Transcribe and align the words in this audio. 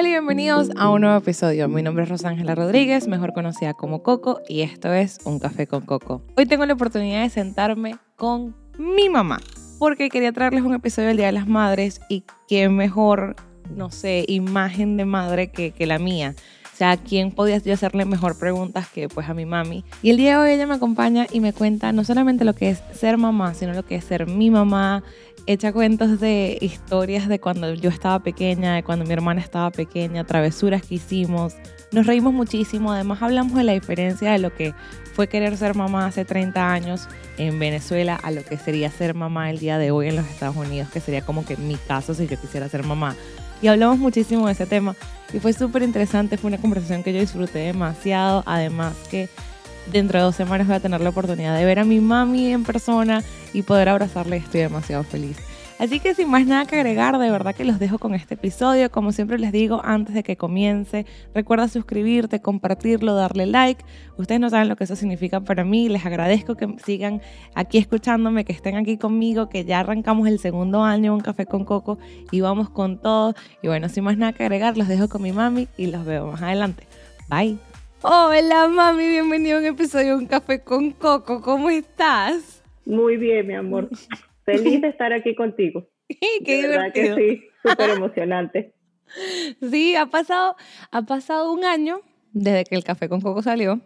Hola 0.00 0.08
y 0.08 0.12
bienvenidos 0.12 0.70
a 0.76 0.88
un 0.88 1.02
nuevo 1.02 1.18
episodio. 1.18 1.68
Mi 1.68 1.82
nombre 1.82 2.04
es 2.04 2.08
Rosángela 2.08 2.54
Rodríguez, 2.54 3.06
mejor 3.06 3.34
conocida 3.34 3.74
como 3.74 4.02
Coco, 4.02 4.40
y 4.48 4.62
esto 4.62 4.90
es 4.94 5.18
Un 5.24 5.38
Café 5.38 5.66
con 5.66 5.82
Coco. 5.82 6.22
Hoy 6.38 6.46
tengo 6.46 6.64
la 6.64 6.72
oportunidad 6.72 7.20
de 7.20 7.28
sentarme 7.28 7.98
con 8.16 8.56
mi 8.78 9.10
mamá, 9.10 9.40
porque 9.78 10.08
quería 10.08 10.32
traerles 10.32 10.62
un 10.62 10.72
episodio 10.72 11.08
del 11.08 11.18
Día 11.18 11.26
de 11.26 11.32
las 11.32 11.46
Madres 11.46 12.00
y 12.08 12.24
qué 12.48 12.70
mejor, 12.70 13.36
no 13.76 13.90
sé, 13.90 14.24
imagen 14.26 14.96
de 14.96 15.04
madre 15.04 15.48
que, 15.50 15.72
que 15.72 15.84
la 15.84 15.98
mía. 15.98 16.34
O 16.72 16.76
sea, 16.80 16.96
¿quién 16.96 17.30
podía 17.30 17.58
yo 17.58 17.74
hacerle 17.74 18.06
mejor 18.06 18.38
preguntas 18.38 18.88
que 18.88 19.06
pues 19.06 19.28
a 19.28 19.34
mi 19.34 19.44
mami? 19.44 19.84
Y 20.02 20.08
el 20.08 20.16
día 20.16 20.30
de 20.30 20.36
hoy 20.38 20.50
ella 20.52 20.66
me 20.66 20.76
acompaña 20.76 21.26
y 21.30 21.40
me 21.40 21.52
cuenta 21.52 21.92
no 21.92 22.04
solamente 22.04 22.46
lo 22.46 22.54
que 22.54 22.70
es 22.70 22.82
ser 22.94 23.18
mamá, 23.18 23.52
sino 23.52 23.74
lo 23.74 23.84
que 23.84 23.96
es 23.96 24.04
ser 24.04 24.26
mi 24.26 24.48
mamá, 24.48 25.04
echa 25.52 25.72
cuentos 25.72 26.20
de 26.20 26.58
historias 26.60 27.28
de 27.28 27.40
cuando 27.40 27.74
yo 27.74 27.90
estaba 27.90 28.20
pequeña, 28.20 28.76
de 28.76 28.84
cuando 28.84 29.04
mi 29.04 29.12
hermana 29.12 29.40
estaba 29.40 29.72
pequeña, 29.72 30.24
travesuras 30.24 30.82
que 30.82 30.94
hicimos. 30.94 31.54
Nos 31.90 32.06
reímos 32.06 32.32
muchísimo, 32.32 32.92
además 32.92 33.20
hablamos 33.20 33.56
de 33.56 33.64
la 33.64 33.72
diferencia 33.72 34.30
de 34.30 34.38
lo 34.38 34.54
que 34.54 34.74
fue 35.12 35.26
querer 35.26 35.56
ser 35.56 35.74
mamá 35.74 36.06
hace 36.06 36.24
30 36.24 36.72
años 36.72 37.08
en 37.36 37.58
Venezuela 37.58 38.14
a 38.14 38.30
lo 38.30 38.44
que 38.44 38.58
sería 38.58 38.90
ser 38.90 39.14
mamá 39.14 39.50
el 39.50 39.58
día 39.58 39.76
de 39.78 39.90
hoy 39.90 40.06
en 40.06 40.16
los 40.16 40.26
Estados 40.28 40.54
Unidos, 40.54 40.88
que 40.92 41.00
sería 41.00 41.22
como 41.22 41.44
que 41.44 41.56
mi 41.56 41.74
caso 41.74 42.14
si 42.14 42.28
yo 42.28 42.40
quisiera 42.40 42.68
ser 42.68 42.84
mamá. 42.84 43.16
Y 43.60 43.66
hablamos 43.66 43.98
muchísimo 43.98 44.46
de 44.46 44.52
ese 44.52 44.66
tema 44.66 44.94
y 45.32 45.40
fue 45.40 45.52
súper 45.52 45.82
interesante, 45.82 46.36
fue 46.36 46.48
una 46.48 46.58
conversación 46.58 47.02
que 47.02 47.12
yo 47.12 47.18
disfruté 47.18 47.58
demasiado, 47.58 48.44
además 48.46 48.94
que 49.10 49.28
dentro 49.90 50.20
de 50.20 50.24
dos 50.26 50.36
semanas 50.36 50.68
voy 50.68 50.76
a 50.76 50.80
tener 50.80 51.00
la 51.00 51.10
oportunidad 51.10 51.58
de 51.58 51.64
ver 51.64 51.80
a 51.80 51.84
mi 51.84 51.98
mami 51.98 52.52
en 52.52 52.62
persona 52.62 53.24
y 53.52 53.62
poder 53.62 53.88
abrazarle. 53.88 54.36
Estoy 54.36 54.62
demasiado 54.62 55.04
feliz. 55.04 55.36
Así 55.80 55.98
que 55.98 56.14
sin 56.14 56.28
más 56.28 56.44
nada 56.44 56.66
que 56.66 56.76
agregar, 56.76 57.18
de 57.18 57.30
verdad 57.30 57.54
que 57.54 57.64
los 57.64 57.78
dejo 57.78 57.98
con 57.98 58.14
este 58.14 58.34
episodio. 58.34 58.90
Como 58.90 59.12
siempre 59.12 59.38
les 59.38 59.50
digo, 59.50 59.80
antes 59.82 60.14
de 60.14 60.22
que 60.22 60.36
comience, 60.36 61.06
recuerda 61.34 61.68
suscribirte, 61.68 62.42
compartirlo, 62.42 63.14
darle 63.14 63.46
like. 63.46 63.82
Ustedes 64.18 64.42
no 64.42 64.50
saben 64.50 64.68
lo 64.68 64.76
que 64.76 64.84
eso 64.84 64.94
significa 64.94 65.40
para 65.40 65.64
mí. 65.64 65.88
Les 65.88 66.04
agradezco 66.04 66.54
que 66.54 66.76
sigan 66.84 67.22
aquí 67.54 67.78
escuchándome, 67.78 68.44
que 68.44 68.52
estén 68.52 68.76
aquí 68.76 68.98
conmigo, 68.98 69.48
que 69.48 69.64
ya 69.64 69.80
arrancamos 69.80 70.28
el 70.28 70.38
segundo 70.38 70.84
año 70.84 71.14
Un 71.14 71.20
Café 71.20 71.46
con 71.46 71.64
Coco 71.64 71.98
y 72.30 72.42
vamos 72.42 72.68
con 72.68 73.00
todo. 73.00 73.34
Y 73.62 73.68
bueno, 73.68 73.88
sin 73.88 74.04
más 74.04 74.18
nada 74.18 74.34
que 74.34 74.42
agregar, 74.42 74.76
los 74.76 74.86
dejo 74.86 75.08
con 75.08 75.22
mi 75.22 75.32
mami 75.32 75.66
y 75.78 75.86
los 75.86 76.04
veo 76.04 76.26
más 76.26 76.42
adelante. 76.42 76.86
Bye. 77.30 77.56
Hola 78.02 78.68
mami, 78.68 79.08
bienvenido 79.08 79.56
a 79.56 79.60
un 79.60 79.66
episodio 79.66 80.08
de 80.08 80.14
Un 80.16 80.26
Café 80.26 80.60
con 80.60 80.90
Coco. 80.90 81.40
¿Cómo 81.40 81.70
estás? 81.70 82.59
Muy 82.84 83.16
bien, 83.16 83.46
mi 83.46 83.54
amor. 83.54 83.88
Feliz 84.44 84.80
de 84.80 84.88
estar 84.88 85.12
aquí 85.12 85.34
contigo. 85.34 85.88
Qué 86.44 86.62
divertido. 86.62 87.16
Que 87.16 87.38
sí, 87.38 87.42
súper 87.62 87.90
emocionante. 87.90 88.74
sí, 89.70 89.96
ha 89.96 90.06
pasado, 90.06 90.56
ha 90.90 91.02
pasado 91.02 91.52
un 91.52 91.64
año 91.64 92.00
desde 92.32 92.64
que 92.64 92.74
el 92.74 92.84
Café 92.84 93.08
con 93.08 93.20
Coco 93.20 93.42
salió. 93.42 93.80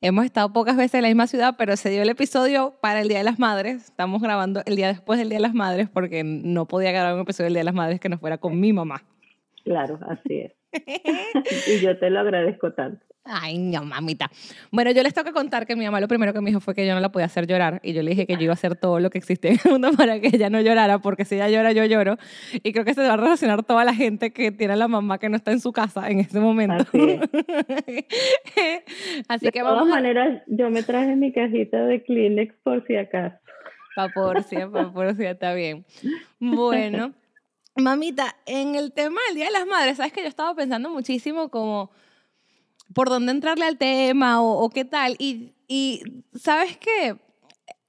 Hemos 0.00 0.24
estado 0.24 0.52
pocas 0.52 0.76
veces 0.76 0.94
en 0.94 1.02
la 1.02 1.08
misma 1.08 1.26
ciudad, 1.26 1.56
pero 1.58 1.76
se 1.76 1.90
dio 1.90 2.00
el 2.02 2.08
episodio 2.08 2.74
para 2.80 3.00
el 3.00 3.08
Día 3.08 3.18
de 3.18 3.24
las 3.24 3.38
Madres. 3.38 3.84
Estamos 3.84 4.22
grabando 4.22 4.62
el 4.64 4.76
día 4.76 4.88
después 4.88 5.18
del 5.18 5.28
Día 5.28 5.38
de 5.38 5.42
las 5.42 5.52
Madres 5.52 5.88
porque 5.90 6.22
no 6.24 6.66
podía 6.66 6.92
grabar 6.92 7.14
un 7.14 7.20
episodio 7.20 7.46
del 7.46 7.54
Día 7.54 7.60
de 7.60 7.64
las 7.64 7.74
Madres 7.74 8.00
que 8.00 8.08
no 8.08 8.18
fuera 8.18 8.38
con 8.38 8.58
mi 8.58 8.72
mamá. 8.72 9.02
Claro, 9.64 9.98
así 10.08 10.38
es. 10.38 10.52
y 11.66 11.80
yo 11.80 11.98
te 11.98 12.10
lo 12.10 12.20
agradezco 12.20 12.72
tanto. 12.72 13.06
Ay, 13.28 13.58
no, 13.58 13.84
mamita. 13.84 14.30
Bueno, 14.70 14.92
yo 14.92 15.02
les 15.02 15.12
tengo 15.12 15.24
que 15.26 15.32
contar 15.32 15.66
que 15.66 15.74
mi 15.74 15.84
mamá 15.84 16.00
lo 16.00 16.06
primero 16.06 16.32
que 16.32 16.40
me 16.40 16.50
dijo 16.50 16.60
fue 16.60 16.76
que 16.76 16.86
yo 16.86 16.94
no 16.94 17.00
la 17.00 17.10
podía 17.10 17.26
hacer 17.26 17.48
llorar. 17.48 17.80
Y 17.82 17.92
yo 17.92 18.02
le 18.02 18.10
dije 18.10 18.24
que 18.24 18.34
yo 18.34 18.42
iba 18.42 18.52
a 18.52 18.54
hacer 18.54 18.76
todo 18.76 19.00
lo 19.00 19.10
que 19.10 19.18
existe 19.18 19.48
en 19.48 19.58
el 19.64 19.70
mundo 19.72 19.90
para 19.96 20.20
que 20.20 20.28
ella 20.28 20.48
no 20.48 20.60
llorara, 20.60 21.00
porque 21.00 21.24
si 21.24 21.34
ella 21.34 21.48
llora, 21.48 21.72
yo 21.72 21.84
lloro. 21.84 22.18
Y 22.52 22.72
creo 22.72 22.84
que 22.84 22.94
se 22.94 23.02
va 23.02 23.14
a 23.14 23.16
relacionar 23.16 23.64
toda 23.64 23.84
la 23.84 23.94
gente 23.94 24.32
que 24.32 24.52
tiene 24.52 24.74
a 24.74 24.76
la 24.76 24.86
mamá 24.86 25.18
que 25.18 25.28
no 25.28 25.36
está 25.36 25.50
en 25.50 25.58
su 25.60 25.72
casa 25.72 26.08
en 26.08 26.20
ese 26.20 26.38
momento. 26.38 26.84
Así, 29.28 29.50
que 29.52 29.62
vamos. 29.62 29.86
De 29.86 29.86
todas 29.86 29.86
maneras, 29.88 30.42
yo 30.46 30.70
me 30.70 30.84
traje 30.84 31.16
mi 31.16 31.32
cajita 31.32 31.84
de 31.84 32.04
Kleenex 32.04 32.54
por 32.62 32.86
si 32.86 32.94
acaso. 32.94 33.36
Pa' 33.96 34.08
por 34.10 34.42
si, 34.44 34.56
pa' 34.56 34.92
por 34.92 35.16
si, 35.16 35.24
está 35.24 35.52
bien. 35.54 35.84
Bueno. 36.38 37.12
Mamita, 37.76 38.36
en 38.46 38.74
el 38.74 38.92
tema 38.92 39.20
del 39.28 39.36
Día 39.36 39.46
de 39.46 39.52
las 39.52 39.66
Madres, 39.66 39.98
sabes 39.98 40.12
que 40.12 40.22
yo 40.22 40.28
estaba 40.28 40.54
pensando 40.54 40.88
muchísimo 40.88 41.50
como 41.50 41.90
por 42.94 43.10
dónde 43.10 43.32
entrarle 43.32 43.66
al 43.66 43.76
tema 43.76 44.42
o, 44.42 44.70
qué 44.70 44.86
tal. 44.86 45.14
Y, 45.18 45.52
y 45.68 46.24
sabes 46.34 46.78
que 46.78 47.16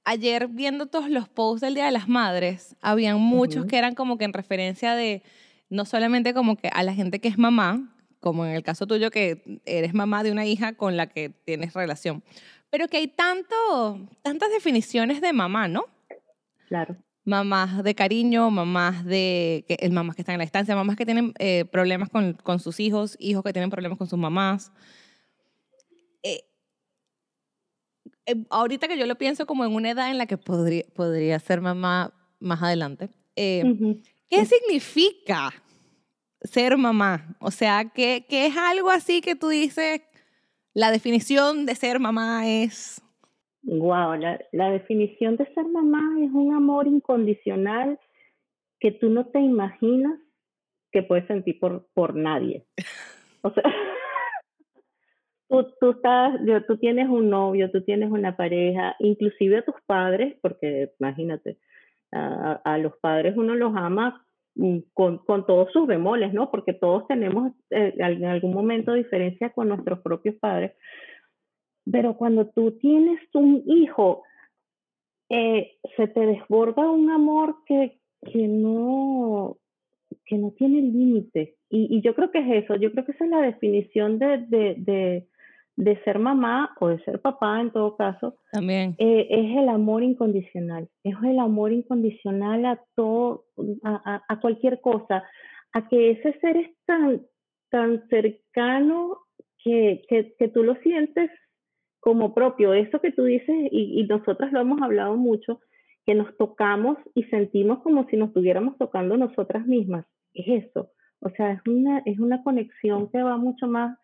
ayer 0.04 0.48
viendo 0.48 0.86
todos 0.86 1.08
los 1.08 1.28
posts 1.28 1.62
del 1.62 1.74
Día 1.74 1.86
de 1.86 1.92
las 1.92 2.06
Madres, 2.06 2.76
habían 2.82 3.18
muchos 3.18 3.64
que 3.64 3.78
eran 3.78 3.94
como 3.94 4.18
que 4.18 4.26
en 4.26 4.34
referencia 4.34 4.94
de 4.94 5.22
no 5.70 5.86
solamente 5.86 6.34
como 6.34 6.56
que 6.56 6.68
a 6.68 6.82
la 6.82 6.92
gente 6.92 7.20
que 7.20 7.28
es 7.28 7.38
mamá, 7.38 7.94
como 8.20 8.44
en 8.44 8.52
el 8.52 8.62
caso 8.62 8.86
tuyo 8.86 9.10
que 9.10 9.60
eres 9.64 9.94
mamá 9.94 10.22
de 10.22 10.32
una 10.32 10.44
hija 10.44 10.74
con 10.74 10.98
la 10.98 11.06
que 11.06 11.30
tienes 11.30 11.72
relación, 11.72 12.22
pero 12.68 12.88
que 12.88 12.98
hay 12.98 13.08
tanto, 13.08 14.06
tantas 14.20 14.50
definiciones 14.50 15.22
de 15.22 15.32
mamá, 15.32 15.66
¿no? 15.68 15.84
Claro 16.68 16.96
mamás 17.28 17.84
de 17.84 17.94
cariño, 17.94 18.50
mamás 18.50 19.04
de 19.04 19.64
que, 19.68 19.88
mamás 19.90 20.16
que 20.16 20.22
están 20.22 20.34
en 20.34 20.38
la 20.38 20.44
estancia, 20.44 20.74
mamás 20.74 20.96
que 20.96 21.04
tienen 21.04 21.34
eh, 21.38 21.66
problemas 21.66 22.08
con, 22.08 22.32
con, 22.32 22.58
sus 22.58 22.80
hijos, 22.80 23.16
hijos 23.20 23.44
que 23.44 23.52
tienen 23.52 23.68
problemas 23.68 23.98
con 23.98 24.08
sus 24.08 24.18
mamás. 24.18 24.72
Eh, 26.22 26.40
eh, 28.24 28.34
ahorita 28.48 28.88
que 28.88 28.96
yo 28.98 29.04
lo 29.04 29.18
pienso 29.18 29.46
como 29.46 29.66
en 29.66 29.74
una 29.74 29.90
edad 29.90 30.10
en 30.10 30.16
la 30.16 30.24
que 30.24 30.38
podría, 30.38 30.84
podría 30.94 31.38
ser 31.38 31.60
mamá 31.60 32.14
más 32.40 32.62
adelante, 32.62 33.10
¿qué 33.36 34.46
significa 34.46 35.52
ser 36.40 36.78
mamá? 36.78 37.36
O 37.40 37.50
sea, 37.50 37.90
¿qué, 37.90 38.24
¿qué 38.26 38.46
es 38.46 38.56
algo 38.56 38.90
así 38.90 39.20
que 39.20 39.36
tú 39.36 39.48
dices, 39.48 40.00
la 40.72 40.90
definición 40.90 41.66
de 41.66 41.74
ser 41.74 42.00
mamá 42.00 42.48
es 42.48 43.02
Wow, 43.68 44.14
la, 44.14 44.40
la 44.52 44.70
definición 44.70 45.36
de 45.36 45.44
ser 45.52 45.66
mamá 45.66 46.00
es 46.22 46.30
un 46.32 46.54
amor 46.54 46.86
incondicional 46.86 48.00
que 48.80 48.92
tú 48.92 49.10
no 49.10 49.26
te 49.26 49.40
imaginas 49.40 50.18
que 50.90 51.02
puedes 51.02 51.26
sentir 51.26 51.58
por, 51.60 51.86
por 51.94 52.14
nadie. 52.14 52.64
O 53.40 53.52
sea, 53.52 53.62
tú, 55.48 55.64
tú, 55.80 55.90
estás, 55.92 56.40
tú 56.66 56.76
tienes 56.78 57.08
un 57.08 57.30
novio, 57.30 57.70
tú 57.70 57.84
tienes 57.84 58.10
una 58.10 58.36
pareja, 58.36 58.96
inclusive 58.98 59.58
a 59.58 59.64
tus 59.64 59.76
padres, 59.86 60.36
porque 60.42 60.90
imagínate, 60.98 61.56
a, 62.10 62.60
a 62.64 62.78
los 62.78 62.96
padres 62.98 63.36
uno 63.36 63.54
los 63.54 63.76
ama 63.76 64.26
mm, 64.56 64.78
con, 64.92 65.18
con, 65.18 65.46
todos 65.46 65.70
sus 65.72 65.86
bemoles, 65.86 66.32
¿no? 66.32 66.50
Porque 66.50 66.72
todos 66.72 67.06
tenemos 67.06 67.52
eh, 67.70 67.94
en 67.96 68.24
algún 68.24 68.52
momento 68.52 68.92
diferencia 68.92 69.50
con 69.50 69.68
nuestros 69.68 70.00
propios 70.00 70.34
padres, 70.40 70.72
pero 71.90 72.16
cuando 72.16 72.46
tú 72.46 72.72
tienes 72.78 73.20
un 73.34 73.62
hijo, 73.66 74.22
eh, 75.30 75.72
se 75.96 76.08
te 76.08 76.20
desborda 76.20 76.90
un 76.90 77.10
amor 77.10 77.56
que, 77.66 77.98
que, 78.32 78.48
no, 78.48 79.58
que 80.24 80.38
no 80.38 80.52
tiene 80.52 80.80
límite. 80.80 81.56
Y, 81.70 81.96
y, 81.96 82.00
yo 82.00 82.14
creo 82.14 82.30
que 82.30 82.38
es 82.38 82.64
eso, 82.64 82.76
yo 82.76 82.90
creo 82.92 83.04
que 83.04 83.12
esa 83.12 83.24
es 83.24 83.30
la 83.30 83.42
definición 83.42 84.18
de, 84.18 84.38
de, 84.38 84.74
de, 84.78 85.26
de 85.76 86.02
ser 86.02 86.18
mamá 86.18 86.74
o 86.80 86.88
de 86.88 86.98
ser 87.04 87.20
papá 87.20 87.60
en 87.60 87.70
todo 87.70 87.96
caso. 87.96 88.36
También. 88.52 88.94
Eh, 88.98 89.26
es 89.28 89.58
el 89.58 89.68
amor 89.68 90.02
incondicional, 90.02 90.88
es 91.04 91.14
el 91.22 91.38
amor 91.38 91.72
incondicional 91.72 92.64
a 92.64 92.82
todo, 92.94 93.44
a, 93.82 94.00
a, 94.14 94.24
a 94.28 94.40
cualquier 94.40 94.80
cosa, 94.80 95.24
a 95.74 95.88
que 95.88 96.12
ese 96.12 96.38
ser 96.40 96.56
es 96.56 96.70
tan, 96.86 97.22
tan 97.68 98.08
cercano 98.08 99.18
que, 99.62 100.02
que, 100.08 100.34
que 100.38 100.48
tú 100.48 100.62
lo 100.62 100.74
sientes 100.76 101.30
como 102.00 102.34
propio. 102.34 102.74
Eso 102.74 103.00
que 103.00 103.12
tú 103.12 103.24
dices, 103.24 103.56
y, 103.70 104.00
y 104.00 104.06
nosotras 104.06 104.52
lo 104.52 104.60
hemos 104.60 104.80
hablado 104.82 105.16
mucho, 105.16 105.60
que 106.06 106.14
nos 106.14 106.36
tocamos 106.36 106.96
y 107.14 107.24
sentimos 107.24 107.80
como 107.80 108.06
si 108.08 108.16
nos 108.16 108.28
estuviéramos 108.28 108.78
tocando 108.78 109.16
nosotras 109.16 109.66
mismas. 109.66 110.06
Es 110.34 110.64
eso. 110.64 110.90
O 111.20 111.30
sea, 111.30 111.52
es 111.52 111.60
una, 111.66 111.98
es 112.06 112.18
una 112.18 112.42
conexión 112.42 113.10
que 113.10 113.22
va 113.22 113.36
mucho 113.36 113.66
más 113.66 113.98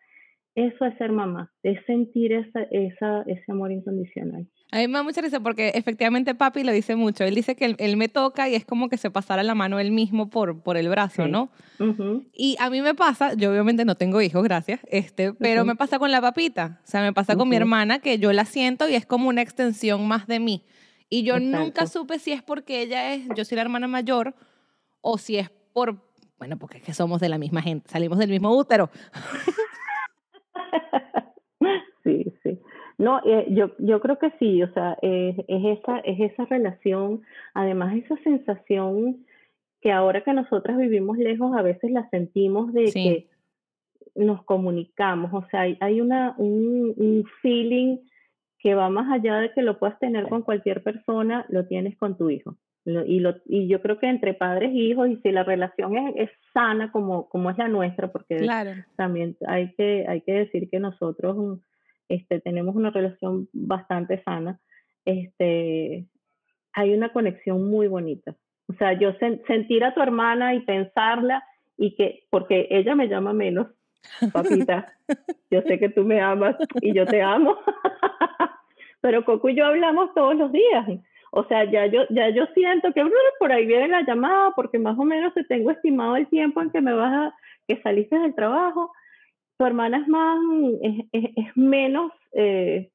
eso 0.55 0.85
es 0.85 0.97
ser 0.97 1.11
mamá, 1.11 1.51
es 1.63 1.85
sentir 1.85 2.31
esa, 2.31 2.63
esa, 2.71 3.23
ese 3.23 3.51
amor 3.51 3.73
incondicional. 3.73 4.47
A 4.75 4.79
mí 4.79 4.89
me 4.89 4.97
da 4.97 5.03
mucha 5.03 5.21
risa 5.21 5.39
porque 5.39 5.71
efectivamente 5.73 6.35
papi 6.35 6.65
lo 6.65 6.73
dice 6.73 6.97
mucho. 6.97 7.23
Él 7.23 7.33
dice 7.33 7.55
que 7.55 7.77
él, 7.77 7.95
me 7.95 8.09
toca 8.09 8.49
y 8.49 8.55
es 8.55 8.65
como 8.65 8.89
que 8.89 8.97
se 8.97 9.09
pasara 9.09 9.41
la 9.41 9.55
mano 9.55 9.79
él 9.79 9.91
mismo 9.91 10.29
por, 10.29 10.63
por 10.63 10.75
el 10.75 10.89
brazo, 10.89 11.29
¿no? 11.29 11.49
Y 12.33 12.57
a 12.59 12.69
mí 12.69 12.81
me 12.81 12.93
pasa, 12.93 13.35
yo 13.35 13.51
obviamente 13.51 13.85
no 13.85 13.95
tengo 13.95 14.21
hijos, 14.21 14.43
gracias, 14.43 14.81
este, 14.91 15.31
pero 15.31 15.63
me 15.63 15.77
pasa 15.77 15.97
con 15.97 16.11
la 16.11 16.19
papita. 16.19 16.81
O 16.83 16.87
sea, 16.87 17.01
me 17.01 17.13
pasa 17.13 17.37
con 17.37 17.47
mi 17.47 17.55
hermana 17.55 17.99
que 17.99 18.19
yo 18.19 18.33
la 18.33 18.43
siento 18.43 18.89
y 18.89 18.95
es 18.95 19.05
como 19.05 19.29
una 19.29 19.41
extensión 19.41 20.05
más 20.09 20.27
de 20.27 20.41
mí. 20.41 20.65
Y 21.09 21.23
yo 21.23 21.39
nunca 21.39 21.87
supe 21.87 22.19
si 22.19 22.33
es 22.33 22.43
porque 22.43 22.81
ella 22.81 23.13
es, 23.13 23.29
yo 23.33 23.45
soy 23.45 23.55
la 23.55 23.61
hermana 23.61 23.87
mayor 23.87 24.35
o 24.99 25.17
si 25.17 25.37
es 25.37 25.49
por, 25.71 26.03
bueno, 26.37 26.59
porque 26.59 26.79
es 26.79 26.83
que 26.83 26.93
somos 26.93 27.21
de 27.21 27.29
la 27.29 27.37
misma 27.37 27.61
gente, 27.61 27.89
salimos 27.89 28.19
del 28.19 28.29
mismo 28.29 28.53
útero. 28.53 28.89
sí, 32.03 32.25
sí. 32.43 32.59
No, 32.97 33.21
eh, 33.25 33.47
yo, 33.49 33.71
yo 33.77 33.99
creo 33.99 34.17
que 34.17 34.31
sí, 34.39 34.63
o 34.63 34.71
sea, 34.73 34.97
es, 35.01 35.35
esa, 35.47 35.99
es 35.99 36.31
esa 36.31 36.45
relación, 36.45 37.21
además 37.53 37.95
esa 37.95 38.15
sensación 38.23 39.25
que 39.81 39.91
ahora 39.91 40.23
que 40.23 40.33
nosotras 40.33 40.77
vivimos 40.77 41.17
lejos, 41.17 41.55
a 41.55 41.61
veces 41.61 41.91
la 41.91 42.09
sentimos 42.09 42.73
de 42.73 42.85
que 42.91 43.27
nos 44.15 44.43
comunicamos, 44.43 45.33
o 45.33 45.47
sea, 45.49 45.61
hay, 45.61 45.77
hay 45.81 45.99
una, 45.99 46.35
un, 46.37 46.93
un 46.95 47.25
feeling 47.41 47.97
que 48.59 48.75
va 48.75 48.89
más 48.89 49.11
allá 49.11 49.39
de 49.39 49.51
que 49.51 49.61
lo 49.61 49.77
puedas 49.77 49.99
tener 49.99 50.27
con 50.27 50.41
cualquier 50.41 50.81
persona, 50.81 51.45
lo 51.49 51.67
tienes 51.67 51.97
con 51.97 52.17
tu 52.17 52.29
hijo. 52.29 52.57
Y, 52.85 53.19
lo, 53.19 53.35
y 53.45 53.67
yo 53.67 53.81
creo 53.81 53.97
que 53.97 54.07
entre 54.07 54.35
padres 54.35 54.71
e 54.71 54.77
hijos, 54.77 55.09
y 55.09 55.17
si 55.17 55.31
la 55.31 55.43
relación 55.43 55.97
es, 55.97 56.15
es 56.15 56.29
sana 56.53 56.91
como, 56.91 57.27
como 57.29 57.49
es 57.49 57.57
la 57.57 57.67
nuestra, 57.67 58.11
porque 58.11 58.47
también 58.95 59.35
hay 59.47 59.73
que, 59.73 60.05
hay 60.07 60.21
que 60.21 60.33
decir 60.33 60.69
que 60.69 60.79
nosotros 60.79 61.59
este, 62.09 62.39
tenemos 62.39 62.75
una 62.75 62.91
relación 62.91 63.47
bastante 63.53 64.21
sana, 64.23 64.59
este, 65.05 66.05
hay 66.73 66.93
una 66.93 67.11
conexión 67.13 67.69
muy 67.69 67.87
bonita. 67.87 68.35
O 68.67 68.73
sea, 68.73 68.93
yo 68.93 69.13
sentir 69.47 69.83
a 69.83 69.93
tu 69.93 70.01
hermana 70.01 70.55
y 70.55 70.61
pensarla 70.61 71.43
y 71.77 71.95
que, 71.95 72.23
porque 72.29 72.67
ella 72.71 72.95
me 72.95 73.07
llama 73.07 73.33
menos, 73.33 73.67
papita, 74.33 74.93
yo 75.51 75.61
sé 75.61 75.79
que 75.79 75.89
tú 75.89 76.03
me 76.03 76.21
amas 76.21 76.55
y 76.81 76.93
yo 76.93 77.05
te 77.05 77.21
amo. 77.21 77.57
pero 79.01 79.23
Coco 79.23 79.49
y 79.49 79.55
yo 79.55 79.65
hablamos 79.65 80.13
todos 80.15 80.35
los 80.35 80.51
días. 80.51 80.87
O 81.31 81.43
sea, 81.43 81.69
ya 81.69 81.85
yo, 81.85 82.05
ya 82.09 82.29
yo 82.29 82.45
siento 82.55 82.91
que 82.93 83.03
por 83.39 83.51
ahí 83.51 83.65
viene 83.65 83.87
la 83.89 84.01
llamada, 84.01 84.51
porque 84.55 84.79
más 84.79 84.97
o 84.97 85.03
menos 85.03 85.33
te 85.33 85.43
tengo 85.43 85.69
estimado 85.69 86.15
el 86.15 86.27
tiempo 86.27 86.61
en 86.61 86.71
que 86.71 86.81
me 86.81 86.93
vas 86.93 87.13
a, 87.13 87.35
que 87.67 87.79
saliste 87.81 88.17
del 88.17 88.33
trabajo. 88.33 88.91
Tu 89.57 89.65
hermana 89.65 89.99
es 89.99 90.07
más, 90.07 90.37
es, 90.81 91.05
es, 91.11 91.57
menos, 91.57 92.11
eh, 92.33 92.91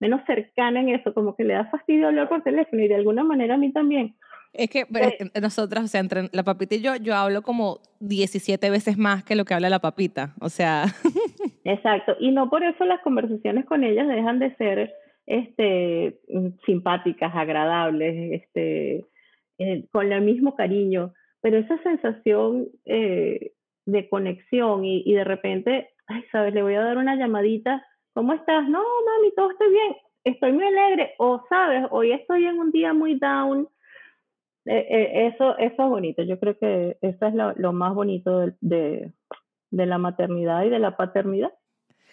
menos 0.00 0.20
cercana 0.26 0.80
en 0.80 0.88
eso, 0.90 1.14
como 1.14 1.36
que 1.36 1.44
le 1.44 1.54
da 1.54 1.66
fastidio 1.66 2.08
hablar 2.08 2.28
por 2.28 2.42
teléfono 2.42 2.82
y 2.82 2.88
de 2.88 2.96
alguna 2.96 3.24
manera 3.24 3.54
a 3.54 3.58
mí 3.58 3.72
también. 3.72 4.16
Es 4.52 4.68
que 4.68 4.80
eh, 4.80 5.40
nosotras, 5.40 5.84
o 5.84 5.88
sea, 5.88 6.00
entre 6.00 6.28
la 6.32 6.42
papita 6.42 6.74
y 6.74 6.80
yo, 6.80 6.96
yo 6.96 7.14
hablo 7.14 7.42
como 7.42 7.78
17 8.00 8.68
veces 8.68 8.98
más 8.98 9.22
que 9.22 9.36
lo 9.36 9.44
que 9.44 9.54
habla 9.54 9.70
la 9.70 9.78
papita, 9.78 10.34
o 10.40 10.48
sea. 10.48 10.86
Exacto, 11.64 12.16
y 12.18 12.32
no 12.32 12.50
por 12.50 12.64
eso 12.64 12.84
las 12.84 13.00
conversaciones 13.02 13.64
con 13.64 13.84
ellas 13.84 14.08
dejan 14.08 14.40
de 14.40 14.54
ser 14.56 14.92
este, 15.26 16.18
simpáticas, 16.66 17.32
agradables, 17.34 18.42
este, 18.42 19.06
eh, 19.58 19.84
con 19.92 20.10
el 20.10 20.22
mismo 20.22 20.56
cariño, 20.56 21.12
pero 21.40 21.58
esa 21.58 21.80
sensación 21.84 22.68
eh, 22.86 23.52
de 23.86 24.08
conexión 24.08 24.84
y, 24.84 25.02
y, 25.04 25.14
de 25.14 25.24
repente, 25.24 25.90
ay, 26.06 26.24
sabes, 26.32 26.54
le 26.54 26.62
voy 26.62 26.74
a 26.74 26.82
dar 26.82 26.98
una 26.98 27.16
llamadita, 27.16 27.84
¿cómo 28.14 28.32
estás? 28.32 28.68
No, 28.68 28.78
mami, 28.80 29.32
todo 29.34 29.50
está 29.50 29.66
bien, 29.66 29.96
estoy 30.24 30.52
muy 30.52 30.64
alegre, 30.64 31.14
o 31.18 31.44
sabes, 31.48 31.84
hoy 31.90 32.12
estoy 32.12 32.46
en 32.46 32.58
un 32.58 32.70
día 32.70 32.92
muy 32.92 33.18
down. 33.18 33.68
Eh, 34.66 35.32
eso, 35.34 35.56
eso 35.58 35.82
es 35.82 35.88
bonito, 35.88 36.22
yo 36.22 36.38
creo 36.38 36.58
que 36.58 36.98
eso 37.00 37.26
es 37.26 37.34
lo, 37.34 37.52
lo 37.54 37.72
más 37.72 37.94
bonito 37.94 38.40
de, 38.40 38.54
de, 38.60 39.12
de 39.70 39.86
la 39.86 39.98
maternidad 39.98 40.64
y 40.64 40.68
de 40.68 40.78
la 40.78 40.96
paternidad. 40.96 41.52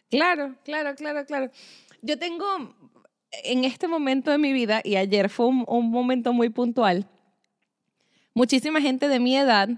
Claro, 0.09 0.55
claro, 0.63 0.95
claro, 0.95 1.25
claro. 1.25 1.51
Yo 2.01 2.17
tengo 2.17 2.45
en 3.43 3.63
este 3.63 3.87
momento 3.87 4.31
de 4.31 4.37
mi 4.37 4.53
vida, 4.53 4.81
y 4.83 4.95
ayer 4.95 5.29
fue 5.29 5.47
un, 5.47 5.91
momento 5.91 6.33
muy 6.33 6.49
puntual, 6.49 7.05
muchísima 8.33 8.81
gente 8.81 9.07
de 9.07 9.19
mi 9.19 9.35
edad 9.35 9.69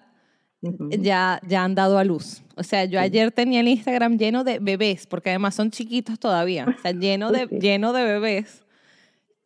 ya, 0.62 1.40
ya 1.48 1.64
han 1.64 1.76
dado 1.76 1.98
a 1.98 2.04
luz. 2.04 2.42
O 2.56 2.64
sea, 2.64 2.86
yo 2.86 3.00
ayer 3.00 3.32
tenía 3.32 3.62
el 3.62 3.68
Instagram 3.68 4.18
lleno 4.18 4.44
de 4.44 4.60
bebés, 4.60 5.08
porque 5.08 5.30
además 5.30 5.56
son 5.56 5.72
chiquitos 5.72 6.20
todavía, 6.20 6.66
o 6.66 6.82
sea, 6.82 6.92
lleno 6.92 7.32
de, 7.32 7.48
lleno 7.48 7.94
de 7.94 8.04
bebés. 8.04 8.66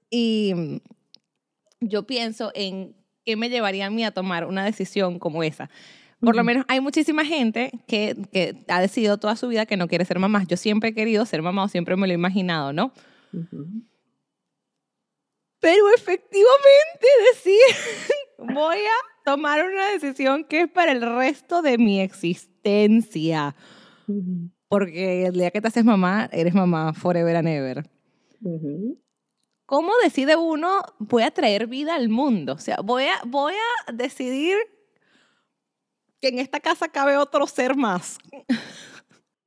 Y 0.10 0.82
yo 1.80 2.04
pienso 2.04 2.52
en 2.56 2.96
qué 3.26 3.36
me 3.36 3.50
llevaría 3.50 3.88
a 3.88 3.90
mí 3.90 4.04
a 4.04 4.12
tomar 4.12 4.46
una 4.46 4.66
decisión 4.66 5.20
como 5.20 5.44
esa. 5.44 5.70
Por 6.20 6.38
lo 6.38 6.44
menos 6.46 6.66
hay 6.70 6.80
muchísima 6.80 7.26
gente 7.26 7.72
que, 7.86 8.16
que, 8.32 8.64
ha 8.70 8.80
decidido 8.80 9.18
toda 9.18 9.36
su 9.36 9.50
vida 9.50 9.66
que 9.66 9.76
no 9.76 9.90
quiere 9.90 10.06
ser 10.06 10.20
mamá. 10.20 10.46
Yo 10.48 10.56
siempre 10.56 10.92
he 10.92 10.94
querido 10.94 11.26
ser 11.26 11.42
mamá 11.42 11.66
o 11.66 11.68
siempre 11.68 11.98
me 11.98 12.08
lo 12.08 12.14
he 12.14 12.16
imaginado, 12.16 12.72
¿no? 12.72 12.94
pero 15.64 15.90
efectivamente 15.96 17.08
decir, 17.32 17.58
voy 18.38 18.76
a 18.76 19.13
tomar 19.24 19.66
una 19.66 19.92
decisión 19.92 20.44
que 20.44 20.62
es 20.62 20.70
para 20.70 20.92
el 20.92 21.02
resto 21.02 21.62
de 21.62 21.78
mi 21.78 22.02
existencia. 22.02 23.56
Porque 24.68 25.26
el 25.28 25.34
día 25.34 25.52
que 25.52 25.62
te 25.62 25.68
haces 25.68 25.86
mamá, 25.86 26.30
eres 26.32 26.54
mamá 26.54 26.94
forever 26.94 27.36
and 27.36 27.48
ever. 27.48 27.84
¿Cómo 29.66 29.92
decide 30.04 30.36
uno, 30.36 30.82
voy 31.00 31.24
a 31.24 31.32
traer 31.32 31.68
vida 31.68 31.96
al 31.96 32.10
mundo? 32.10 32.54
O 32.54 32.58
sea, 32.58 32.78
voy 32.84 33.04
a, 33.04 33.16
voy 33.26 33.54
a 33.54 33.92
decidir 33.92 34.58
que 36.20 36.30
en 36.30 36.40
esta 36.40 36.60
casa 36.60 36.90
cabe 36.90 37.18
otro 37.18 37.48
ser 37.48 37.76
más. 37.76 38.18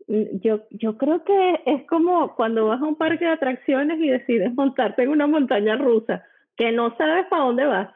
Mm, 0.08 0.38
yo, 0.40 0.60
yo 0.70 0.96
creo 0.96 1.24
que 1.24 1.62
es 1.66 1.86
como 1.88 2.34
cuando 2.36 2.66
vas 2.66 2.80
a 2.80 2.84
un 2.84 2.96
parque 2.96 3.24
de 3.24 3.32
atracciones 3.32 3.98
y 3.98 4.08
decides 4.08 4.54
montarte 4.54 5.02
en 5.02 5.08
una 5.08 5.26
montaña 5.26 5.76
rusa, 5.76 6.24
que 6.56 6.70
no 6.70 6.96
sabes 6.96 7.26
para 7.26 7.44
dónde 7.44 7.64
vas. 7.64 7.95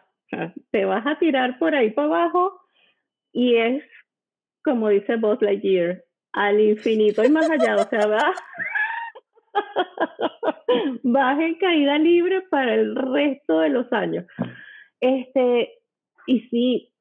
Te 0.70 0.84
vas 0.84 1.06
a 1.06 1.18
tirar 1.18 1.58
por 1.58 1.74
ahí 1.74 1.90
para 1.90 2.08
abajo 2.08 2.60
y 3.32 3.56
es, 3.56 3.84
como 4.64 4.88
dice 4.88 5.16
Buzz 5.16 5.40
Lightyear, 5.40 6.02
al 6.32 6.60
infinito 6.60 7.24
y 7.24 7.28
más 7.28 7.50
allá. 7.50 7.76
O 7.76 7.88
sea, 7.88 8.06
vas, 8.06 8.36
vas 11.02 11.40
en 11.40 11.54
caída 11.56 11.98
libre 11.98 12.42
para 12.50 12.74
el 12.74 12.94
resto 12.94 13.60
de 13.60 13.68
los 13.70 13.92
años. 13.92 14.26
Este, 15.00 15.78
y 16.26 16.40
sí, 16.48 16.92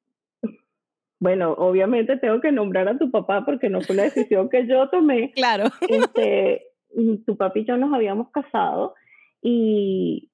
bueno, 1.19 1.51
obviamente 1.53 2.17
tengo 2.17 2.39
que 2.39 2.51
nombrar 2.51 2.87
a 2.87 2.97
tu 2.97 3.11
papá 3.11 3.43
porque 3.45 3.69
no 3.69 3.81
fue 3.81 3.93
una 3.95 4.03
decisión 4.03 4.49
que 4.49 4.65
yo 4.67 4.89
tomé. 4.89 5.31
Claro. 5.33 5.65
Este, 5.87 6.67
tu 7.25 7.37
papi 7.37 7.61
y 7.61 7.65
yo 7.65 7.77
nos 7.77 7.93
habíamos 7.93 8.31
casado 8.31 8.95
y, 9.41 10.29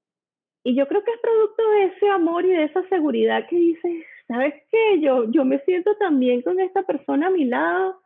y 0.65 0.73
yo 0.73 0.87
creo 0.87 1.03
que 1.03 1.11
es 1.11 1.19
producto 1.19 1.63
de 1.69 1.83
ese 1.85 2.09
amor 2.09 2.43
y 2.43 2.49
de 2.49 2.63
esa 2.63 2.81
seguridad 2.89 3.47
que 3.47 3.55
dices, 3.55 4.03
¿sabes 4.27 4.55
qué? 4.71 4.99
Yo, 4.99 5.31
yo 5.31 5.45
me 5.45 5.59
siento 5.59 5.95
también 5.97 6.41
con 6.41 6.59
esta 6.59 6.81
persona 6.81 7.27
a 7.27 7.29
mi 7.29 7.45
lado 7.45 8.01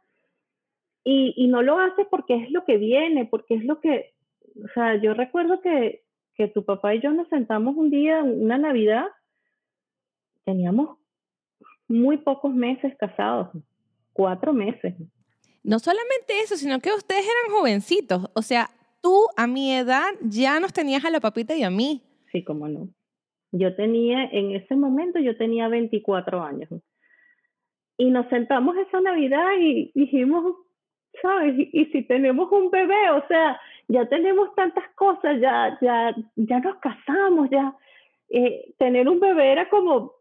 y, 1.05 1.33
y 1.37 1.47
no 1.47 1.61
lo 1.61 1.79
hace 1.79 2.03
porque 2.03 2.35
es 2.35 2.51
lo 2.51 2.65
que 2.65 2.75
viene, 2.75 3.25
porque 3.25 3.55
es 3.55 3.63
lo 3.63 3.79
que, 3.79 4.13
o 4.61 4.67
sea, 4.73 5.01
yo 5.01 5.13
recuerdo 5.13 5.61
que, 5.61 6.03
que 6.35 6.49
tu 6.49 6.65
papá 6.65 6.93
y 6.93 6.99
yo 6.99 7.11
nos 7.11 7.29
sentamos 7.29 7.77
un 7.77 7.89
día, 7.89 8.21
una 8.21 8.57
Navidad, 8.57 9.05
teníamos 10.43 10.97
muy 11.87 12.17
pocos 12.17 12.53
meses 12.53 12.93
casados, 12.99 13.51
cuatro 14.11 14.51
meses. 14.51 14.95
No 15.63 15.79
solamente 15.79 16.41
eso, 16.43 16.57
sino 16.57 16.81
que 16.81 16.91
ustedes 16.91 17.23
eran 17.23 17.57
jovencitos. 17.57 18.29
O 18.33 18.41
sea, 18.41 18.69
tú 18.99 19.27
a 19.37 19.47
mi 19.47 19.73
edad 19.73 20.09
ya 20.19 20.59
nos 20.59 20.73
tenías 20.73 21.05
a 21.05 21.09
la 21.09 21.21
papita 21.21 21.55
y 21.55 21.63
a 21.63 21.69
mí. 21.69 22.03
Sí, 22.31 22.43
cómo 22.43 22.67
no. 22.67 22.89
Yo 23.51 23.75
tenía, 23.75 24.25
en 24.25 24.51
ese 24.51 24.75
momento 24.75 25.19
yo 25.19 25.35
tenía 25.37 25.67
24 25.67 26.43
años. 26.43 26.69
Y 27.97 28.11
nos 28.11 28.27
sentamos 28.29 28.77
esa 28.77 29.01
Navidad 29.01 29.49
y 29.59 29.91
dijimos, 29.95 30.55
¿sabes? 31.21 31.55
Y, 31.57 31.85
si 31.87 32.03
tenemos 32.03 32.51
un 32.51 32.69
bebé, 32.69 33.09
o 33.11 33.27
sea, 33.27 33.59
ya 33.87 34.07
tenemos 34.07 34.53
tantas 34.55 34.87
cosas, 34.95 35.41
ya, 35.41 35.77
ya, 35.81 36.15
ya 36.35 36.59
nos 36.59 36.77
casamos, 36.77 37.49
ya. 37.49 37.75
Eh, 38.29 38.73
tener 38.77 39.09
un 39.09 39.19
bebé 39.19 39.51
era 39.51 39.69
como 39.69 40.19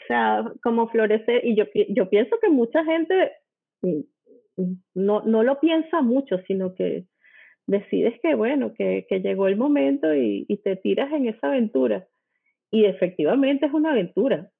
o 0.00 0.06
sea, 0.06 0.44
como 0.62 0.88
florecer, 0.88 1.44
y 1.44 1.54
yo, 1.54 1.64
yo 1.88 2.08
pienso 2.08 2.36
que 2.40 2.48
mucha 2.48 2.84
gente 2.84 3.32
mm, 3.82 4.00
mm, 4.56 4.82
no, 4.94 5.22
no 5.22 5.42
lo 5.42 5.60
piensa 5.60 6.00
mucho, 6.00 6.38
sino 6.46 6.74
que 6.74 7.04
decides 7.70 8.20
que, 8.20 8.34
bueno, 8.34 8.74
que, 8.74 9.06
que 9.08 9.20
llegó 9.20 9.46
el 9.46 9.56
momento 9.56 10.12
y, 10.12 10.44
y, 10.48 10.56
te 10.58 10.74
tiras 10.76 11.12
en 11.12 11.28
esa 11.28 11.48
aventura. 11.48 12.06
Y 12.70 12.84
efectivamente 12.84 13.66
es 13.66 13.72
una 13.72 13.92
aventura. 13.92 14.50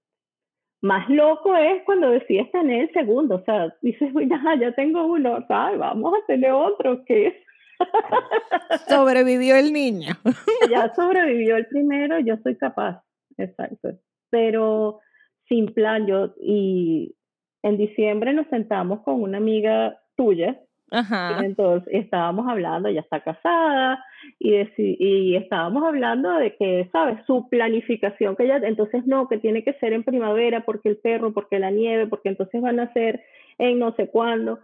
Más 0.80 1.10
loco 1.10 1.56
es 1.56 1.82
cuando 1.84 2.08
decides 2.10 2.50
tener 2.52 2.82
el 2.82 2.92
segundo, 2.92 3.36
o 3.36 3.44
sea, 3.44 3.74
dices, 3.82 4.12
ya, 4.14 4.42
ya 4.60 4.72
tengo 4.72 5.04
uno, 5.06 5.44
¿sabes? 5.46 5.78
vamos 5.78 6.14
a 6.14 6.26
tener 6.26 6.52
otro, 6.52 7.04
que 7.04 7.42
Sobrevivió 8.88 9.56
el 9.56 9.72
niño. 9.72 10.14
ya 10.70 10.94
sobrevivió 10.94 11.56
el 11.56 11.66
primero, 11.66 12.18
yo 12.20 12.36
soy 12.42 12.56
capaz, 12.56 13.02
exacto. 13.36 13.90
Pero 14.30 15.00
sin 15.48 15.66
plan, 15.74 16.06
yo, 16.06 16.34
y 16.40 17.14
en 17.62 17.76
diciembre 17.76 18.32
nos 18.32 18.46
sentamos 18.48 19.00
con 19.02 19.20
una 19.20 19.38
amiga 19.38 19.98
tuya, 20.16 20.60
Ajá. 20.90 21.38
entonces 21.44 21.88
estábamos 21.92 22.48
hablando, 22.48 22.88
ella 22.88 23.00
está 23.00 23.20
casada, 23.20 24.04
y, 24.38 24.56
y 24.76 25.36
estábamos 25.36 25.84
hablando 25.84 26.32
de 26.34 26.56
que, 26.56 26.88
¿sabes? 26.92 27.24
Su 27.26 27.48
planificación, 27.48 28.36
que 28.36 28.44
ella, 28.44 28.56
entonces 28.62 29.06
no, 29.06 29.28
que 29.28 29.38
tiene 29.38 29.62
que 29.62 29.74
ser 29.74 29.92
en 29.92 30.04
primavera, 30.04 30.64
porque 30.64 30.88
el 30.88 30.96
perro, 30.96 31.32
porque 31.32 31.58
la 31.58 31.70
nieve, 31.70 32.06
porque 32.06 32.30
entonces 32.30 32.60
van 32.60 32.80
a 32.80 32.92
ser 32.92 33.22
en 33.58 33.78
no 33.78 33.94
sé 33.94 34.08
cuándo. 34.08 34.58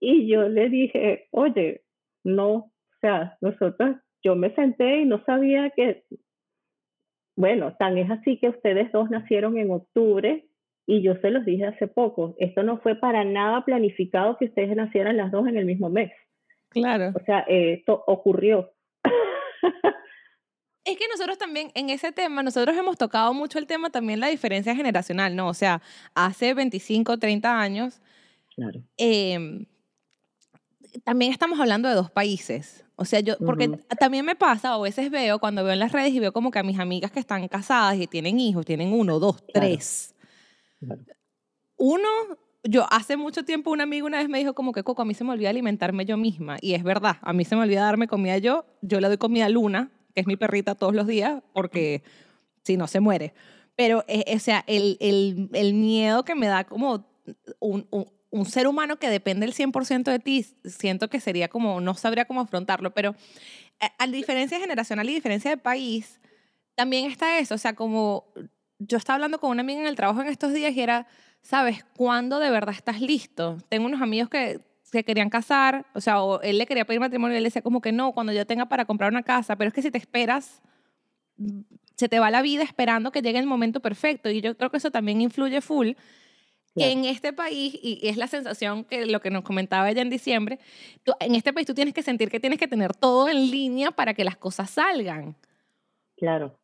Y 0.00 0.26
yo 0.26 0.48
le 0.48 0.68
dije, 0.68 1.28
oye, 1.30 1.82
no, 2.24 2.52
o 2.52 2.70
sea, 3.00 3.36
nosotros, 3.40 3.96
yo 4.22 4.36
me 4.36 4.54
senté 4.54 5.00
y 5.00 5.04
no 5.04 5.22
sabía 5.24 5.70
que 5.70 6.04
bueno, 7.36 7.74
tan 7.78 7.98
es 7.98 8.10
así 8.10 8.38
que 8.38 8.48
ustedes 8.48 8.92
dos 8.92 9.10
nacieron 9.10 9.58
en 9.58 9.70
octubre 9.70 10.46
Y 10.86 11.02
yo 11.02 11.14
se 11.22 11.30
los 11.30 11.44
dije 11.44 11.64
hace 11.66 11.86
poco, 11.88 12.34
esto 12.38 12.62
no 12.62 12.78
fue 12.78 12.94
para 12.96 13.24
nada 13.24 13.64
planificado 13.64 14.36
que 14.36 14.46
ustedes 14.46 14.76
nacieran 14.76 15.16
las 15.16 15.32
dos 15.32 15.46
en 15.48 15.56
el 15.56 15.64
mismo 15.64 15.88
mes. 15.88 16.12
Claro. 16.68 17.12
O 17.14 17.24
sea, 17.24 17.40
esto 17.48 18.04
ocurrió. 18.06 18.72
Es 20.86 20.98
que 20.98 21.08
nosotros 21.10 21.38
también, 21.38 21.70
en 21.74 21.88
ese 21.88 22.12
tema, 22.12 22.42
nosotros 22.42 22.76
hemos 22.76 22.98
tocado 22.98 23.32
mucho 23.32 23.58
el 23.58 23.66
tema 23.66 23.88
también 23.88 24.20
la 24.20 24.26
diferencia 24.28 24.76
generacional, 24.76 25.34
¿no? 25.34 25.48
O 25.48 25.54
sea, 25.54 25.80
hace 26.14 26.52
25, 26.52 27.18
30 27.18 27.58
años, 27.58 28.02
Claro. 28.54 28.82
eh, 28.98 29.64
también 31.02 31.32
estamos 31.32 31.58
hablando 31.58 31.88
de 31.88 31.94
dos 31.94 32.10
países. 32.10 32.84
O 32.96 33.06
sea, 33.06 33.20
yo, 33.20 33.34
porque 33.38 33.68
también 33.98 34.26
me 34.26 34.36
pasa, 34.36 34.76
o 34.76 34.80
a 34.80 34.84
veces 34.84 35.10
veo, 35.10 35.38
cuando 35.38 35.64
veo 35.64 35.72
en 35.72 35.78
las 35.80 35.90
redes 35.92 36.12
y 36.12 36.20
veo 36.20 36.32
como 36.32 36.50
que 36.50 36.58
a 36.58 36.62
mis 36.62 36.78
amigas 36.78 37.10
que 37.10 37.18
están 37.18 37.48
casadas 37.48 37.96
y 37.96 38.06
tienen 38.06 38.38
hijos, 38.38 38.66
tienen 38.66 38.92
uno, 38.92 39.18
dos, 39.18 39.40
Claro. 39.40 39.66
tres. 39.66 40.13
Uno, 41.76 42.08
yo 42.62 42.86
hace 42.90 43.16
mucho 43.16 43.44
tiempo 43.44 43.70
un 43.70 43.80
amigo 43.80 44.06
una 44.06 44.18
vez 44.18 44.28
me 44.28 44.38
dijo 44.38 44.54
como 44.54 44.72
que, 44.72 44.82
Coco, 44.82 45.02
a 45.02 45.04
mí 45.04 45.14
se 45.14 45.24
me 45.24 45.32
olvida 45.32 45.50
alimentarme 45.50 46.04
yo 46.04 46.16
misma. 46.16 46.56
Y 46.60 46.74
es 46.74 46.82
verdad, 46.82 47.16
a 47.22 47.32
mí 47.32 47.44
se 47.44 47.56
me 47.56 47.62
olvida 47.62 47.82
darme 47.82 48.08
comida 48.08 48.38
yo. 48.38 48.66
Yo 48.82 49.00
le 49.00 49.08
doy 49.08 49.18
comida 49.18 49.46
a 49.46 49.48
Luna, 49.48 49.90
que 50.14 50.20
es 50.20 50.26
mi 50.26 50.36
perrita 50.36 50.74
todos 50.74 50.94
los 50.94 51.06
días, 51.06 51.42
porque 51.52 52.02
si 52.62 52.76
no 52.76 52.86
se 52.86 53.00
muere. 53.00 53.34
Pero, 53.76 54.04
eh, 54.08 54.34
o 54.34 54.38
sea, 54.38 54.64
el, 54.66 54.96
el, 55.00 55.50
el 55.52 55.74
miedo 55.74 56.24
que 56.24 56.34
me 56.34 56.46
da 56.46 56.64
como 56.64 57.06
un, 57.58 57.86
un, 57.90 58.06
un 58.34 58.46
ser 58.46 58.66
humano 58.66 58.98
que 58.98 59.08
depende 59.08 59.46
el 59.46 59.54
100% 59.54 60.10
de 60.10 60.18
ti, 60.18 60.44
siento 60.64 61.08
que 61.08 61.20
sería 61.20 61.46
como, 61.46 61.80
no 61.80 61.94
sabría 61.94 62.24
cómo 62.24 62.40
afrontarlo, 62.40 62.92
pero 62.92 63.14
eh, 63.80 63.86
a 63.96 64.06
diferencia 64.08 64.58
generacional 64.58 65.08
y 65.08 65.14
diferencia 65.14 65.52
de 65.52 65.56
país, 65.56 66.20
también 66.74 67.10
está 67.10 67.38
eso, 67.38 67.54
o 67.54 67.58
sea, 67.58 67.74
como 67.74 68.24
yo 68.78 68.98
estaba 68.98 69.14
hablando 69.16 69.38
con 69.38 69.50
una 69.50 69.62
amiga 69.62 69.80
en 69.80 69.86
el 69.86 69.96
trabajo 69.96 70.20
en 70.22 70.28
estos 70.28 70.52
días 70.52 70.72
y 70.74 70.80
era, 70.80 71.06
¿sabes? 71.42 71.84
¿Cuándo 71.96 72.38
de 72.38 72.50
verdad 72.50 72.74
estás 72.74 73.00
listo? 73.00 73.58
Tengo 73.68 73.86
unos 73.86 74.02
amigos 74.02 74.28
que 74.28 74.60
se 74.82 75.04
querían 75.04 75.30
casar, 75.30 75.86
o 75.94 76.00
sea, 76.00 76.22
o 76.22 76.40
él 76.42 76.58
le 76.58 76.66
quería 76.66 76.84
pedir 76.84 77.00
matrimonio 77.00 77.34
y 77.34 77.38
él 77.38 77.44
decía 77.44 77.62
como 77.62 77.80
que 77.80 77.92
no, 77.92 78.12
cuando 78.12 78.32
yo 78.32 78.46
tenga 78.46 78.66
para 78.66 78.84
comprar 78.84 79.10
una 79.10 79.22
casa, 79.22 79.56
pero 79.56 79.68
es 79.68 79.74
que 79.74 79.82
si 79.82 79.90
te 79.90 79.98
esperas, 79.98 80.62
mm, 81.36 81.60
se 81.96 82.08
te 82.08 82.18
va 82.20 82.30
la 82.30 82.42
vida 82.42 82.62
esperando 82.62 83.10
que 83.12 83.22
llegue 83.22 83.38
el 83.38 83.46
momento 83.46 83.80
perfecto 83.80 84.30
y 84.30 84.40
yo 84.40 84.56
creo 84.56 84.70
que 84.70 84.76
eso 84.78 84.90
también 84.90 85.20
influye 85.20 85.60
full 85.60 85.92
Claro. 86.76 86.90
en 86.90 87.04
este 87.04 87.32
país, 87.32 87.74
y 87.80 88.00
y 88.02 88.08
es 88.08 88.16
la 88.16 88.26
sensación 88.26 88.82
que 88.84 89.06
lo 89.06 89.20
que 89.20 89.30
nos 89.30 89.42
comentaba 89.44 89.88
ella 89.90 90.02
en 90.02 90.10
diciembre, 90.10 90.58
tú- 91.04 91.12
en 91.20 91.36
este 91.36 91.52
país 91.52 91.66
tú 91.68 91.74
tienes 91.74 91.94
que 91.94 92.02
sentir 92.02 92.28
que 92.30 92.40
tienes 92.40 92.58
que 92.58 92.66
tener 92.66 92.92
todo 92.94 93.28
en 93.28 93.48
línea 93.50 93.92
para 93.92 94.12
que 94.14 94.24
las 94.24 94.36
cosas 94.36 94.70
salgan, 94.70 95.36
Claro. 96.16 96.58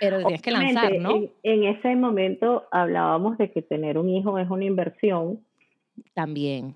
Pero 0.00 0.18
tienes 0.18 0.42
que 0.42 0.50
lanzar, 0.50 0.98
¿no? 0.98 1.16
En, 1.16 1.30
en 1.42 1.64
ese 1.64 1.94
momento 1.96 2.66
hablábamos 2.70 3.38
de 3.38 3.50
que 3.50 3.62
tener 3.62 3.98
un 3.98 4.08
hijo 4.08 4.38
es 4.38 4.48
una 4.50 4.64
inversión, 4.64 5.40
También. 6.14 6.74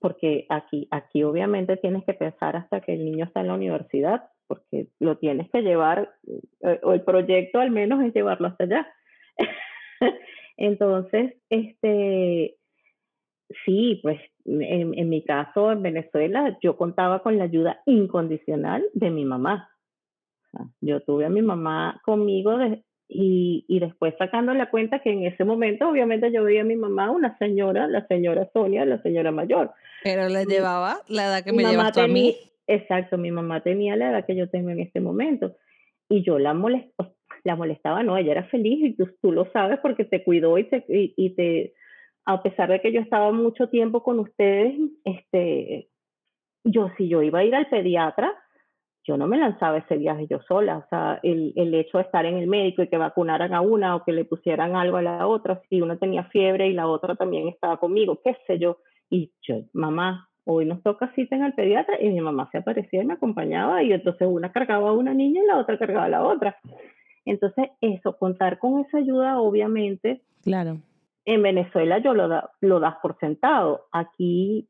porque 0.00 0.46
aquí, 0.48 0.88
aquí 0.90 1.22
obviamente 1.22 1.76
tienes 1.76 2.04
que 2.04 2.14
pensar 2.14 2.56
hasta 2.56 2.80
que 2.80 2.94
el 2.94 3.04
niño 3.04 3.24
está 3.24 3.40
en 3.40 3.48
la 3.48 3.54
universidad, 3.54 4.30
porque 4.46 4.88
lo 5.00 5.16
tienes 5.18 5.50
que 5.50 5.62
llevar, 5.62 6.14
eh, 6.62 6.80
o 6.82 6.92
el 6.92 7.02
proyecto 7.02 7.60
al 7.60 7.70
menos 7.70 8.02
es 8.04 8.14
llevarlo 8.14 8.48
hasta 8.48 8.64
allá. 8.64 8.86
Entonces, 10.56 11.34
este, 11.50 12.56
sí, 13.64 14.00
pues 14.02 14.20
en, 14.44 14.98
en 14.98 15.08
mi 15.08 15.22
caso 15.22 15.70
en 15.72 15.82
Venezuela 15.82 16.58
yo 16.62 16.76
contaba 16.76 17.22
con 17.22 17.38
la 17.38 17.44
ayuda 17.44 17.82
incondicional 17.86 18.84
de 18.94 19.10
mi 19.10 19.24
mamá. 19.24 19.70
Sea, 20.56 20.66
yo 20.80 21.00
tuve 21.00 21.24
a 21.26 21.30
mi 21.30 21.42
mamá 21.42 22.00
conmigo 22.04 22.56
de- 22.58 22.82
y, 23.08 23.64
y 23.68 23.78
después 23.78 24.14
sacando 24.18 24.52
la 24.52 24.68
cuenta 24.70 24.98
que 24.98 25.10
en 25.10 25.24
ese 25.24 25.44
momento 25.44 25.88
obviamente 25.88 26.32
yo 26.32 26.42
veía 26.42 26.62
a 26.62 26.64
mi 26.64 26.74
mamá, 26.76 27.10
una 27.12 27.38
señora, 27.38 27.86
la 27.86 28.04
señora 28.08 28.48
Sonia, 28.52 28.84
la 28.84 29.00
señora 29.02 29.30
mayor. 29.30 29.70
Pero 30.02 30.28
le 30.28 30.44
Mi- 30.44 30.52
llevaba 30.54 30.96
la 31.08 31.26
edad 31.26 31.44
que 31.44 31.52
mi 31.52 31.58
me 31.58 31.62
mamá 31.64 31.72
llevas 31.72 31.92
tú 31.92 32.00
a 32.00 32.08
mí. 32.08 32.34
exacto, 32.66 33.16
mi 33.16 33.30
mamá 33.30 33.62
tenía 33.62 33.94
la 33.96 34.10
edad 34.10 34.26
que 34.26 34.34
yo 34.34 34.48
tengo 34.50 34.70
en 34.70 34.80
este 34.80 35.00
momento 35.00 35.54
y 36.08 36.24
yo 36.24 36.38
la, 36.40 36.52
molest, 36.52 36.88
la 37.44 37.54
molestaba, 37.54 38.02
no, 38.02 38.16
ella 38.16 38.32
era 38.32 38.44
feliz 38.44 38.78
y 38.84 38.96
tú, 38.96 39.08
tú 39.22 39.30
lo 39.32 39.44
sabes 39.52 39.78
porque 39.80 40.04
te 40.04 40.24
cuidó 40.24 40.58
y 40.58 40.64
te, 40.64 40.84
y, 40.88 41.14
y 41.16 41.30
te, 41.36 41.74
a 42.24 42.42
pesar 42.42 42.70
de 42.70 42.80
que 42.80 42.90
yo 42.92 43.00
estaba 43.00 43.30
mucho 43.30 43.68
tiempo 43.68 44.02
con 44.02 44.18
ustedes, 44.18 44.74
este, 45.04 45.88
yo 46.64 46.90
si 46.96 47.08
yo 47.08 47.22
iba 47.22 47.38
a 47.40 47.44
ir 47.44 47.54
al 47.54 47.68
pediatra, 47.68 48.34
yo 49.06 49.16
no 49.16 49.26
me 49.26 49.38
lanzaba 49.38 49.78
ese 49.78 49.96
viaje 49.96 50.26
yo 50.28 50.40
sola, 50.48 50.78
o 50.78 50.88
sea, 50.88 51.20
el, 51.22 51.52
el 51.56 51.74
hecho 51.74 51.98
de 51.98 52.04
estar 52.04 52.26
en 52.26 52.36
el 52.38 52.46
médico 52.46 52.82
y 52.82 52.88
que 52.88 52.98
vacunaran 52.98 53.54
a 53.54 53.60
una 53.60 53.94
o 53.96 54.04
que 54.04 54.12
le 54.12 54.24
pusieran 54.24 54.74
algo 54.76 54.96
a 54.96 55.02
la 55.02 55.26
otra, 55.26 55.60
si 55.68 55.80
una 55.80 55.96
tenía 55.96 56.24
fiebre 56.24 56.68
y 56.68 56.72
la 56.72 56.86
otra 56.88 57.14
también 57.14 57.48
estaba 57.48 57.76
conmigo, 57.78 58.20
qué 58.24 58.36
sé 58.46 58.58
yo, 58.58 58.78
y 59.08 59.32
yo, 59.42 59.60
mamá, 59.72 60.28
hoy 60.44 60.64
nos 60.66 60.82
toca 60.82 61.12
cita 61.14 61.36
en 61.36 61.44
el 61.44 61.54
pediatra 61.54 61.96
y 62.00 62.08
mi 62.08 62.20
mamá 62.20 62.48
se 62.50 62.58
aparecía 62.58 63.02
y 63.02 63.06
me 63.06 63.14
acompañaba 63.14 63.82
y 63.82 63.92
entonces 63.92 64.26
una 64.30 64.52
cargaba 64.52 64.90
a 64.90 64.92
una 64.92 65.14
niña 65.14 65.42
y 65.42 65.46
la 65.46 65.58
otra 65.58 65.78
cargaba 65.78 66.06
a 66.06 66.08
la 66.08 66.24
otra. 66.24 66.56
Entonces, 67.24 67.70
eso, 67.80 68.16
contar 68.16 68.58
con 68.58 68.80
esa 68.80 68.98
ayuda, 68.98 69.40
obviamente, 69.40 70.22
Claro. 70.44 70.78
en 71.24 71.42
Venezuela 71.42 71.98
yo 71.98 72.14
lo, 72.14 72.28
da, 72.28 72.50
lo 72.60 72.78
das 72.78 72.96
por 73.02 73.18
sentado, 73.18 73.86
aquí 73.90 74.68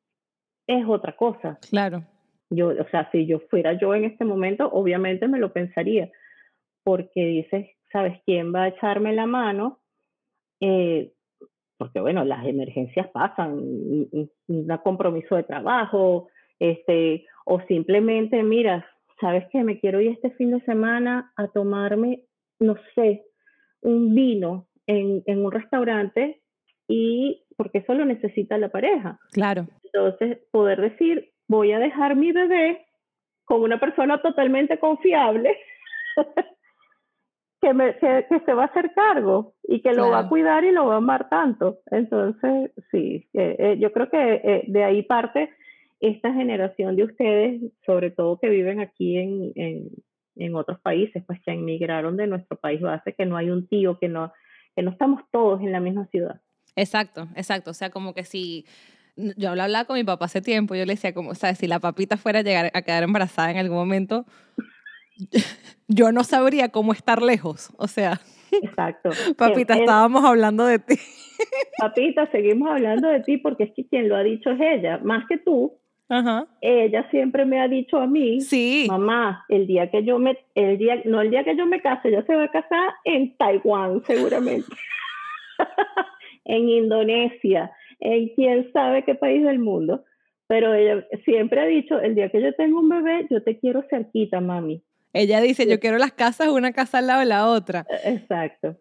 es 0.66 0.86
otra 0.88 1.14
cosa. 1.14 1.58
Claro. 1.70 2.02
Yo, 2.50 2.68
o 2.68 2.88
sea, 2.90 3.10
si 3.10 3.26
yo 3.26 3.40
fuera 3.50 3.72
yo 3.74 3.94
en 3.94 4.04
este 4.04 4.24
momento, 4.24 4.68
obviamente 4.72 5.28
me 5.28 5.38
lo 5.38 5.52
pensaría, 5.52 6.10
porque 6.84 7.24
dices, 7.24 7.66
¿sabes 7.92 8.20
quién 8.24 8.54
va 8.54 8.64
a 8.64 8.68
echarme 8.68 9.12
la 9.14 9.26
mano? 9.26 9.80
Eh, 10.60 11.12
porque 11.78 12.00
bueno, 12.00 12.24
las 12.24 12.46
emergencias 12.46 13.08
pasan, 13.08 13.52
un, 13.52 14.30
compromiso 14.82 15.36
de 15.36 15.42
trabajo, 15.42 16.28
este, 16.58 17.26
o 17.44 17.60
simplemente, 17.62 18.42
mira, 18.42 18.86
¿sabes 19.20 19.46
qué? 19.50 19.62
Me 19.62 19.78
quiero 19.78 20.00
ir 20.00 20.12
este 20.12 20.30
fin 20.30 20.52
de 20.52 20.60
semana 20.60 21.32
a 21.36 21.48
tomarme, 21.48 22.22
no 22.60 22.76
sé, 22.94 23.24
un 23.82 24.14
vino 24.14 24.68
en, 24.86 25.22
en 25.26 25.44
un 25.44 25.52
restaurante 25.52 26.40
y 26.88 27.44
porque 27.56 27.78
eso 27.78 27.94
lo 27.94 28.04
necesita 28.04 28.58
la 28.58 28.68
pareja. 28.68 29.18
Claro. 29.32 29.66
Entonces, 29.84 30.38
poder 30.50 30.80
decir, 30.80 31.32
voy 31.48 31.72
a 31.72 31.78
dejar 31.78 32.16
mi 32.16 32.32
bebé 32.32 32.86
con 33.44 33.62
una 33.62 33.78
persona 33.78 34.20
totalmente 34.20 34.78
confiable 34.78 35.56
que, 37.60 37.74
me, 37.74 37.96
que, 37.98 38.26
que 38.28 38.40
se 38.40 38.54
va 38.54 38.64
a 38.64 38.66
hacer 38.66 38.92
cargo 38.94 39.54
y 39.62 39.80
que 39.80 39.92
lo 39.92 40.10
va 40.10 40.20
a 40.20 40.28
cuidar 40.28 40.64
y 40.64 40.72
lo 40.72 40.86
va 40.86 40.94
a 40.94 40.98
amar 40.98 41.28
tanto. 41.28 41.78
Entonces, 41.90 42.72
sí, 42.90 43.28
eh, 43.32 43.56
eh, 43.58 43.76
yo 43.78 43.92
creo 43.92 44.10
que 44.10 44.34
eh, 44.34 44.64
de 44.66 44.84
ahí 44.84 45.02
parte 45.02 45.50
esta 46.00 46.32
generación 46.32 46.96
de 46.96 47.04
ustedes, 47.04 47.62
sobre 47.86 48.10
todo 48.10 48.38
que 48.38 48.50
viven 48.50 48.80
aquí 48.80 49.16
en, 49.16 49.52
en, 49.54 49.88
en 50.36 50.54
otros 50.54 50.78
países, 50.80 51.24
pues 51.26 51.40
que 51.42 51.52
emigraron 51.52 52.16
de 52.16 52.26
nuestro 52.26 52.58
país 52.58 52.80
base, 52.80 53.14
que 53.14 53.24
no 53.24 53.36
hay 53.36 53.50
un 53.50 53.66
tío, 53.66 53.98
que 53.98 54.08
no, 54.08 54.32
que 54.74 54.82
no 54.82 54.90
estamos 54.90 55.22
todos 55.30 55.60
en 55.62 55.72
la 55.72 55.80
misma 55.80 56.06
ciudad. 56.08 56.40
Exacto, 56.76 57.26
exacto. 57.34 57.70
O 57.70 57.74
sea, 57.74 57.90
como 57.90 58.12
que 58.12 58.24
si 58.24 58.66
yo 59.16 59.50
hablaba 59.50 59.84
con 59.84 59.96
mi 59.96 60.04
papá 60.04 60.26
hace 60.26 60.42
tiempo, 60.42 60.74
yo 60.74 60.84
le 60.84 60.94
decía 60.94 61.14
como, 61.14 61.34
sabes, 61.34 61.58
si 61.58 61.66
la 61.66 61.80
papita 61.80 62.16
fuera 62.16 62.40
a 62.40 62.42
llegar 62.42 62.70
a 62.74 62.82
quedar 62.82 63.02
embarazada 63.02 63.50
en 63.50 63.58
algún 63.58 63.78
momento, 63.78 64.26
yo 65.88 66.12
no 66.12 66.24
sabría 66.24 66.70
cómo 66.70 66.92
estar 66.92 67.22
lejos. 67.22 67.70
O 67.78 67.88
sea, 67.88 68.20
Exacto. 68.62 69.10
papita, 69.38 69.74
estábamos 69.74 70.24
hablando 70.24 70.64
de 70.66 70.78
ti. 70.78 70.94
Papita, 71.78 72.30
seguimos 72.30 72.70
hablando 72.70 73.08
de 73.08 73.20
ti 73.20 73.36
porque 73.36 73.64
es 73.64 73.72
que 73.74 73.86
quien 73.86 74.08
lo 74.08 74.16
ha 74.16 74.22
dicho 74.22 74.50
es 74.50 74.60
ella, 74.60 74.98
más 75.02 75.26
que 75.28 75.36
tú. 75.36 75.78
Ajá. 76.08 76.46
Ella 76.60 77.06
siempre 77.10 77.44
me 77.44 77.60
ha 77.60 77.68
dicho 77.68 77.98
a 77.98 78.06
mí, 78.06 78.40
Sí. 78.40 78.86
mamá, 78.88 79.44
el 79.48 79.66
día 79.66 79.90
que 79.90 80.04
yo 80.04 80.18
me, 80.18 80.38
el 80.54 80.78
día, 80.78 81.02
no 81.04 81.20
el 81.20 81.30
día 81.30 81.44
que 81.44 81.56
yo 81.56 81.66
me 81.66 81.82
case, 81.82 82.08
ella 82.08 82.24
se 82.26 82.36
va 82.36 82.44
a 82.44 82.50
casar 82.50 82.90
en 83.04 83.36
Taiwán 83.36 84.02
seguramente, 84.06 84.68
en 86.44 86.68
Indonesia, 86.68 87.72
en 88.00 88.28
quién 88.34 88.70
sabe 88.72 89.04
qué 89.04 89.14
país 89.14 89.44
del 89.44 89.58
mundo. 89.58 90.04
Pero 90.48 90.74
ella 90.74 91.04
siempre 91.24 91.60
ha 91.60 91.66
dicho, 91.66 91.98
el 92.00 92.14
día 92.14 92.30
que 92.30 92.40
yo 92.40 92.54
tenga 92.54 92.78
un 92.78 92.88
bebé, 92.88 93.26
yo 93.30 93.42
te 93.42 93.58
quiero 93.58 93.84
cerquita, 93.90 94.40
mami. 94.40 94.82
Ella 95.12 95.40
dice, 95.40 95.66
yo 95.68 95.80
quiero 95.80 95.98
las 95.98 96.12
casas 96.12 96.48
una 96.48 96.72
casa 96.72 96.98
al 96.98 97.06
lado 97.08 97.20
de 97.20 97.26
la 97.26 97.48
otra. 97.48 97.86
Exacto, 98.04 98.76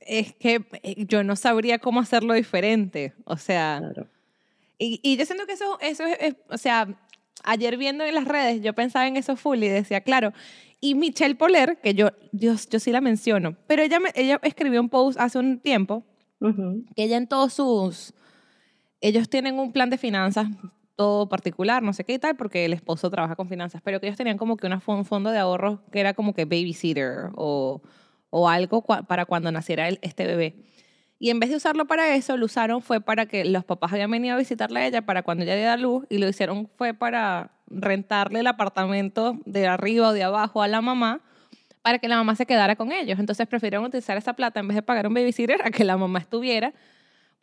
Es 0.00 0.34
que 0.34 0.60
eh, 0.82 1.04
yo 1.06 1.22
no 1.22 1.36
sabría 1.36 1.78
cómo 1.78 2.00
hacerlo 2.00 2.34
diferente. 2.34 3.12
O 3.26 3.36
sea, 3.36 3.78
claro. 3.80 4.08
y, 4.78 4.98
y 5.02 5.16
yo 5.16 5.24
siento 5.24 5.46
que 5.46 5.52
eso, 5.52 5.78
eso 5.80 6.04
es, 6.06 6.16
es- 6.20 6.36
o 6.48 6.56
sea, 6.58 6.88
ayer 7.44 7.76
viendo 7.76 8.02
en 8.04 8.14
las 8.14 8.24
redes, 8.26 8.60
yo 8.62 8.72
pensaba 8.72 9.06
en 9.06 9.16
eso 9.16 9.36
full 9.36 9.62
y 9.62 9.68
decía, 9.68 10.00
claro. 10.00 10.32
Y 10.80 10.94
Michelle 10.96 11.34
Poler, 11.36 11.78
que 11.82 11.94
yo, 11.94 12.08
Dios, 12.32 12.68
yo 12.68 12.80
sí 12.80 12.90
la 12.90 13.00
menciono, 13.00 13.56
pero 13.68 13.82
ella, 13.82 14.00
me- 14.00 14.10
ella 14.16 14.40
escribió 14.42 14.80
un 14.80 14.88
post 14.88 15.18
hace 15.20 15.38
un 15.38 15.60
tiempo 15.60 16.02
Ujú, 16.40 16.84
que 16.96 17.04
ella 17.04 17.16
en 17.18 17.26
todos 17.28 17.52
sus, 17.54 18.14
ellos 19.06 19.28
tienen 19.28 19.58
un 19.58 19.70
plan 19.70 19.90
de 19.90 19.98
finanzas 19.98 20.48
todo 20.96 21.28
particular, 21.28 21.82
no 21.82 21.92
sé 21.92 22.04
qué 22.04 22.14
y 22.14 22.18
tal, 22.18 22.36
porque 22.36 22.64
el 22.64 22.72
esposo 22.72 23.10
trabaja 23.10 23.36
con 23.36 23.48
finanzas, 23.48 23.82
pero 23.84 24.00
que 24.00 24.06
ellos 24.06 24.16
tenían 24.16 24.38
como 24.38 24.56
que 24.56 24.66
un 24.66 25.04
fondo 25.04 25.30
de 25.30 25.38
ahorros 25.38 25.80
que 25.90 26.00
era 26.00 26.14
como 26.14 26.34
que 26.34 26.44
babysitter 26.44 27.30
o, 27.34 27.82
o 28.30 28.48
algo 28.48 28.82
para 28.82 29.26
cuando 29.26 29.50
naciera 29.52 29.88
este 29.88 30.26
bebé. 30.26 30.56
Y 31.18 31.30
en 31.30 31.40
vez 31.40 31.50
de 31.50 31.56
usarlo 31.56 31.86
para 31.86 32.14
eso, 32.14 32.36
lo 32.36 32.46
usaron 32.46 32.80
fue 32.80 33.00
para 33.00 33.26
que 33.26 33.44
los 33.44 33.64
papás 33.64 33.92
habían 33.92 34.10
venido 34.10 34.34
a 34.34 34.38
visitarla 34.38 34.80
a 34.80 34.86
ella 34.86 35.02
para 35.02 35.22
cuando 35.22 35.44
ella 35.44 35.56
diera 35.56 35.76
luz 35.76 36.06
y 36.08 36.18
lo 36.18 36.28
hicieron 36.28 36.68
fue 36.76 36.94
para 36.94 37.50
rentarle 37.66 38.40
el 38.40 38.46
apartamento 38.46 39.38
de 39.44 39.66
arriba 39.66 40.08
o 40.08 40.12
de 40.12 40.22
abajo 40.22 40.62
a 40.62 40.68
la 40.68 40.80
mamá 40.80 41.20
para 41.82 41.98
que 41.98 42.08
la 42.08 42.16
mamá 42.16 42.34
se 42.36 42.46
quedara 42.46 42.76
con 42.76 42.92
ellos. 42.92 43.18
Entonces 43.18 43.46
prefirieron 43.46 43.84
utilizar 43.84 44.16
esa 44.16 44.32
plata 44.32 44.60
en 44.60 44.68
vez 44.68 44.74
de 44.76 44.82
pagar 44.82 45.06
un 45.06 45.14
babysitter 45.14 45.60
a 45.62 45.70
que 45.70 45.84
la 45.84 45.96
mamá 45.96 46.18
estuviera. 46.18 46.72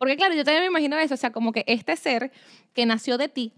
Porque 0.02 0.16
claro, 0.16 0.34
yo 0.34 0.42
también 0.42 0.64
me 0.64 0.66
imagino 0.66 0.98
eso, 0.98 1.14
o 1.14 1.16
sea, 1.16 1.30
como 1.30 1.52
que 1.52 1.62
este 1.68 1.94
ser 1.94 2.32
que 2.72 2.86
nació 2.86 3.18
de 3.18 3.28
ti, 3.28 3.52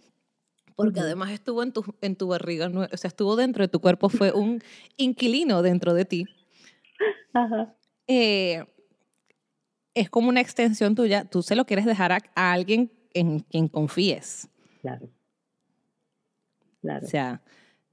porque 0.77 1.01
además 1.01 1.31
estuvo 1.31 1.63
en 1.63 1.73
tu, 1.73 1.83
en 2.03 2.17
tu 2.17 2.29
barriga, 2.29 2.69
o 2.69 2.97
sea, 2.99 3.09
estuvo 3.09 3.35
dentro 3.35 3.65
de 3.65 3.69
tu 3.69 3.81
cuerpo, 3.81 4.11
fue 4.11 4.31
un 4.31 4.63
inquilino 4.99 5.63
dentro 5.63 5.95
de 5.95 6.05
ti. 6.05 6.27
Ajá. 7.33 7.75
Eh, 8.07 8.63
es 9.95 10.11
como 10.11 10.29
una 10.29 10.43
extensión 10.43 10.95
tuya, 10.95 11.25
tú 11.25 11.43
se 11.43 11.57
lo 11.57 11.65
quieres 11.65 11.87
dejar 11.87 12.13
a, 12.13 12.53
alguien 12.53 12.93
en 13.15 13.41
quien 13.41 13.67
confíes. 13.67 14.47
Claro. 14.83 15.09
Claro. 16.83 17.07
O 17.07 17.09
sea, 17.09 17.41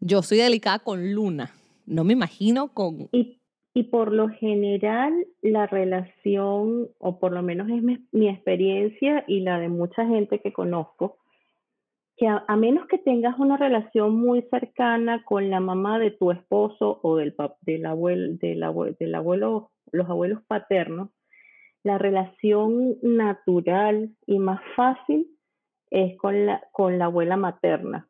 yo 0.02 0.22
soy 0.24 0.40
delicada 0.40 0.80
con 0.80 1.14
Luna, 1.14 1.54
no 1.86 2.04
me 2.04 2.12
imagino 2.12 2.74
con... 2.74 3.08
Y, 3.14 3.41
y 3.74 3.84
por 3.84 4.12
lo 4.12 4.28
general 4.28 5.28
la 5.42 5.66
relación, 5.66 6.90
o 7.00 7.20
por 7.20 7.32
lo 7.32 7.42
menos 7.42 7.70
es 7.70 7.82
mi, 7.82 8.28
experiencia 8.28 9.24
y 9.28 9.42
la 9.42 9.60
de 9.60 9.70
mucha 9.70 10.06
gente 10.06 10.40
que 10.40 10.52
conozco, 10.52 11.20
que 12.18 12.28
a, 12.28 12.56
menos 12.58 12.86
que 12.88 12.98
tengas 12.98 13.40
una 13.40 13.58
relación 13.58 14.16
muy 14.16 14.42
cercana 14.44 15.24
con 15.24 15.50
la 15.50 15.60
mamá 15.60 16.00
de 16.00 16.12
tu 16.12 16.32
esposo 16.32 17.00
o 17.02 17.16
del, 17.16 17.34
del, 17.62 17.86
abuelo, 17.86 18.38
del, 18.38 19.16
abuelo, 19.16 19.72
los 19.92 20.10
abuelos 20.10 20.44
paternos, 20.48 21.10
la 21.84 21.98
relación 21.98 22.98
natural 23.02 24.12
y 24.28 24.38
más 24.38 24.62
fácil 24.76 25.28
es 25.90 26.18
con 26.18 26.46
la, 26.46 26.62
con 26.74 27.00
la 27.00 27.06
abuela 27.06 27.38
materna, 27.38 28.08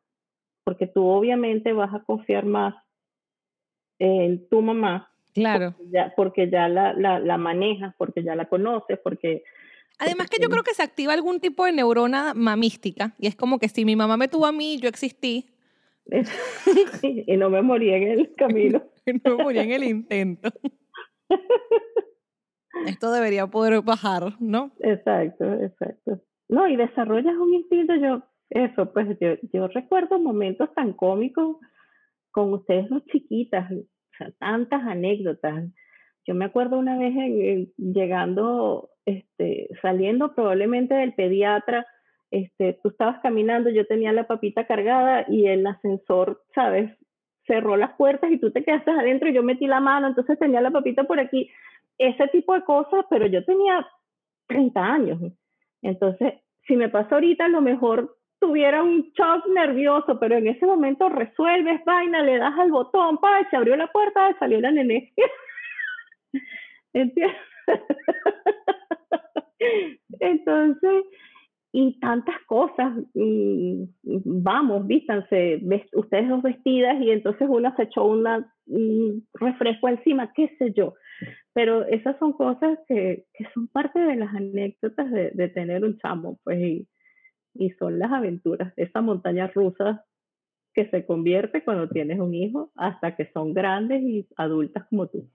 porque 0.64 0.86
tú 0.88 1.06
obviamente 1.06 1.72
vas 1.72 1.94
a 1.94 2.02
confiar 2.02 2.44
más 2.44 2.74
en 3.98 4.48
tu 4.48 4.60
mamá. 4.60 5.11
Claro. 5.34 5.74
Porque 5.76 5.92
ya, 5.92 6.12
porque 6.16 6.50
ya 6.50 6.68
la, 6.68 6.92
la, 6.92 7.18
la 7.18 7.38
manejas, 7.38 7.94
porque 7.96 8.22
ya 8.22 8.34
la 8.34 8.48
conoces, 8.48 8.98
porque... 9.02 9.42
Además 9.98 10.28
que 10.28 10.42
yo 10.42 10.48
creo 10.48 10.62
que 10.62 10.74
se 10.74 10.82
activa 10.82 11.12
algún 11.12 11.38
tipo 11.38 11.64
de 11.64 11.72
neurona 11.72 12.34
mamística 12.34 13.14
y 13.18 13.26
es 13.28 13.36
como 13.36 13.58
que 13.58 13.68
si 13.68 13.84
mi 13.84 13.94
mamá 13.94 14.16
me 14.16 14.28
tuvo 14.28 14.46
a 14.46 14.52
mí, 14.52 14.78
yo 14.78 14.88
existí. 14.88 15.46
y 17.02 17.36
no 17.36 17.50
me 17.50 17.62
morí 17.62 17.90
en 17.90 18.02
el 18.02 18.34
camino. 18.34 18.82
no 19.24 19.36
me 19.36 19.44
morí 19.44 19.58
en 19.58 19.72
el 19.72 19.84
intento. 19.84 20.50
Esto 22.86 23.12
debería 23.12 23.46
poder 23.46 23.82
bajar, 23.82 24.34
¿no? 24.40 24.72
Exacto, 24.80 25.44
exacto. 25.54 26.20
No, 26.48 26.68
y 26.68 26.76
desarrollas 26.76 27.36
un 27.36 27.54
instinto, 27.54 27.94
yo, 27.96 28.22
eso, 28.50 28.92
pues 28.92 29.16
yo, 29.20 29.34
yo 29.52 29.68
recuerdo 29.68 30.18
momentos 30.18 30.72
tan 30.74 30.92
cómicos 30.94 31.58
con 32.30 32.52
ustedes 32.54 32.88
dos 32.88 33.04
chiquitas, 33.06 33.70
o 34.12 34.16
sea, 34.16 34.30
tantas 34.38 34.82
anécdotas. 34.82 35.64
Yo 36.26 36.34
me 36.34 36.44
acuerdo 36.44 36.78
una 36.78 36.98
vez 36.98 37.14
llegando, 37.76 38.90
este, 39.06 39.68
saliendo 39.80 40.34
probablemente 40.34 40.94
del 40.94 41.14
pediatra, 41.14 41.86
este, 42.30 42.78
tú 42.82 42.90
estabas 42.90 43.20
caminando, 43.20 43.70
yo 43.70 43.86
tenía 43.86 44.12
la 44.12 44.26
papita 44.26 44.66
cargada 44.66 45.26
y 45.28 45.46
el 45.46 45.66
ascensor, 45.66 46.42
¿sabes? 46.54 46.90
Cerró 47.46 47.76
las 47.76 47.92
puertas 47.94 48.30
y 48.30 48.38
tú 48.38 48.50
te 48.52 48.64
quedaste 48.64 48.90
adentro 48.90 49.28
y 49.28 49.34
yo 49.34 49.42
metí 49.42 49.66
la 49.66 49.80
mano, 49.80 50.06
entonces 50.06 50.38
tenía 50.38 50.60
la 50.60 50.70
papita 50.70 51.04
por 51.04 51.20
aquí 51.20 51.50
ese 51.98 52.28
tipo 52.28 52.54
de 52.54 52.62
cosas, 52.62 53.04
pero 53.10 53.26
yo 53.26 53.44
tenía 53.44 53.86
30 54.46 54.80
años. 54.80 55.20
Entonces, 55.82 56.34
si 56.66 56.76
me 56.76 56.88
pasó 56.88 57.16
ahorita, 57.16 57.46
a 57.46 57.48
lo 57.48 57.60
mejor 57.60 58.16
tuviera 58.42 58.82
un 58.82 59.12
shock 59.14 59.46
nervioso, 59.54 60.18
pero 60.18 60.36
en 60.36 60.48
ese 60.48 60.66
momento 60.66 61.08
resuelves 61.08 61.82
vaina, 61.84 62.22
le 62.22 62.38
das 62.38 62.58
al 62.58 62.72
botón, 62.72 63.18
pa, 63.18 63.48
se 63.48 63.56
abrió 63.56 63.76
la 63.76 63.86
puerta, 63.86 64.36
salió 64.40 64.60
la 64.60 64.72
nene. 64.72 65.12
¿Entiendes? 66.92 67.36
Entonces, 70.18 71.04
y 71.70 72.00
tantas 72.00 72.34
cosas, 72.48 72.92
vamos, 73.14 74.88
vístanse, 74.88 75.60
ustedes 75.94 76.28
dos 76.28 76.42
vestidas 76.42 77.00
y 77.00 77.12
entonces 77.12 77.48
una 77.48 77.74
se 77.76 77.84
echó 77.84 78.04
un 78.04 78.26
refresco 79.34 79.88
encima, 79.88 80.32
qué 80.34 80.48
sé 80.58 80.72
yo. 80.72 80.94
Pero 81.54 81.86
esas 81.86 82.18
son 82.18 82.32
cosas 82.32 82.76
que, 82.88 83.24
que 83.34 83.46
son 83.54 83.68
parte 83.68 84.00
de 84.00 84.16
las 84.16 84.34
anécdotas 84.34 85.08
de, 85.12 85.30
de 85.30 85.48
tener 85.48 85.84
un 85.84 85.96
chamo, 85.98 86.40
pues, 86.42 86.58
y, 86.58 86.88
y 87.54 87.70
son 87.70 87.98
las 87.98 88.12
aventuras, 88.12 88.72
esa 88.76 89.00
montaña 89.00 89.48
rusa 89.48 90.04
que 90.74 90.88
se 90.88 91.04
convierte 91.04 91.64
cuando 91.64 91.88
tienes 91.88 92.18
un 92.18 92.34
hijo 92.34 92.72
hasta 92.74 93.14
que 93.14 93.30
son 93.32 93.52
grandes 93.52 94.02
y 94.02 94.26
adultas 94.36 94.86
como 94.88 95.06
tú. 95.06 95.28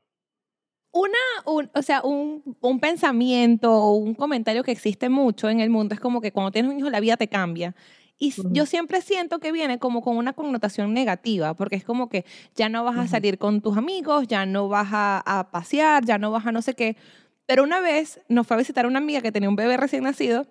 Una, 0.91 1.17
un, 1.45 1.69
o 1.75 1.81
sea, 1.81 2.01
un, 2.01 2.57
un 2.59 2.79
pensamiento 2.79 3.71
o 3.71 3.95
un 3.97 4.15
comentario 4.15 4.63
que 4.63 4.71
existe 4.71 5.09
mucho 5.09 5.49
en 5.49 5.59
el 5.59 5.69
mundo 5.69 5.93
es 5.93 5.99
como 5.99 6.21
que 6.21 6.31
cuando 6.31 6.51
tienes 6.51 6.71
un 6.71 6.79
hijo 6.79 6.89
la 6.89 6.99
vida 6.99 7.17
te 7.17 7.27
cambia. 7.27 7.75
Y 8.19 8.33
yo 8.51 8.65
siempre 8.65 9.01
siento 9.01 9.37
que 9.37 9.51
viene 9.51 9.77
como 9.77 10.01
con 10.01 10.17
una 10.17 10.33
connotación 10.33 10.91
negativa, 10.91 11.53
porque 11.53 11.75
es 11.75 11.83
como 11.83 12.09
que 12.09 12.25
ya 12.55 12.67
no 12.67 12.83
vas 12.83 12.97
a 12.97 13.07
salir 13.07 13.37
con 13.37 13.61
tus 13.61 13.77
amigos, 13.77 14.27
ya 14.27 14.47
no 14.47 14.67
vas 14.67 14.87
a, 14.91 15.21
a, 15.23 15.51
pasear, 15.51 16.03
ya 16.03 16.17
no 16.17 16.31
vas 16.31 16.47
a 16.47 16.51
no 16.51 16.63
sé 16.63 16.73
qué. 16.73 16.97
Pero 17.45 17.63
una 17.63 17.79
vez 17.79 18.19
nos 18.27 18.47
fue 18.47 18.55
a 18.55 18.57
visitar 18.57 18.87
una 18.87 18.97
amiga 18.97 19.21
que 19.21 19.31
tenía 19.31 19.49
un 19.49 19.55
bebé 19.55 19.77
recién 19.77 20.03
nacido 20.03 20.47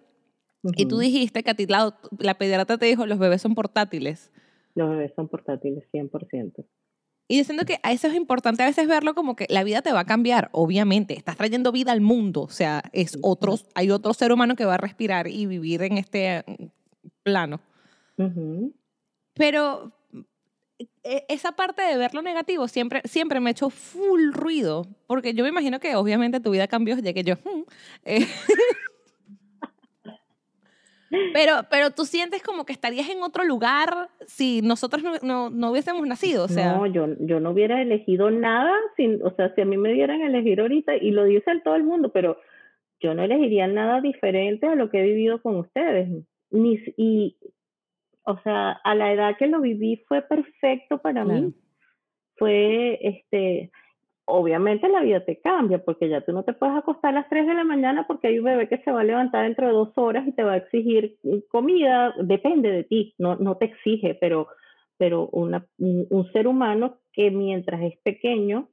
y 0.77 0.87
tú 0.87 0.99
dijiste 0.99 1.43
que 1.43 1.51
a 1.51 1.55
ti 1.55 1.67
la, 1.67 1.99
la 2.19 2.35
pediatra 2.35 2.79
te 2.79 2.87
dijo 2.87 3.07
los 3.07 3.19
bebés 3.19 3.43
son 3.43 3.55
portátiles. 3.55 4.31
Los 4.75 4.91
bebés 4.91 5.13
son 5.15 5.29
portátiles, 5.29 5.85
100%. 5.93 6.65
Y 7.29 7.39
diciendo 7.39 7.65
que 7.65 7.81
a 7.83 7.93
eso 7.93 8.07
es 8.07 8.15
importante 8.15 8.63
a 8.63 8.67
veces 8.67 8.87
verlo 8.87 9.15
como 9.15 9.35
que 9.35 9.47
la 9.49 9.65
vida 9.65 9.83
te 9.83 9.93
va 9.93 10.01
a 10.01 10.05
cambiar, 10.05 10.49
obviamente, 10.53 11.15
estás 11.15 11.37
trayendo 11.37 11.73
vida 11.73 11.91
al 11.91 12.01
mundo, 12.01 12.43
o 12.43 12.51
sea, 12.51 12.83
es 12.93 13.19
otros, 13.21 13.67
hay 13.75 13.91
otro 13.91 14.15
ser 14.15 14.31
humano 14.31 14.55
que 14.55 14.65
va 14.65 14.75
a 14.75 14.79
respirar 14.79 15.27
y 15.27 15.47
vivir 15.47 15.83
en 15.83 15.99
este 15.99 16.45
plano. 17.25 17.61
Pero 19.35 19.93
e, 21.03 21.25
esa 21.29 21.53
parte 21.53 21.83
de 21.83 21.97
ver 21.97 22.15
lo 22.15 22.23
negativo 22.23 22.69
siempre, 22.69 23.03
siempre 23.05 23.41
me 23.41 23.51
ha 23.51 23.53
hecho 23.53 23.71
full 23.71 24.33
ruido, 24.33 24.87
porque 25.09 25.35
yo 25.35 25.43
me 25.43 25.51
imagino 25.51 25.81
que 25.81 25.97
obviamente 25.97 26.39
tu 26.39 26.51
vida 26.51 26.69
cambió, 26.69 26.97
ya 26.99 27.13
que 27.13 27.25
yo... 27.25 27.35
Hmm, 27.37 27.63
eh, 28.05 28.27
pero, 31.33 31.53
pero 31.71 31.91
tú 31.91 32.05
sientes 32.05 32.43
como 32.43 32.65
que 32.65 32.73
estarías 32.73 33.09
en 33.09 33.23
otro 33.23 33.45
lugar 33.45 34.09
si 34.27 34.61
nosotros 34.63 35.03
no, 35.23 35.51
no, 35.51 35.71
hubiésemos 35.71 36.07
nacido, 36.07 36.45
o 36.45 36.49
sea. 36.49 36.75
No, 36.75 36.87
yo, 36.87 37.07
yo 37.21 37.41
no 37.41 37.51
hubiera 37.51 37.81
elegido 37.81 38.31
nada, 38.31 38.73
sin, 38.97 39.23
o 39.23 39.31
sea, 39.35 39.55
si 39.55 39.61
a 39.61 39.65
mí 39.65 39.77
me 39.77 39.93
dieran 39.93 40.23
a 40.23 40.27
elegir 40.27 40.61
ahorita, 40.61 40.97
y 40.97 41.11
lo 41.11 41.25
dice 41.25 41.61
todo 41.65 41.77
el 41.77 41.85
mundo, 41.85 42.11
pero 42.13 42.39
yo 43.01 43.15
no 43.15 43.23
elegiría 43.23 43.67
nada 43.67 44.01
diferente 44.01 44.67
a 44.67 44.75
lo 44.75 44.91
que 44.91 45.01
he 45.01 45.05
vivido 45.05 45.41
con 45.41 45.57
ustedes. 45.57 46.09
Ni, 46.51 46.79
y, 46.97 47.37
o 48.23 48.39
sea, 48.41 48.73
a 48.73 48.95
la 48.95 49.13
edad 49.13 49.37
que 49.39 49.47
lo 49.47 49.61
viví 49.61 50.05
fue 50.09 50.23
perfecto 50.23 50.99
para 50.99 51.25
mí. 51.25 51.55
Fue, 52.37 52.99
este, 53.01 53.71
obviamente 54.27 54.89
la 54.89 55.01
vida 55.01 55.25
te 55.25 55.41
cambia, 55.41 55.79
porque 55.79 56.09
ya 56.09 56.21
tú 56.21 56.33
no 56.33 56.43
te 56.43 56.53
puedes 56.53 56.77
acostar 56.77 57.13
a 57.13 57.21
las 57.21 57.29
3 57.29 57.47
de 57.47 57.55
la 57.55 57.65
mañana 57.65 58.07
porque 58.07 58.29
hay 58.29 58.39
un 58.39 58.45
bebé 58.45 58.69
que 58.69 58.79
se 58.79 58.91
va 58.91 59.01
a 59.01 59.05
levantar 59.05 59.45
dentro 59.45 59.67
de 59.67 59.73
dos 59.73 59.97
horas 59.97 60.27
y 60.27 60.33
te 60.33 60.43
va 60.43 60.55
a 60.55 60.57
exigir 60.59 61.17
comida, 61.49 62.13
depende 62.19 62.71
de 62.71 62.85
ti, 62.85 63.15
no, 63.19 63.37
no 63.37 63.57
te 63.57 63.67
exige, 63.67 64.17
pero, 64.21 64.49
pero 64.99 65.29
una, 65.29 65.65
un, 65.79 66.31
ser 66.33 66.49
humano 66.49 66.99
que 67.13 67.31
mientras 67.31 67.81
es 67.83 67.97
pequeño, 68.03 68.69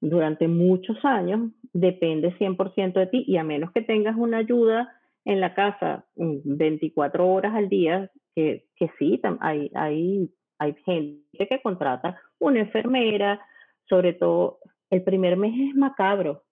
durante 0.00 0.46
muchos 0.46 1.02
años, 1.04 1.50
depende 1.72 2.36
100% 2.38 2.92
de 2.92 3.06
ti 3.06 3.24
y 3.26 3.38
a 3.38 3.44
menos 3.44 3.72
que 3.72 3.80
tengas 3.80 4.14
una 4.16 4.38
ayuda 4.38 4.92
en 5.24 5.40
la 5.40 5.54
casa 5.54 6.04
24 6.16 7.26
horas 7.26 7.54
al 7.54 7.70
día, 7.70 8.10
que, 8.34 8.66
que 8.76 8.90
sí, 8.98 9.20
hay, 9.40 9.70
hay, 9.74 10.30
hay 10.58 10.74
gente 10.84 11.48
que 11.48 11.62
contrata 11.62 12.20
una 12.38 12.60
enfermera, 12.60 13.40
sobre 13.88 14.12
todo 14.12 14.58
el 14.90 15.02
primer 15.02 15.36
mes 15.36 15.54
es 15.70 15.74
macabro. 15.74 16.42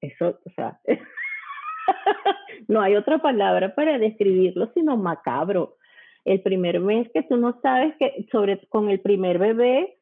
Eso, 0.00 0.38
o 0.44 0.50
sea, 0.54 0.80
no 2.68 2.80
hay 2.80 2.96
otra 2.96 3.18
palabra 3.18 3.74
para 3.74 3.98
describirlo 3.98 4.70
sino 4.74 4.96
macabro. 4.96 5.76
El 6.24 6.42
primer 6.42 6.80
mes 6.80 7.08
que 7.12 7.22
tú 7.22 7.36
no 7.36 7.58
sabes 7.62 7.96
que 7.98 8.26
sobre 8.30 8.60
con 8.68 8.90
el 8.90 9.00
primer 9.00 9.38
bebé, 9.38 9.98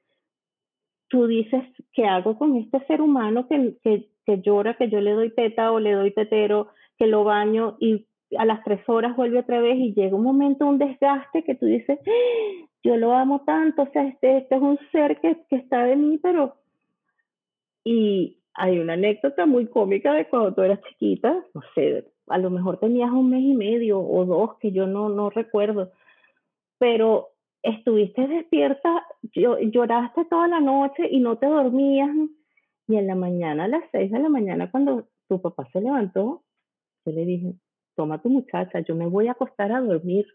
tú 1.09 1.27
dices, 1.27 1.62
¿qué 1.92 2.05
hago 2.07 2.37
con 2.37 2.57
este 2.57 2.85
ser 2.87 3.01
humano 3.01 3.46
que, 3.49 3.77
que, 3.83 4.09
que 4.25 4.40
llora, 4.40 4.77
que 4.77 4.88
yo 4.88 5.01
le 5.01 5.12
doy 5.12 5.31
teta 5.35 5.70
o 5.70 5.79
le 5.79 5.92
doy 5.92 6.11
tetero, 6.12 6.68
que 6.99 7.07
lo 7.07 7.25
baño 7.25 7.77
y 7.81 8.07
a 8.37 8.44
las 8.44 8.62
tres 8.64 8.81
horas 8.88 9.14
vuelve 9.16 9.38
otra 9.38 9.61
vez 9.61 9.77
y 9.77 9.94
llega 9.94 10.16
un 10.16 10.25
momento, 10.25 10.66
un 10.66 10.79
desgaste 10.79 11.44
que 11.44 11.55
tú 11.55 11.66
dices. 11.66 11.99
Yo 12.87 12.96
lo 12.96 13.12
amo 13.12 13.42
tanto, 13.44 13.83
o 13.83 13.90
sea, 13.92 14.07
este, 14.07 14.38
este 14.38 14.55
es 14.55 14.62
un 14.62 14.79
ser 14.92 15.20
que, 15.20 15.44
que 15.49 15.57
está 15.57 15.85
de 15.85 15.96
mí, 15.96 16.18
pero... 16.18 16.57
Y 17.85 18.38
hay 18.55 18.79
una 18.79 18.94
anécdota 18.94 19.46
muy 19.46 19.66
cómica 19.66 20.12
de 20.12 20.29
cuando 20.29 20.55
tú 20.55 20.62
eras 20.62 20.81
chiquita, 20.88 21.44
no 21.55 21.61
sé, 21.75 22.07
a 22.29 22.38
lo 22.38 22.51
mejor 22.51 22.79
tenías 22.79 23.11
un 23.11 23.31
mes 23.31 23.42
y 23.42 23.55
medio 23.55 24.01
o 24.01 24.25
dos 24.25 24.59
que 24.59 24.72
yo 24.72 24.87
no, 24.87 25.09
no 25.09 25.31
recuerdo, 25.31 25.92
pero 26.79 27.29
estuviste 27.62 28.27
despierta, 28.27 29.07
lloraste 29.33 30.25
toda 30.25 30.49
la 30.49 30.61
noche 30.61 31.09
y 31.11 31.20
no 31.20 31.37
te 31.38 31.46
dormías 31.46 32.11
y 32.88 32.96
en 32.96 33.07
la 33.07 33.14
mañana, 33.14 33.64
a 33.64 33.68
las 33.68 33.83
seis 33.90 34.11
de 34.11 34.18
la 34.18 34.29
mañana, 34.29 34.70
cuando 34.70 35.09
tu 35.29 35.40
papá 35.40 35.68
se 35.72 35.81
levantó, 35.81 36.44
yo 37.05 37.12
le 37.12 37.25
dije, 37.25 37.55
toma 37.96 38.22
tu 38.22 38.31
muchacha, 38.31 38.81
yo 38.81 38.94
me 38.94 39.07
voy 39.07 39.29
a 39.29 39.33
acostar 39.33 39.72
a 39.72 39.81
dormir. 39.81 40.27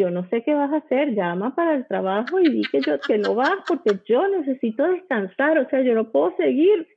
Yo 0.00 0.10
no 0.10 0.26
sé 0.30 0.42
qué 0.42 0.54
vas 0.54 0.72
a 0.72 0.78
hacer, 0.78 1.14
llama 1.14 1.54
para 1.54 1.74
el 1.74 1.86
trabajo 1.86 2.40
y 2.40 2.48
di 2.48 2.62
que, 2.62 2.80
yo, 2.80 2.98
que 3.00 3.18
no 3.18 3.34
vas 3.34 3.56
porque 3.68 4.00
yo 4.08 4.26
necesito 4.28 4.84
descansar, 4.84 5.58
o 5.58 5.68
sea, 5.68 5.82
yo 5.82 5.94
no 5.94 6.10
puedo 6.10 6.34
seguir. 6.36 6.88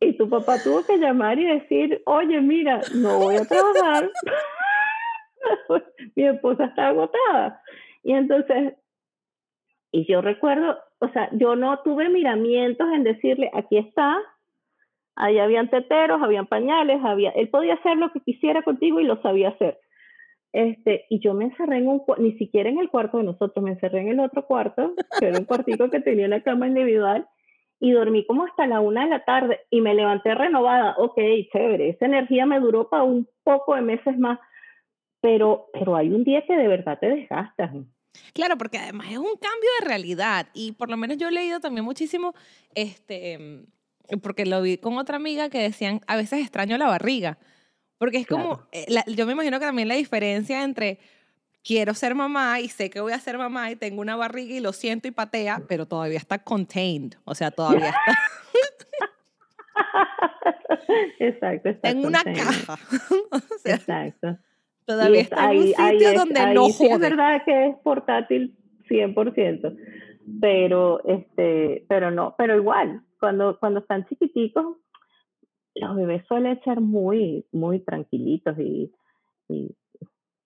Y 0.00 0.16
tu 0.16 0.30
papá 0.30 0.56
tuvo 0.64 0.82
que 0.86 0.96
llamar 0.96 1.38
y 1.38 1.44
decir, 1.44 2.00
oye, 2.06 2.40
mira, 2.40 2.80
no 2.94 3.18
voy 3.18 3.36
a 3.36 3.44
trabajar. 3.44 4.10
Mi 6.16 6.26
esposa 6.26 6.64
está 6.64 6.88
agotada. 6.88 7.62
Y 8.02 8.14
entonces, 8.14 8.74
y 9.92 10.10
yo 10.10 10.22
recuerdo, 10.22 10.78
o 11.00 11.08
sea, 11.10 11.28
yo 11.32 11.56
no 11.56 11.80
tuve 11.80 12.08
miramientos 12.08 12.88
en 12.94 13.04
decirle, 13.04 13.50
aquí 13.52 13.76
está, 13.76 14.18
ahí 15.14 15.38
habían 15.38 15.68
teteros, 15.68 16.22
habían 16.22 16.46
pañales, 16.46 17.04
había, 17.04 17.32
él 17.32 17.50
podía 17.50 17.74
hacer 17.74 17.98
lo 17.98 18.10
que 18.12 18.20
quisiera 18.20 18.62
contigo 18.62 18.98
y 18.98 19.04
lo 19.04 19.20
sabía 19.20 19.50
hacer. 19.50 19.78
Este, 20.52 21.06
y 21.08 21.20
yo 21.20 21.32
me 21.34 21.44
encerré 21.44 21.78
en 21.78 21.88
un, 21.88 22.02
ni 22.18 22.32
siquiera 22.32 22.68
en 22.68 22.78
el 22.78 22.90
cuarto 22.90 23.18
de 23.18 23.24
nosotros, 23.24 23.62
me 23.62 23.70
encerré 23.70 24.00
en 24.00 24.08
el 24.08 24.20
otro 24.20 24.46
cuarto, 24.46 24.94
que 25.18 25.26
era 25.26 25.38
un 25.38 25.44
cuartico 25.44 25.90
que 25.90 26.00
tenía 26.00 26.26
una 26.26 26.42
cama 26.42 26.66
individual, 26.66 27.28
y 27.80 27.92
dormí 27.92 28.26
como 28.26 28.44
hasta 28.44 28.66
la 28.66 28.80
una 28.80 29.04
de 29.04 29.10
la 29.10 29.24
tarde 29.24 29.60
y 29.70 29.80
me 29.80 29.94
levanté 29.94 30.34
renovada. 30.34 30.94
Ok, 30.98 31.18
chévere, 31.52 31.88
esa 31.88 32.06
energía 32.06 32.44
me 32.46 32.60
duró 32.60 32.90
para 32.90 33.04
un 33.04 33.26
poco 33.42 33.74
de 33.74 33.80
meses 33.80 34.18
más, 34.18 34.38
pero, 35.20 35.68
pero 35.72 35.96
hay 35.96 36.10
un 36.10 36.22
día 36.22 36.44
que 36.46 36.56
de 36.56 36.68
verdad 36.68 36.98
te 37.00 37.08
desgastas. 37.08 37.70
Claro, 38.34 38.58
porque 38.58 38.78
además 38.78 39.06
es 39.10 39.18
un 39.18 39.36
cambio 39.40 39.70
de 39.80 39.86
realidad 39.86 40.48
y 40.52 40.72
por 40.72 40.90
lo 40.90 40.96
menos 40.96 41.16
yo 41.16 41.28
he 41.28 41.32
leído 41.32 41.60
también 41.60 41.84
muchísimo, 41.84 42.34
este, 42.74 43.64
porque 44.22 44.44
lo 44.44 44.60
vi 44.60 44.76
con 44.76 44.98
otra 44.98 45.16
amiga 45.16 45.48
que 45.48 45.58
decían, 45.58 46.00
a 46.06 46.16
veces 46.16 46.40
extraño 46.40 46.76
la 46.76 46.88
barriga, 46.88 47.38
porque 48.00 48.16
es 48.16 48.26
como, 48.26 48.62
eh, 48.72 48.86
yo 49.14 49.26
me 49.26 49.32
imagino 49.32 49.60
que 49.60 49.66
también 49.66 49.86
la 49.86 49.94
diferencia 49.94 50.64
entre 50.64 50.98
quiero 51.62 51.92
ser 51.92 52.14
mamá 52.14 52.58
y 52.58 52.68
sé 52.68 52.88
que 52.88 52.98
voy 52.98 53.12
a 53.12 53.18
ser 53.18 53.36
mamá 53.36 53.70
y 53.70 53.76
tengo 53.76 54.00
una 54.00 54.16
barriga 54.16 54.54
y 54.54 54.60
lo 54.60 54.72
siento 54.72 55.06
y 55.06 55.10
patea, 55.10 55.60
pero 55.68 55.84
todavía 55.84 56.16
está 56.16 56.38
contained, 56.38 57.16
o 57.24 57.34
sea, 57.34 57.50
todavía 57.50 57.90
está... 57.90 58.18
exacto, 61.18 61.68
está 61.68 61.90
en 61.90 62.06
una 62.06 62.24
caja. 62.24 62.78
exacto. 63.66 64.38
Todavía 64.86 65.20
está 65.20 65.52
en 65.52 65.58
un 65.58 65.66
sitio 65.66 66.14
donde 66.14 66.54
no 66.54 66.70
sí 66.70 66.86
es 66.86 66.98
verdad 66.98 67.42
que 67.44 67.66
es 67.66 67.76
portátil 67.84 68.56
100%, 68.88 69.76
pero 70.40 71.04
este, 71.04 71.84
pero 71.86 72.10
no, 72.10 72.34
pero 72.38 72.56
igual, 72.56 73.02
cuando 73.18 73.58
cuando 73.60 73.80
están 73.80 74.06
chiquiticos 74.06 74.78
los 75.74 75.96
bebés 75.96 76.24
suelen 76.26 76.60
ser 76.62 76.80
muy 76.80 77.46
muy 77.52 77.80
tranquilitos 77.80 78.58
y, 78.58 78.92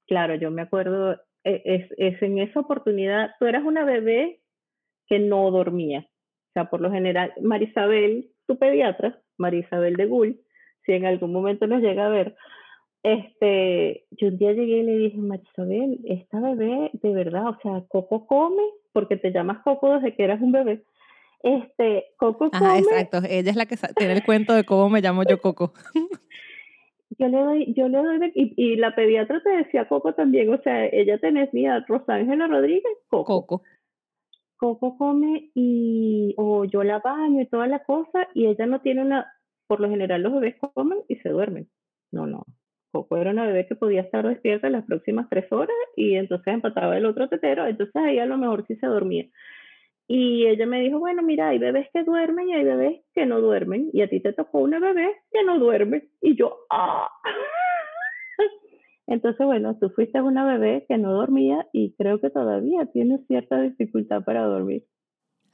claro, 0.07 0.35
yo 0.35 0.51
me 0.51 0.63
acuerdo 0.63 1.13
e, 1.45 1.63
es, 1.65 1.91
es 1.99 2.23
en 2.23 2.39
esa 2.39 2.61
oportunidad, 2.61 3.33
tú 3.39 3.47
eras 3.47 3.65
una 3.65 3.85
bebé 3.85 4.41
que 5.07 5.19
no 5.19 5.51
dormía. 5.51 6.07
O 6.49 6.53
sea, 6.55 6.71
por 6.71 6.81
lo 6.81 6.91
general, 6.91 7.33
Marisabel, 7.43 8.31
tu 8.47 8.59
pediatra, 8.59 9.21
Marisabel 9.37 9.97
de 9.97 10.07
Gull, 10.07 10.41
si 10.87 10.93
en 10.93 11.05
algún 11.05 11.33
momento 11.33 11.67
nos 11.67 11.83
llega 11.83 12.07
a 12.07 12.11
ver, 12.11 12.37
este, 13.03 14.07
yo 14.13 14.29
un 14.29 14.39
día 14.39 14.53
llegué 14.53 14.79
y 14.79 14.83
le 14.83 14.97
dije, 14.97 15.19
Marisabel, 15.19 16.01
esta 16.05 16.41
bebé, 16.41 16.91
de 16.95 17.13
verdad, 17.13 17.49
o 17.49 17.59
sea, 17.63 17.85
Coco 17.89 18.27
come, 18.27 18.63
porque 18.93 19.17
te 19.17 19.31
llamas 19.31 19.63
Coco 19.63 19.95
desde 19.95 20.15
que 20.15 20.25
eras 20.25 20.41
un 20.41 20.53
bebé. 20.53 20.85
Este, 21.45 22.07
Coco 22.17 22.51
come. 22.51 22.79
exacto, 22.79 23.19
ella 23.29 23.51
es 23.51 23.57
la 23.57 23.67
que 23.67 23.77
tiene 23.97 24.15
el 24.15 24.25
cuento 24.25 24.55
de 24.55 24.65
cómo 24.65 24.89
me 24.89 25.03
llamo 25.03 25.25
yo 25.29 25.43
Coco. 25.43 25.75
yo 27.19 27.29
le 27.29 27.39
doy, 27.39 27.75
yo 27.75 27.87
le 27.87 27.99
doy, 27.99 28.33
y, 28.35 28.55
y, 28.57 28.77
la 28.77 28.95
pediatra 28.95 29.43
te 29.43 29.51
decía 29.51 29.87
Coco 29.87 30.15
también, 30.15 30.51
o 30.55 30.57
sea, 30.63 30.87
ella 30.87 31.19
tenía 31.19 31.85
Rosángela 31.87 32.47
Rodríguez, 32.47 32.97
Coco. 33.11 33.47
Coco. 33.47 33.63
Coco 34.57 34.97
come 34.97 35.51
y, 35.55 36.33
o 36.39 36.65
yo 36.65 36.83
la 36.83 37.01
baño 37.01 37.43
y 37.43 37.47
toda 37.47 37.67
la 37.67 37.85
cosa, 37.85 38.27
y 38.33 38.47
ella 38.47 38.65
no 38.65 38.81
tiene 38.81 39.03
una, 39.03 39.31
por 39.67 39.81
lo 39.81 39.91
general 39.91 40.23
los 40.23 40.33
bebés 40.33 40.57
comen 40.73 41.01
y 41.09 41.17
se 41.17 41.29
duermen. 41.29 41.69
No, 42.11 42.27
no, 42.27 42.47
Coco 42.91 43.19
era 43.19 43.33
una 43.33 43.45
bebé 43.45 43.67
que 43.67 43.75
podía 43.75 44.01
estar 44.01 44.27
despierta 44.27 44.71
las 44.71 44.87
próximas 44.87 45.29
tres 45.29 45.53
horas 45.53 45.77
y 45.95 46.15
entonces 46.15 46.55
empataba 46.55 46.97
el 46.97 47.05
otro 47.05 47.29
tetero, 47.29 47.67
entonces 47.67 47.97
ahí 47.97 48.19
a 48.19 48.25
lo 48.25 48.39
mejor 48.39 48.67
sí 48.67 48.77
se 48.77 48.87
dormía. 48.87 49.27
Y 50.07 50.47
ella 50.47 50.67
me 50.67 50.81
dijo, 50.81 50.99
bueno, 50.99 51.23
mira, 51.23 51.49
hay 51.49 51.59
bebés 51.59 51.89
que 51.93 52.05
duermen 52.05 52.49
y 52.49 52.55
hay 52.55 52.65
bebés 52.65 53.01
que 53.15 53.25
no 53.25 53.41
duermen, 53.41 53.89
y 53.93 54.03
a 54.03 54.09
ti 54.09 54.21
te 54.21 54.33
tocó 54.33 54.59
una 54.59 54.79
bebé 54.79 55.09
que 55.33 55.43
no 55.45 55.59
duerme. 55.59 56.09
Y 56.21 56.37
yo, 56.37 56.57
¡ah! 56.71 57.09
Entonces, 59.07 59.47
bueno, 59.47 59.77
tú 59.79 59.91
fuiste 59.91 60.21
una 60.21 60.45
bebé 60.45 60.85
que 60.89 60.99
no 60.99 61.13
dormía 61.13 61.67
y 61.73 61.95
creo 61.97 62.21
que 62.21 62.31
todavía 62.31 62.87
tienes 62.87 63.27
cierta 63.27 63.61
dificultad 63.61 64.25
para 64.25 64.45
dormir. 64.45 64.85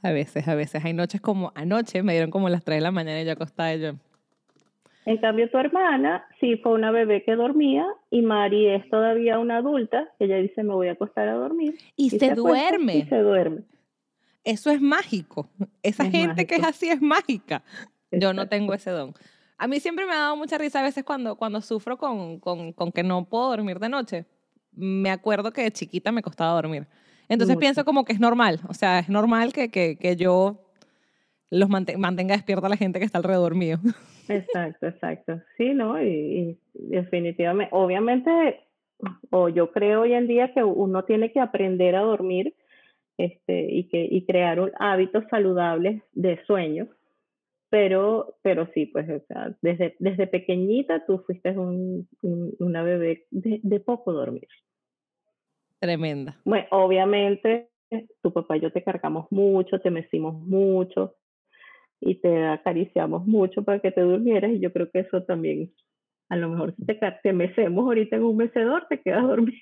A 0.03 0.13
veces, 0.13 0.49
a 0.49 0.55
veces. 0.55 0.85
Hay 0.85 0.95
noches 0.95 1.21
como 1.21 1.53
anoche, 1.55 2.03
me 2.03 2.13
dieron 2.13 2.31
como 2.31 2.49
las 2.49 2.65
3 2.65 2.79
de 2.79 2.83
la 2.83 2.91
mañana 2.91 3.21
y 3.21 3.27
yo 3.27 3.33
acostada 3.33 3.75
y 3.75 3.81
yo, 3.81 3.93
en 5.07 5.17
cambio, 5.17 5.51
tu 5.51 5.59
hermana 5.59 6.25
sí 6.41 6.57
fue 6.59 6.73
una 6.73 6.91
bebé 6.91 7.25
que 7.25 7.35
dormía 7.35 7.87
y 8.11 8.23
Mari 8.23 8.69
es 8.69 8.89
todavía 8.91 9.39
una 9.39 9.57
adulta 9.57 10.09
que 10.19 10.27
ella 10.27 10.37
dice 10.37 10.63
me 10.63 10.75
voy 10.75 10.89
a 10.89 10.93
acostar 10.93 11.29
a 11.29 11.35
dormir. 11.35 11.75
Y, 11.97 12.11
se, 12.11 12.35
duerme. 12.35 12.97
Y 12.97 13.03
se 13.03 13.19
duerme. 13.19 13.63
Eso 14.45 14.71
es 14.71 14.81
mágico. 14.81 15.51
Esa 15.83 16.11
gente 16.11 16.47
que 16.47 16.57
es 16.57 16.65
así 16.65 16.89
es 16.89 17.01
mágica. 17.01 17.63
Yo 18.11 18.33
no 18.33 18.49
tengo 18.49 18.75
ese 18.75 18.91
don. 18.91 19.15
A 19.59 19.69
mí 19.69 19.79
siempre 19.81 20.07
me 20.07 20.13
ha 20.13 20.19
dado 20.19 20.37
mucha 20.37 20.57
risa 20.57 20.81
a 20.81 20.83
veces 20.83 21.05
cuando, 21.05 21.37
cuando 21.37 21.61
sufro 21.61 21.99
con, 21.99 22.41
con, 22.41 22.73
con 22.73 22.93
que 22.93 23.03
no 23.03 23.27
puedo 23.27 23.51
dormir 23.51 23.79
de 23.79 23.89
noche. 23.89 24.27
Me 24.73 25.11
acuerdo 25.11 25.53
que 25.53 25.63
de 25.63 25.71
chiquita 25.71 26.13
me 26.13 26.23
costaba 26.23 26.55
dormir. 26.55 26.87
Entonces 27.29 27.57
pienso 27.59 27.85
como 27.85 28.05
que 28.05 28.13
es 28.13 28.21
normal. 28.21 28.61
O 28.69 28.75
sea, 28.75 28.99
es 29.01 29.09
normal 29.09 29.53
que, 29.53 29.71
que, 29.71 29.97
que 29.97 30.17
yo 30.17 30.71
los 31.51 31.69
mantenga 31.69 32.35
despierta 32.35 32.69
la 32.69 32.77
gente 32.77 32.99
que 32.99 33.05
está 33.05 33.19
alrededor 33.19 33.55
mío. 33.55 33.79
Exacto, 34.29 34.87
exacto. 34.87 35.43
Sí, 35.57 35.75
¿no? 35.75 36.01
Y, 36.03 36.59
definitivamente, 36.73 37.75
obviamente, 37.75 38.61
o 39.31 39.49
yo 39.49 39.73
creo 39.73 40.03
hoy 40.03 40.15
en 40.15 40.29
día 40.29 40.55
que 40.55 40.63
uno 40.63 41.05
tiene 41.05 41.33
que 41.33 41.41
aprender 41.41 41.97
a 41.97 42.03
dormir 42.03 42.55
este, 43.25 43.73
y, 43.73 43.89
que, 43.89 44.05
y 44.11 44.25
crear 44.25 44.73
hábitos 44.79 45.25
saludables 45.31 46.03
de 46.13 46.43
sueño. 46.45 46.89
Pero, 47.71 48.37
pero 48.43 48.69
sí, 48.75 48.87
pues, 48.87 49.09
o 49.09 49.21
sea, 49.29 49.55
desde, 49.63 49.95
desde 50.01 50.27
pequeñita 50.27 51.07
tú 51.07 51.23
fuiste 51.25 51.51
un, 51.51 52.09
una 52.59 52.83
bebé 52.83 53.27
de, 53.31 53.61
de 53.63 53.81
poco 53.81 54.13
dormir. 54.13 54.49
Tremenda. 55.79 56.41
Bueno, 56.45 56.67
obviamente, 56.73 57.69
tu 58.23 58.33
papá 58.33 58.57
y 58.57 58.61
yo 58.61 58.73
te 58.73 58.83
cargamos 58.83 59.31
mucho, 59.31 59.81
te 59.81 59.91
mecimos 59.91 60.35
mucho, 60.35 61.15
y 62.01 62.15
te 62.17 62.47
acariciamos 62.47 63.27
mucho 63.27 63.63
para 63.63 63.79
que 63.81 63.93
te 63.93 64.01
durmieras 64.01 64.53
y 64.53 64.61
yo 64.61 64.73
creo 64.73 64.91
que 64.91 65.01
eso 65.01 65.23
también, 65.23 65.73
a 66.29 66.37
lo 66.37 66.49
mejor 66.49 66.75
si 66.75 66.87
te, 66.87 66.99
te 67.23 67.33
mecemos 67.33 67.85
ahorita 67.85 68.17
en 68.17 68.25
un 68.25 68.37
mecedor, 68.39 68.87
te 68.89 69.01
quedas 69.01 69.23
dormida. 69.23 69.59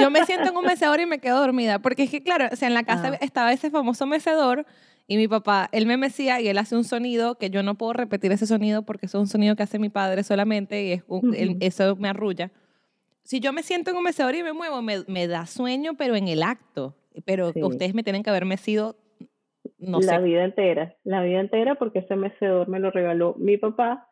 Yo 0.00 0.10
me 0.10 0.24
siento 0.24 0.48
en 0.48 0.56
un 0.56 0.64
mecedor 0.64 1.00
y 1.00 1.06
me 1.06 1.18
quedo 1.18 1.40
dormida, 1.40 1.78
porque 1.78 2.04
es 2.04 2.10
que 2.10 2.22
claro, 2.22 2.46
o 2.52 2.56
sea, 2.56 2.68
en 2.68 2.74
la 2.74 2.84
casa 2.84 3.12
ah. 3.12 3.18
estaba 3.20 3.52
ese 3.52 3.70
famoso 3.70 4.06
mecedor 4.06 4.66
y 5.06 5.16
mi 5.16 5.28
papá, 5.28 5.68
él 5.72 5.86
me 5.86 5.96
mecía 5.96 6.40
y 6.40 6.48
él 6.48 6.58
hace 6.58 6.76
un 6.76 6.84
sonido 6.84 7.36
que 7.36 7.50
yo 7.50 7.62
no 7.62 7.76
puedo 7.76 7.92
repetir 7.92 8.32
ese 8.32 8.46
sonido 8.46 8.82
porque 8.82 9.06
eso 9.06 9.18
es 9.18 9.22
un 9.22 9.28
sonido 9.28 9.54
que 9.54 9.62
hace 9.62 9.78
mi 9.78 9.88
padre 9.88 10.22
solamente 10.24 10.84
y 10.84 10.92
es 10.92 11.04
eso 11.60 11.96
me 11.96 12.08
arrulla. 12.08 12.50
Si 13.22 13.40
yo 13.40 13.52
me 13.52 13.62
siento 13.62 13.90
en 13.90 13.96
un 13.96 14.04
mecedor 14.04 14.34
y 14.34 14.42
me 14.42 14.52
muevo, 14.52 14.82
me, 14.82 15.04
me 15.08 15.26
da 15.26 15.46
sueño, 15.46 15.94
pero 15.96 16.14
en 16.16 16.28
el 16.28 16.42
acto. 16.42 16.94
Pero 17.24 17.52
ustedes 17.54 17.94
me 17.94 18.02
tienen 18.02 18.22
que 18.22 18.30
haber 18.30 18.44
mecido 18.44 18.96
la 19.78 20.18
vida 20.18 20.44
entera, 20.44 20.94
la 21.04 21.22
vida 21.22 21.40
entera 21.40 21.74
porque 21.76 22.00
ese 22.00 22.16
mecedor 22.16 22.68
me 22.68 22.80
lo 22.80 22.90
regaló 22.90 23.34
mi 23.38 23.56
papá 23.56 24.05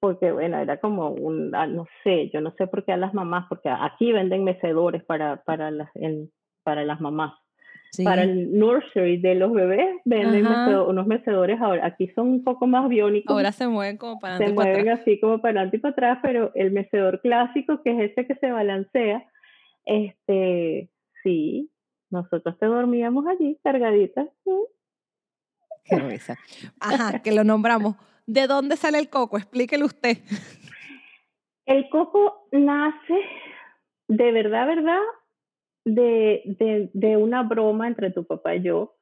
porque 0.00 0.32
bueno, 0.32 0.58
era 0.58 0.78
como 0.78 1.10
un, 1.10 1.54
ah, 1.54 1.66
no 1.66 1.86
sé, 2.04 2.30
yo 2.32 2.40
no 2.40 2.52
sé 2.56 2.66
por 2.66 2.84
qué 2.84 2.92
a 2.92 2.96
las 2.96 3.14
mamás, 3.14 3.46
porque 3.48 3.68
aquí 3.68 4.12
venden 4.12 4.44
mecedores 4.44 5.04
para, 5.04 5.42
para, 5.44 5.70
las, 5.70 5.90
para 6.62 6.84
las 6.84 7.00
mamás. 7.00 7.34
Para 8.04 8.22
el 8.22 8.56
nursery 8.58 9.16
de 9.16 9.34
los 9.34 9.50
bebés 9.52 9.96
venden 10.04 10.46
unos 10.46 11.06
mecedores 11.06 11.58
ahora. 11.60 11.86
Aquí 11.86 12.08
son 12.08 12.28
un 12.28 12.44
poco 12.44 12.66
más 12.66 12.86
biónicos. 12.88 13.34
Ahora 13.34 13.50
se 13.50 13.66
mueven 13.66 13.96
como 13.96 14.18
para 14.20 14.34
adelante. 14.34 14.62
Se 14.62 14.66
mueven 14.66 14.88
así 14.90 15.18
como 15.18 15.40
para 15.40 15.60
adelante 15.60 15.78
y 15.78 15.80
para 15.80 15.92
atrás, 15.92 16.18
pero 16.22 16.52
el 16.54 16.70
mecedor 16.70 17.20
clásico, 17.22 17.82
que 17.82 17.92
es 17.92 18.10
ese 18.10 18.26
que 18.26 18.34
se 18.34 18.52
balancea, 18.52 19.24
este, 19.86 20.90
sí, 21.22 21.70
nosotros 22.10 22.58
te 22.58 22.66
dormíamos 22.66 23.26
allí 23.26 23.58
cargaditas. 23.64 24.28
Qué 25.84 25.98
risa. 25.98 26.36
Ajá, 26.78 27.20
que 27.20 27.32
lo 27.32 27.42
nombramos. 27.42 27.96
¿De 28.28 28.46
dónde 28.46 28.76
sale 28.76 28.98
el 28.98 29.08
coco? 29.08 29.38
Explíquelo 29.38 29.86
usted. 29.86 30.18
El 31.64 31.88
coco 31.88 32.46
nace, 32.52 33.20
de 34.06 34.32
verdad, 34.32 34.66
verdad, 34.66 35.00
de, 35.86 36.90
de, 36.92 37.16
una 37.16 37.42
broma 37.44 37.88
entre 37.88 38.10
tu 38.10 38.26
papá 38.26 38.56
y 38.56 38.64
yo, 38.64 38.96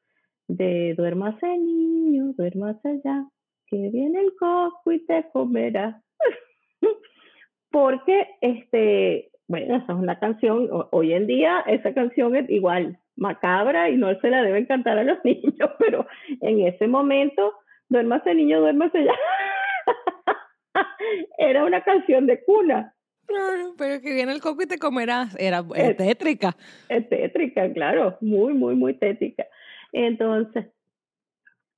de 0.47 0.95
duérmase 0.97 1.45
niño, 1.59 2.35
duérmase 2.37 3.01
ya, 3.05 3.27
que 3.67 3.91
viene 3.93 4.21
el 4.21 4.33
coco 4.39 4.93
y 4.93 5.05
te 5.07 5.27
comerá. 5.33 6.01
Porque, 7.73 8.29
este, 8.41 9.33
bueno, 9.49 9.75
esa 9.75 9.93
es 9.93 9.99
una 9.99 10.21
canción, 10.21 10.69
hoy 10.93 11.15
en 11.15 11.27
día 11.27 11.65
esa 11.67 11.93
canción 11.95 12.37
es 12.37 12.49
igual, 12.49 13.01
macabra 13.17 13.91
y 13.91 13.97
no 13.97 14.17
se 14.21 14.31
la 14.31 14.43
debe 14.43 14.61
encantar 14.61 14.99
a 14.99 15.05
los 15.05 15.19
niños, 15.25 15.71
pero 15.81 16.07
en 16.43 16.61
ese 16.61 16.87
momento, 16.87 17.55
duérmase 17.89 18.35
niño, 18.35 18.61
duérmase 18.61 19.05
ya. 19.05 19.15
Era 21.39 21.65
una 21.65 21.83
canción 21.83 22.27
de 22.27 22.43
cuna. 22.45 22.95
pero 23.79 24.01
que 24.01 24.15
viene 24.15 24.33
el 24.33 24.41
coco 24.41 24.63
y 24.63 24.67
te 24.67 24.79
comerás, 24.79 25.37
era 25.39 25.65
tétrica. 25.97 26.57
Es 26.89 27.09
tétrica, 27.09 27.73
claro, 27.73 28.17
muy, 28.21 28.55
muy, 28.55 28.75
muy 28.75 28.95
tétrica. 28.95 29.47
Entonces, 29.93 30.67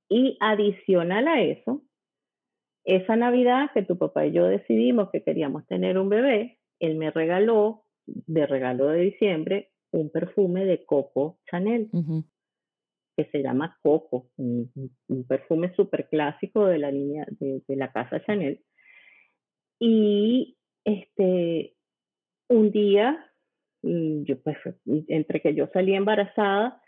y 0.08 0.36
adicional 0.40 1.28
a 1.28 1.40
eso, 1.40 1.82
esa 2.84 3.16
Navidad 3.16 3.70
que 3.74 3.82
tu 3.82 3.98
papá 3.98 4.26
y 4.26 4.32
yo 4.32 4.46
decidimos 4.46 5.10
que 5.10 5.22
queríamos 5.22 5.66
tener 5.66 5.98
un 5.98 6.08
bebé, 6.08 6.58
él 6.80 6.96
me 6.96 7.10
regaló, 7.10 7.84
de 8.06 8.46
regalo 8.46 8.86
de 8.86 9.00
diciembre, 9.00 9.70
un 9.90 10.10
perfume 10.10 10.64
de 10.64 10.84
Coco 10.84 11.38
Chanel, 11.50 11.90
que 13.18 13.24
se 13.32 13.42
llama 13.42 13.76
Coco, 13.82 14.28
un, 14.36 14.70
perfume 15.26 15.74
súper 15.74 16.08
clásico 16.08 16.66
de 16.66 16.78
la 16.78 16.92
línea 16.92 17.26
de, 17.40 17.62
la 17.74 17.90
casa 17.90 18.24
Chanel. 18.24 18.60
Y 19.80 20.56
este, 20.84 21.74
un 22.48 22.70
día, 22.70 23.18
mm, 23.82 24.22
yo 24.22 24.40
pues, 24.40 24.56
entre 25.08 25.40
que 25.40 25.52
yo 25.52 25.66
salí 25.72 25.94
embarazada, 25.94 26.80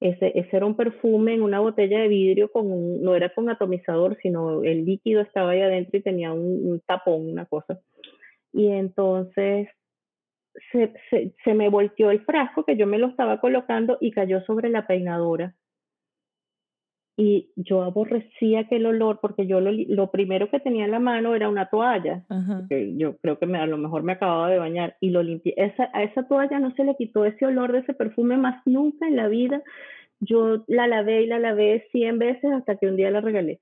ese, 0.00 0.32
ese, 0.36 0.56
era 0.56 0.66
un 0.66 0.76
perfume 0.76 1.34
en 1.34 1.42
una 1.42 1.60
botella 1.60 2.00
de 2.00 2.08
vidrio 2.08 2.50
con 2.50 3.00
no 3.00 3.14
era 3.14 3.32
con 3.32 3.48
atomizador, 3.48 4.18
sino 4.20 4.64
el 4.64 4.84
líquido 4.84 5.20
estaba 5.20 5.52
ahí 5.52 5.60
adentro 5.60 5.96
y 5.96 6.02
tenía 6.02 6.32
un, 6.32 6.82
tapón, 6.86 7.30
una 7.30 7.46
cosa. 7.46 7.78
Y 8.52 8.66
entonces 8.66 9.68
se, 10.72 10.92
se, 11.08 11.34
se, 11.44 11.54
me 11.54 11.68
volteó 11.68 12.10
el 12.10 12.24
frasco 12.24 12.64
que 12.64 12.76
yo 12.76 12.88
me 12.88 12.98
lo 12.98 13.06
estaba 13.06 13.40
colocando 13.40 13.96
y 14.00 14.10
cayó 14.10 14.40
sobre 14.44 14.70
la 14.70 14.88
peinadora 14.88 15.54
y 17.20 17.50
yo 17.56 17.82
aborrecía 17.82 18.60
aquel 18.60 18.86
olor 18.86 19.18
porque 19.20 19.48
yo 19.48 19.60
lo, 19.60 19.72
lo, 19.72 20.12
primero 20.12 20.50
que 20.50 20.60
tenía 20.60 20.84
en 20.84 20.92
la 20.92 21.00
mano 21.00 21.34
era 21.34 21.48
una 21.48 21.68
toalla, 21.68 22.22
que 22.68 22.96
yo 22.96 23.16
creo 23.16 23.40
que 23.40 23.46
me, 23.46 23.58
a 23.58 23.66
lo 23.66 23.76
mejor 23.76 24.04
me 24.04 24.12
acababa 24.12 24.48
de 24.48 24.60
bañar 24.60 24.96
y 25.00 25.10
lo 25.10 25.24
limpié. 25.24 25.52
Esa, 25.56 25.90
a 25.94 26.04
esa 26.04 26.28
toalla 26.28 26.60
no 26.60 26.72
se 26.76 26.84
le 26.84 26.94
quitó 26.94 27.24
ese 27.24 27.44
olor 27.44 27.72
de 27.72 27.80
ese 27.80 27.92
perfume 27.92 28.36
más 28.36 28.62
nunca 28.66 29.08
en 29.08 29.16
la 29.16 29.26
vida. 29.26 29.62
Yo 30.20 30.62
la 30.68 30.86
lavé 30.86 31.22
y 31.22 31.26
la 31.26 31.40
lavé 31.40 31.88
100 31.90 32.20
veces 32.20 32.52
hasta 32.52 32.76
que 32.76 32.86
un 32.86 32.94
día 32.94 33.10
la 33.10 33.20
regalé, 33.20 33.58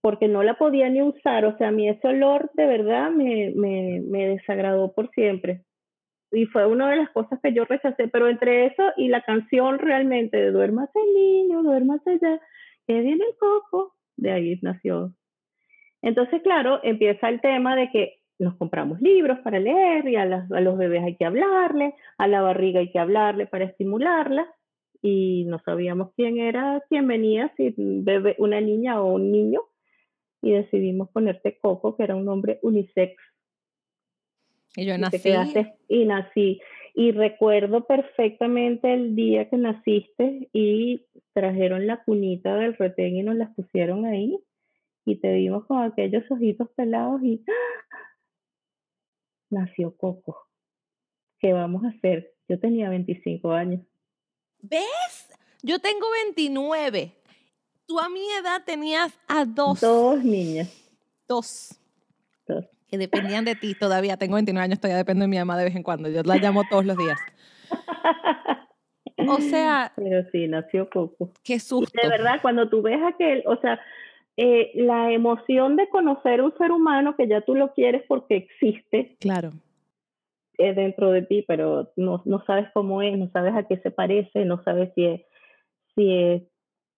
porque 0.00 0.28
no 0.28 0.44
la 0.44 0.54
podía 0.54 0.88
ni 0.88 1.02
usar. 1.02 1.46
O 1.46 1.58
sea, 1.58 1.68
a 1.68 1.72
mí 1.72 1.88
ese 1.88 2.06
olor 2.06 2.48
de 2.54 2.66
verdad 2.66 3.10
me, 3.10 3.52
me, 3.56 4.02
me 4.06 4.28
desagradó 4.28 4.92
por 4.92 5.10
siempre. 5.10 5.62
Y 6.30 6.46
fue 6.46 6.64
una 6.64 6.88
de 6.90 6.98
las 6.98 7.10
cosas 7.10 7.40
que 7.42 7.52
yo 7.52 7.64
rechacé, 7.64 8.06
pero 8.06 8.28
entre 8.28 8.66
eso 8.66 8.84
y 8.96 9.08
la 9.08 9.22
canción 9.22 9.80
realmente 9.80 10.36
de 10.36 10.52
Duérmase 10.52 11.00
niño, 11.12 11.64
duérmase 11.64 12.20
ya, 12.22 12.38
que 12.88 13.00
viene 13.02 13.22
el 13.24 13.36
coco, 13.38 13.94
de 14.16 14.32
ahí 14.32 14.58
nació. 14.62 15.12
Entonces, 16.00 16.42
claro, 16.42 16.80
empieza 16.82 17.28
el 17.28 17.40
tema 17.40 17.76
de 17.76 17.90
que 17.90 18.14
nos 18.38 18.56
compramos 18.56 19.00
libros 19.00 19.38
para 19.40 19.60
leer 19.60 20.08
y 20.08 20.16
a, 20.16 20.24
los 20.24 20.78
bebés 20.78 21.04
hay 21.04 21.16
que 21.16 21.26
hablarle, 21.26 21.94
a 22.16 22.26
la 22.26 22.40
barriga 22.40 22.80
hay 22.80 22.90
que 22.90 22.98
hablarle 22.98 23.46
para 23.46 23.66
estimularla 23.66 24.48
y 25.02 25.44
no 25.46 25.58
sabíamos 25.58 26.12
quién 26.16 26.38
era, 26.38 26.82
quién 26.88 27.06
venía, 27.06 27.52
si 27.56 27.74
bebé, 27.76 28.36
una 28.38 28.60
niña 28.60 29.02
o 29.02 29.12
un 29.12 29.30
niño 29.30 29.60
y 30.40 30.52
decidimos 30.52 31.10
ponerte 31.10 31.58
Coco, 31.58 31.96
que 31.96 32.04
era 32.04 32.16
un 32.16 32.24
nombre 32.24 32.58
unisex. 32.62 33.20
Y 34.76 34.86
yo 34.86 34.96
nací. 34.96 35.20
y 35.88 36.04
nací. 36.04 36.60
Y 36.98 37.12
recuerdo 37.12 37.86
perfectamente 37.86 38.92
el 38.92 39.14
día 39.14 39.48
que 39.48 39.56
naciste 39.56 40.48
y 40.52 41.06
trajeron 41.32 41.86
la 41.86 42.02
cunita 42.02 42.56
del 42.56 42.76
retén 42.76 43.14
y 43.14 43.22
nos 43.22 43.36
las 43.36 43.54
pusieron 43.54 44.04
ahí 44.04 44.36
y 45.04 45.14
te 45.20 45.32
vimos 45.34 45.64
con 45.66 45.80
aquellos 45.80 46.28
ojitos 46.28 46.68
pelados 46.74 47.22
y 47.22 47.44
¡ah! 47.46 47.96
nació 49.48 49.96
Coco. 49.96 50.48
¿Qué 51.38 51.52
vamos 51.52 51.84
a 51.84 51.90
hacer? 51.90 52.34
Yo 52.48 52.58
tenía 52.58 52.90
25 52.90 53.52
años. 53.52 53.86
¿Ves? 54.60 55.28
Yo 55.62 55.78
tengo 55.78 56.04
29. 56.24 57.12
Tú 57.86 58.00
a 58.00 58.08
mi 58.08 58.28
edad 58.42 58.64
tenías 58.66 59.16
a 59.28 59.44
dos. 59.44 59.80
Dos 59.80 60.24
niñas. 60.24 60.68
Dos. 61.28 61.80
Dos 62.44 62.66
que 62.88 62.98
dependían 62.98 63.44
de 63.44 63.54
ti. 63.54 63.74
Todavía 63.74 64.16
tengo 64.16 64.34
29 64.34 64.64
años, 64.64 64.80
todavía 64.80 64.98
dependo 64.98 65.22
de 65.22 65.28
mi 65.28 65.38
mamá 65.38 65.56
de 65.58 65.64
vez 65.64 65.76
en 65.76 65.82
cuando. 65.82 66.08
Yo 66.08 66.22
la 66.22 66.36
llamo 66.36 66.64
todos 66.68 66.84
los 66.84 66.96
días. 66.96 67.18
O 69.28 69.38
sea. 69.38 69.92
Pero 69.96 70.24
sí, 70.32 70.48
nació 70.48 70.88
poco. 70.88 71.32
Qué 71.44 71.60
susto. 71.60 71.98
de 72.00 72.08
verdad, 72.08 72.40
cuando 72.40 72.68
tú 72.68 72.82
ves 72.82 73.00
aquel, 73.02 73.42
o 73.46 73.56
sea, 73.56 73.80
eh, 74.36 74.70
la 74.74 75.12
emoción 75.12 75.76
de 75.76 75.88
conocer 75.88 76.42
un 76.42 76.56
ser 76.56 76.72
humano 76.72 77.16
que 77.16 77.28
ya 77.28 77.40
tú 77.40 77.54
lo 77.54 77.72
quieres 77.74 78.04
porque 78.06 78.36
existe. 78.36 79.16
Claro. 79.20 79.50
Es 80.56 80.74
dentro 80.74 81.10
de 81.10 81.22
ti, 81.22 81.44
pero 81.46 81.92
no, 81.96 82.22
no 82.24 82.44
sabes 82.44 82.68
cómo 82.72 83.02
es, 83.02 83.16
no 83.16 83.28
sabes 83.30 83.54
a 83.54 83.64
qué 83.64 83.78
se 83.78 83.90
parece, 83.90 84.44
no 84.44 84.62
sabes 84.64 84.92
si 84.94 85.04
es, 85.06 85.20
si 85.94 86.12
es 86.12 86.42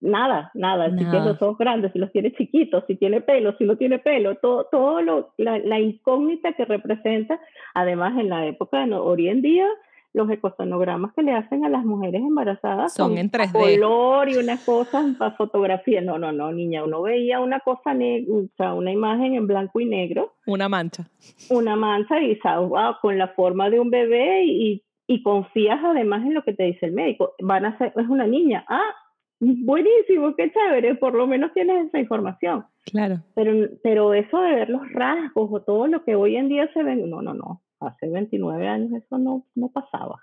Nada, 0.01 0.49
nada, 0.55 0.89
si 0.89 0.97
tiene 0.97 1.25
los 1.25 1.41
ojos 1.41 1.59
grandes, 1.59 1.93
si 1.93 1.99
los 1.99 2.11
tiene 2.11 2.33
chiquitos, 2.33 2.83
si 2.87 2.95
tiene 2.95 3.21
pelo, 3.21 3.55
si 3.57 3.65
no 3.65 3.77
tiene 3.77 3.99
pelo, 3.99 4.35
todo, 4.35 4.65
todo 4.71 5.01
lo, 5.01 5.33
la, 5.37 5.59
la 5.59 5.79
incógnita 5.79 6.53
que 6.53 6.65
representa, 6.65 7.39
además 7.75 8.17
en 8.19 8.29
la 8.29 8.47
época, 8.47 8.85
de 8.85 8.95
hoy 8.95 9.27
en 9.27 9.43
día, 9.43 9.67
los 10.13 10.29
ecosonogramas 10.29 11.13
que 11.13 11.23
le 11.23 11.31
hacen 11.33 11.63
a 11.65 11.69
las 11.69 11.85
mujeres 11.85 12.21
embarazadas 12.21 12.93
son 12.93 13.17
en 13.17 13.31
3D. 13.31 13.51
color 13.51 14.29
y 14.29 14.35
unas 14.37 14.63
cosas 14.65 15.15
para 15.17 15.35
fotografía. 15.35 16.01
No, 16.01 16.17
no, 16.17 16.31
no, 16.31 16.51
niña, 16.51 16.83
uno 16.83 17.01
veía 17.01 17.39
una 17.39 17.59
cosa, 17.61 17.93
o 17.93 18.47
sea, 18.57 18.73
una 18.73 18.91
imagen 18.91 19.35
en 19.35 19.47
blanco 19.47 19.79
y 19.79 19.85
negro. 19.85 20.33
Una 20.45 20.67
mancha. 20.67 21.07
Una 21.49 21.75
mancha 21.75 22.19
y, 22.19 22.37
wow, 22.43 22.95
con 23.01 23.17
la 23.17 23.29
forma 23.29 23.69
de 23.69 23.79
un 23.79 23.89
bebé 23.89 24.43
y, 24.45 24.83
y 25.07 25.23
confías 25.23 25.79
además 25.83 26.25
en 26.25 26.33
lo 26.33 26.43
que 26.43 26.53
te 26.53 26.63
dice 26.63 26.87
el 26.87 26.91
médico. 26.91 27.33
Van 27.41 27.65
a 27.65 27.77
ser, 27.77 27.93
es 27.95 28.09
una 28.09 28.27
niña. 28.27 28.65
Ah, 28.67 28.93
buenísimo, 29.41 30.35
qué 30.35 30.51
chévere, 30.51 30.95
por 30.95 31.15
lo 31.15 31.25
menos 31.25 31.51
tienes 31.53 31.87
esa 31.87 31.99
información. 31.99 32.65
Claro. 32.85 33.23
Pero, 33.35 33.69
pero 33.83 34.13
eso 34.13 34.39
de 34.39 34.55
ver 34.55 34.69
los 34.69 34.87
rasgos 34.93 35.49
o 35.51 35.61
todo 35.61 35.87
lo 35.87 36.03
que 36.03 36.15
hoy 36.15 36.35
en 36.35 36.47
día 36.47 36.71
se 36.73 36.83
ve, 36.83 36.95
no, 36.95 37.21
no, 37.21 37.33
no, 37.33 37.61
hace 37.79 38.07
29 38.07 38.67
años 38.67 38.91
eso 38.93 39.17
no, 39.17 39.45
no 39.55 39.69
pasaba. 39.69 40.21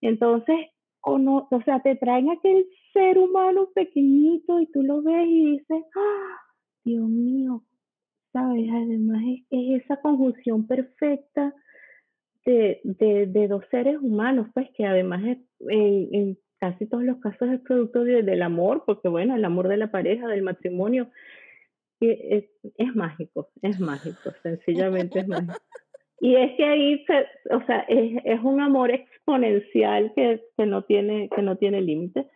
Entonces, 0.00 0.56
o, 1.00 1.18
no, 1.18 1.48
o 1.50 1.62
sea, 1.62 1.80
te 1.80 1.96
traen 1.96 2.30
aquel 2.30 2.64
ser 2.92 3.18
humano 3.18 3.70
pequeñito 3.74 4.60
y 4.60 4.66
tú 4.66 4.82
lo 4.82 5.02
ves 5.02 5.26
y 5.26 5.52
dices, 5.58 5.84
¡Ah, 5.96 6.36
Dios 6.84 7.08
mío, 7.08 7.64
¿sabes? 8.32 8.68
Además 8.70 9.22
es, 9.50 9.82
esa 9.82 10.00
conjunción 10.00 10.66
perfecta 10.66 11.54
de, 12.44 12.80
de, 12.84 13.26
de, 13.26 13.48
dos 13.48 13.64
seres 13.70 13.98
humanos, 14.00 14.46
pues 14.54 14.70
que 14.76 14.86
además 14.86 15.22
es, 15.24 15.38
en 15.68 16.38
casi 16.58 16.86
todos 16.86 17.04
los 17.04 17.18
casos 17.18 17.48
es 17.48 17.60
producto 17.60 18.04
del 18.04 18.42
amor, 18.42 18.84
porque 18.86 19.08
bueno, 19.08 19.34
el 19.34 19.44
amor 19.44 19.68
de 19.68 19.76
la 19.76 19.90
pareja, 19.90 20.26
del 20.28 20.42
matrimonio, 20.42 21.08
es, 22.00 22.44
es 22.76 22.94
mágico, 22.94 23.48
es 23.62 23.80
mágico, 23.80 24.30
sencillamente 24.42 25.20
es 25.20 25.28
mágico. 25.28 25.54
Y 26.20 26.34
es 26.34 26.56
que 26.56 26.64
ahí, 26.64 27.06
o 27.50 27.64
sea, 27.66 27.80
es, 27.88 28.20
es, 28.24 28.40
un 28.42 28.60
amor 28.60 28.90
exponencial 28.90 30.12
que, 30.16 30.42
que 30.56 30.66
no 30.66 30.82
tiene, 30.82 31.28
que 31.34 31.42
no 31.42 31.56
tiene 31.56 31.80
límite, 31.80 32.26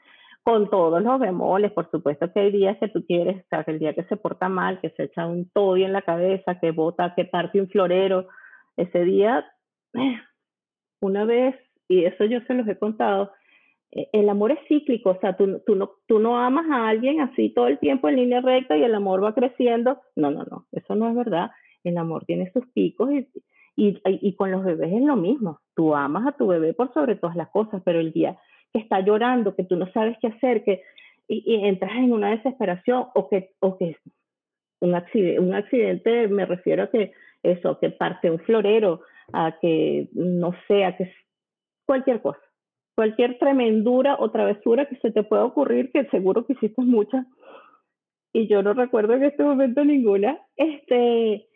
con 0.44 0.70
todos 0.70 1.02
los 1.02 1.20
bemoles, 1.20 1.72
por 1.72 1.90
supuesto 1.90 2.32
que 2.32 2.40
hay 2.40 2.52
días 2.52 2.76
que 2.78 2.88
tú 2.88 3.04
quieres, 3.06 3.44
o 3.44 3.48
sea, 3.48 3.64
que 3.64 3.72
el 3.72 3.78
día 3.78 3.94
que 3.94 4.04
se 4.04 4.16
porta 4.16 4.48
mal, 4.48 4.80
que 4.80 4.90
se 4.90 5.04
echa 5.04 5.26
un 5.26 5.48
toy 5.50 5.84
en 5.84 5.92
la 5.92 6.02
cabeza, 6.02 6.58
que 6.60 6.72
bota, 6.72 7.14
que 7.14 7.24
parte 7.24 7.60
un 7.60 7.68
florero, 7.68 8.28
ese 8.76 9.04
día, 9.04 9.46
eh, 9.94 10.20
una 11.00 11.24
vez, 11.24 11.54
y 11.88 12.04
eso 12.04 12.24
yo 12.24 12.40
se 12.42 12.54
los 12.54 12.66
he 12.66 12.76
contado, 12.76 13.32
el 13.92 14.28
amor 14.28 14.52
es 14.52 14.58
cíclico, 14.68 15.10
o 15.10 15.20
sea, 15.20 15.36
tú, 15.36 15.60
tú, 15.66 15.74
no, 15.74 15.92
tú 16.06 16.18
no 16.18 16.38
amas 16.38 16.66
a 16.70 16.88
alguien 16.88 17.20
así 17.20 17.50
todo 17.50 17.66
el 17.66 17.78
tiempo 17.78 18.08
en 18.08 18.16
línea 18.16 18.40
recta 18.40 18.76
y 18.76 18.82
el 18.82 18.94
amor 18.94 19.22
va 19.22 19.34
creciendo. 19.34 20.00
No, 20.16 20.30
no, 20.30 20.44
no, 20.44 20.66
eso 20.72 20.94
no 20.94 21.08
es 21.10 21.14
verdad. 21.14 21.50
El 21.84 21.98
amor 21.98 22.24
tiene 22.24 22.50
sus 22.52 22.66
picos 22.68 23.10
y, 23.12 23.28
y, 23.76 24.00
y 24.04 24.34
con 24.34 24.50
los 24.50 24.64
bebés 24.64 24.92
es 24.92 25.02
lo 25.02 25.16
mismo. 25.16 25.60
Tú 25.74 25.94
amas 25.94 26.26
a 26.26 26.32
tu 26.32 26.46
bebé 26.46 26.72
por 26.72 26.92
sobre 26.94 27.16
todas 27.16 27.36
las 27.36 27.50
cosas, 27.50 27.82
pero 27.84 28.00
el 28.00 28.12
día 28.12 28.38
que 28.72 28.78
está 28.78 29.00
llorando, 29.00 29.54
que 29.54 29.64
tú 29.64 29.76
no 29.76 29.86
sabes 29.92 30.16
qué 30.20 30.28
hacer, 30.28 30.64
que 30.64 30.82
y, 31.28 31.66
entras 31.66 31.92
en 31.96 32.12
una 32.12 32.30
desesperación 32.30 33.06
o 33.14 33.28
que, 33.28 33.50
o 33.60 33.76
que 33.76 33.96
un 34.80 34.94
accidente, 34.94 35.40
un 35.40 35.54
accidente, 35.54 36.28
me 36.28 36.46
refiero 36.46 36.84
a 36.84 36.90
que 36.90 37.12
eso, 37.42 37.78
que 37.78 37.90
parte 37.90 38.30
un 38.30 38.38
florero, 38.40 39.02
a 39.32 39.58
que, 39.60 40.08
no 40.12 40.54
sé, 40.66 40.84
a 40.84 40.96
que 40.96 41.12
cualquier 41.86 42.20
cosa, 42.20 42.40
cualquier 43.02 43.36
tremendura 43.36 44.14
o 44.20 44.30
travesura 44.30 44.86
que 44.86 44.94
se 44.98 45.10
te 45.10 45.24
pueda 45.24 45.44
ocurrir, 45.44 45.90
que 45.90 46.04
seguro 46.04 46.46
que 46.46 46.52
hiciste 46.52 46.82
muchas, 46.82 47.26
y 48.32 48.46
yo 48.46 48.62
no 48.62 48.74
recuerdo 48.74 49.14
en 49.14 49.24
este 49.24 49.42
momento 49.42 49.84
ninguna, 49.84 50.38
este, 50.54 51.48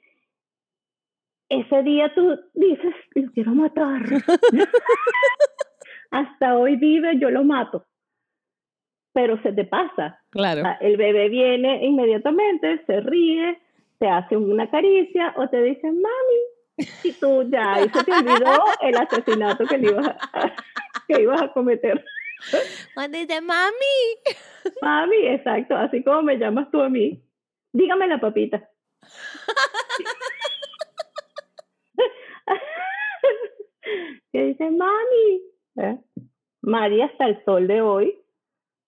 ese 1.49 1.83
día 1.85 2.13
tú 2.17 2.37
dices, 2.55 2.93
lo 3.15 3.31
quiero 3.31 3.55
matar. 3.55 4.03
Hasta 6.11 6.59
hoy 6.59 6.75
vive, 6.75 7.17
yo 7.21 7.31
lo 7.31 7.45
mato. 7.45 7.87
Pero 9.13 9.41
se 9.43 9.53
te 9.53 9.67
pasa. 9.67 10.21
Claro. 10.31 10.65
el 10.81 10.97
bebé 10.97 11.29
viene 11.29 11.87
inmediatamente, 11.87 12.85
se 12.87 13.03
ríe, 13.03 13.57
te 14.01 14.09
hace 14.09 14.37
una 14.37 14.69
caricia 14.69 15.33
o 15.37 15.49
te 15.49 15.63
dice, 15.63 15.87
mami, 15.87 16.89
y 17.05 17.13
tú 17.13 17.49
ya, 17.51 17.81
y 17.81 17.89
se 17.89 18.05
te 18.05 18.13
olvidó 18.13 18.65
el 18.83 18.97
asesinato 18.97 19.65
que, 19.65 19.79
le 19.79 19.89
ibas, 19.89 20.09
a, 20.09 20.53
que 21.09 21.23
ibas 21.23 21.43
a 21.43 21.53
cometer. 21.53 22.05
Cuando 22.95 23.19
dice, 23.19 23.41
mami. 23.41 23.73
Mami, 24.83 25.27
exacto, 25.29 25.75
así 25.77 26.03
como 26.03 26.23
me 26.23 26.37
llamas 26.37 26.71
tú 26.71 26.81
a 26.81 26.89
mí. 26.89 27.23
Dígame 27.73 28.07
la 28.09 28.21
papita. 28.21 28.69
que 34.33 34.45
dice, 34.45 34.71
mami. 34.71 35.43
¿Eh? 35.79 35.99
María 36.63 37.07
hasta 37.07 37.27
el 37.27 37.45
sol 37.45 37.67
de 37.69 37.81
hoy, 37.81 38.19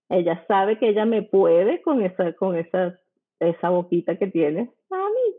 ella 0.08 0.44
sabe 0.48 0.78
que 0.78 0.88
ella 0.88 1.04
me 1.04 1.22
puede 1.22 1.80
con 1.82 2.02
esa, 2.02 2.32
con 2.32 2.56
esa, 2.56 2.98
esa 3.40 3.68
boquita 3.70 4.18
que 4.18 4.26
tiene. 4.26 4.72
Mami. 4.90 5.34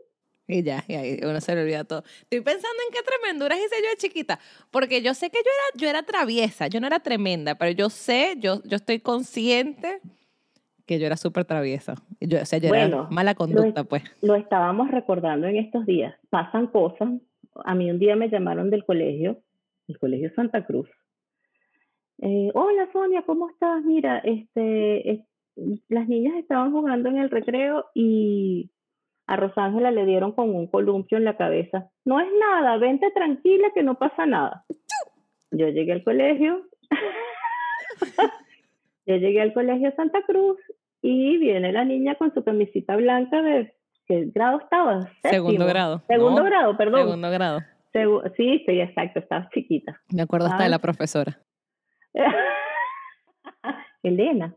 Y 0.50 0.64
ya, 0.64 0.84
y 0.88 0.94
ahí 0.94 1.20
uno 1.22 1.40
se 1.40 1.54
le 1.54 1.62
olvida 1.62 1.84
todo. 1.84 2.02
Estoy 2.22 2.40
pensando 2.40 2.76
en 2.88 2.92
qué 2.92 3.02
tremenduras 3.02 3.56
hice 3.58 3.76
yo 3.82 3.90
de 3.90 3.96
chiquita, 3.96 4.40
porque 4.72 5.00
yo 5.00 5.14
sé 5.14 5.30
que 5.30 5.38
yo 5.38 5.50
era, 5.50 5.80
yo 5.80 5.88
era 5.88 6.02
traviesa, 6.02 6.66
yo 6.66 6.80
no 6.80 6.88
era 6.88 6.98
tremenda, 6.98 7.54
pero 7.54 7.70
yo 7.70 7.88
sé, 7.88 8.34
yo, 8.38 8.60
yo 8.64 8.76
estoy 8.76 8.98
consciente 8.98 10.00
que 10.86 10.98
yo 10.98 11.06
era 11.06 11.16
súper 11.16 11.44
traviesa. 11.44 11.94
Yo, 12.20 12.42
o 12.42 12.44
sea, 12.44 12.58
yo 12.58 12.74
era 12.74 13.06
mala 13.10 13.36
conducta, 13.36 13.84
pues. 13.84 14.02
Lo 14.22 14.34
estábamos 14.34 14.90
recordando 14.90 15.46
en 15.46 15.54
estos 15.54 15.86
días. 15.86 16.16
Pasan 16.30 16.66
cosas. 16.66 17.10
A 17.64 17.76
mí 17.76 17.88
un 17.88 18.00
día 18.00 18.16
me 18.16 18.28
llamaron 18.28 18.70
del 18.70 18.84
colegio, 18.84 19.40
el 19.86 19.98
colegio 20.00 20.32
Santa 20.34 20.66
Cruz. 20.66 20.88
Eh, 22.18 22.50
Hola 22.54 22.88
Sonia, 22.92 23.22
¿cómo 23.22 23.48
estás? 23.50 23.84
Mira, 23.84 24.18
este, 24.18 25.24
las 25.88 26.08
niñas 26.08 26.34
estaban 26.38 26.72
jugando 26.72 27.08
en 27.08 27.18
el 27.18 27.30
recreo 27.30 27.86
y 27.94 28.70
a 29.30 29.36
Rosángela 29.36 29.92
le 29.92 30.06
dieron 30.06 30.32
con 30.32 30.52
un 30.52 30.66
columpio 30.66 31.16
en 31.16 31.24
la 31.24 31.36
cabeza. 31.36 31.88
No 32.04 32.18
es 32.18 32.26
nada, 32.40 32.76
vente 32.78 33.12
tranquila 33.12 33.68
que 33.72 33.84
no 33.84 33.94
pasa 33.94 34.26
nada. 34.26 34.64
Yo 35.52 35.68
llegué 35.68 35.92
al 35.92 36.02
colegio. 36.02 36.66
Yo 39.06 39.16
llegué 39.16 39.40
al 39.40 39.52
colegio 39.52 39.92
Santa 39.94 40.22
Cruz 40.26 40.58
y 41.00 41.38
viene 41.38 41.70
la 41.70 41.84
niña 41.84 42.16
con 42.16 42.34
su 42.34 42.42
camisita 42.42 42.96
blanca 42.96 43.40
de 43.40 43.72
¿qué 44.06 44.30
grado 44.34 44.58
estaba? 44.58 45.08
Segundo 45.22 45.64
grado. 45.64 46.02
Segundo 46.08 46.42
grado, 46.42 46.76
perdón. 46.76 47.02
Segundo 47.02 47.30
grado. 47.30 47.60
sí, 48.36 48.64
sí, 48.66 48.80
exacto, 48.80 49.20
estaba 49.20 49.48
chiquita. 49.54 50.00
Me 50.12 50.22
acuerdo 50.22 50.48
hasta 50.48 50.64
de 50.64 50.70
la 50.70 50.80
profesora. 50.80 51.38
Elena 54.02 54.56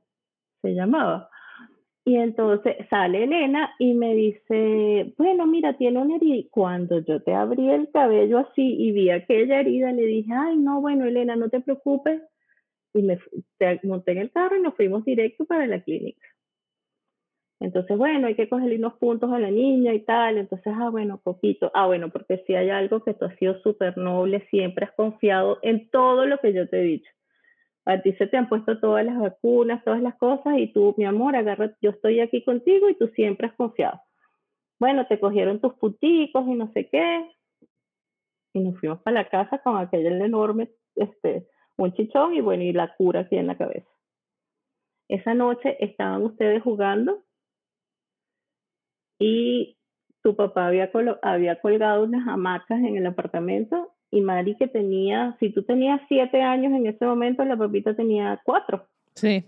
se 0.63 0.69
llamaba. 0.73 1.29
Y 2.05 2.17
entonces 2.17 2.75
sale 2.89 3.23
Elena 3.23 3.73
y 3.79 3.93
me 3.93 4.13
dice, 4.13 5.13
bueno, 5.17 5.45
mira, 5.47 5.77
tiene 5.77 6.01
una 6.01 6.17
herida. 6.17 6.47
Cuando 6.51 6.99
yo 6.99 7.21
te 7.21 7.33
abrí 7.33 7.69
el 7.69 7.89
cabello 7.91 8.39
así 8.39 8.75
y 8.77 8.91
vi 8.91 9.09
aquella 9.09 9.61
herida, 9.61 9.91
le 9.93 10.05
dije, 10.05 10.33
ay, 10.33 10.57
no, 10.57 10.81
bueno, 10.81 11.05
Elena, 11.05 11.37
no 11.37 11.49
te 11.49 11.61
preocupes. 11.61 12.21
Y 12.93 13.03
me 13.03 13.19
monté 13.83 14.11
en 14.11 14.17
el 14.17 14.31
carro 14.31 14.57
y 14.57 14.61
nos 14.61 14.75
fuimos 14.75 15.05
directo 15.05 15.45
para 15.45 15.65
la 15.65 15.81
clínica. 15.81 16.27
Entonces, 17.61 17.97
bueno, 17.97 18.27
hay 18.27 18.35
que 18.35 18.49
cogerle 18.49 18.75
unos 18.75 18.95
puntos 18.95 19.31
a 19.31 19.39
la 19.39 19.49
niña 19.49 19.93
y 19.93 20.01
tal. 20.01 20.37
Entonces, 20.37 20.73
ah, 20.75 20.89
bueno, 20.89 21.21
poquito. 21.23 21.71
Ah, 21.73 21.87
bueno, 21.87 22.09
porque 22.09 22.43
si 22.45 22.55
hay 22.55 22.69
algo 22.69 23.01
que 23.05 23.13
tú 23.13 23.23
has 23.23 23.35
sido 23.37 23.57
súper 23.61 23.97
noble, 23.97 24.45
siempre 24.49 24.85
has 24.85 24.91
confiado 24.91 25.59
en 25.61 25.89
todo 25.89 26.25
lo 26.25 26.37
que 26.39 26.51
yo 26.51 26.67
te 26.67 26.81
he 26.81 26.83
dicho. 26.83 27.09
A 27.85 28.01
ti 28.01 28.13
se 28.13 28.27
te 28.27 28.37
han 28.37 28.47
puesto 28.47 28.79
todas 28.79 29.05
las 29.05 29.19
vacunas, 29.19 29.83
todas 29.83 30.01
las 30.01 30.15
cosas, 30.15 30.57
y 30.57 30.71
tú, 30.71 30.95
mi 30.97 31.05
amor, 31.05 31.35
agarra, 31.35 31.75
yo 31.81 31.91
estoy 31.91 32.21
aquí 32.21 32.43
contigo 32.43 32.89
y 32.89 32.95
tú 32.95 33.07
siempre 33.09 33.47
has 33.47 33.53
confiado. 33.55 34.01
Bueno, 34.79 35.05
te 35.07 35.19
cogieron 35.19 35.59
tus 35.59 35.73
puticos 35.75 36.47
y 36.47 36.55
no 36.55 36.71
sé 36.71 36.89
qué. 36.89 37.29
Y 38.53 38.59
nos 38.59 38.79
fuimos 38.79 39.01
para 39.01 39.23
la 39.23 39.29
casa 39.29 39.59
con 39.59 39.77
aquel 39.77 40.21
enorme, 40.21 40.69
este, 40.95 41.47
un 41.77 41.93
chichón 41.93 42.35
y 42.35 42.41
bueno, 42.41 42.63
y 42.63 42.71
la 42.71 42.95
cura 42.95 43.21
aquí 43.21 43.35
en 43.35 43.47
la 43.47 43.57
cabeza. 43.57 43.89
Esa 45.09 45.33
noche 45.33 45.77
estaban 45.83 46.23
ustedes 46.23 46.63
jugando 46.63 47.23
y 49.19 49.77
tu 50.21 50.35
papá 50.35 50.67
había, 50.67 50.89
había 51.21 51.59
colgado 51.59 52.03
unas 52.03 52.27
hamacas 52.27 52.79
en 52.79 52.97
el 52.97 53.05
apartamento 53.05 53.93
y 54.13 54.21
Mari 54.21 54.55
que 54.55 54.67
tenía, 54.67 55.35
si 55.39 55.49
tú 55.49 55.63
tenías 55.63 55.99
siete 56.07 56.39
años 56.39 56.71
en 56.71 56.85
ese 56.85 57.03
momento, 57.03 57.43
la 57.43 57.57
papita 57.57 57.95
tenía 57.95 58.39
cuatro. 58.45 58.85
Sí. 59.15 59.43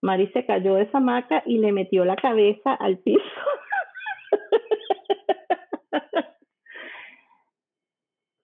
Mari 0.00 0.28
se 0.28 0.46
cayó 0.46 0.76
de 0.76 0.84
esa 0.84 0.98
hamaca 0.98 1.42
y 1.44 1.58
le 1.58 1.72
metió 1.72 2.04
la 2.04 2.14
cabeza 2.14 2.74
al 2.74 2.98
piso. 2.98 3.20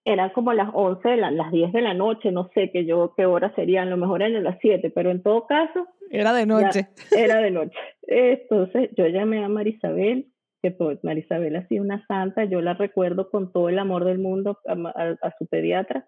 Eran 0.05 0.31
como 0.31 0.53
las 0.53 0.71
11, 0.73 1.19
las 1.19 1.53
10 1.53 1.73
de 1.73 1.81
la 1.81 1.95
noche, 1.95 2.33
no 2.33 2.51
sé 2.53 2.73
qué 2.73 2.85
yo 2.85 3.15
qué 3.17 3.27
hora 3.27 3.55
serían, 3.55 3.87
a 3.87 3.91
lo 3.91 3.99
mejor 3.99 4.23
eran 4.23 4.43
las 4.43 4.59
7, 4.61 4.91
pero 4.91 5.13
en 5.13 5.23
todo 5.23 5.47
caso, 5.47 5.87
era 6.11 6.33
de 6.33 6.47
noche. 6.47 6.89
era 7.17 7.39
de 7.39 7.53
noche. 7.53 7.79
Entonces 8.03 8.91
yo 8.97 9.07
llamé 9.07 9.45
a 9.45 9.49
Marisabel, 9.49 10.33
que 10.63 10.71
pues 10.71 11.03
Marisabel 11.05 11.57
ha 11.57 11.67
sido 11.69 11.85
una 11.85 12.05
santa, 12.07 12.45
yo 12.45 12.61
la 12.61 12.75
recuerdo 12.75 13.31
con 13.31 13.53
todo 13.53 13.69
el 13.69 13.79
amor 13.79 14.05
del 14.05 14.19
mundo 14.19 14.59
a, 14.67 15.35
su 15.39 15.47
pediatra. 15.47 16.07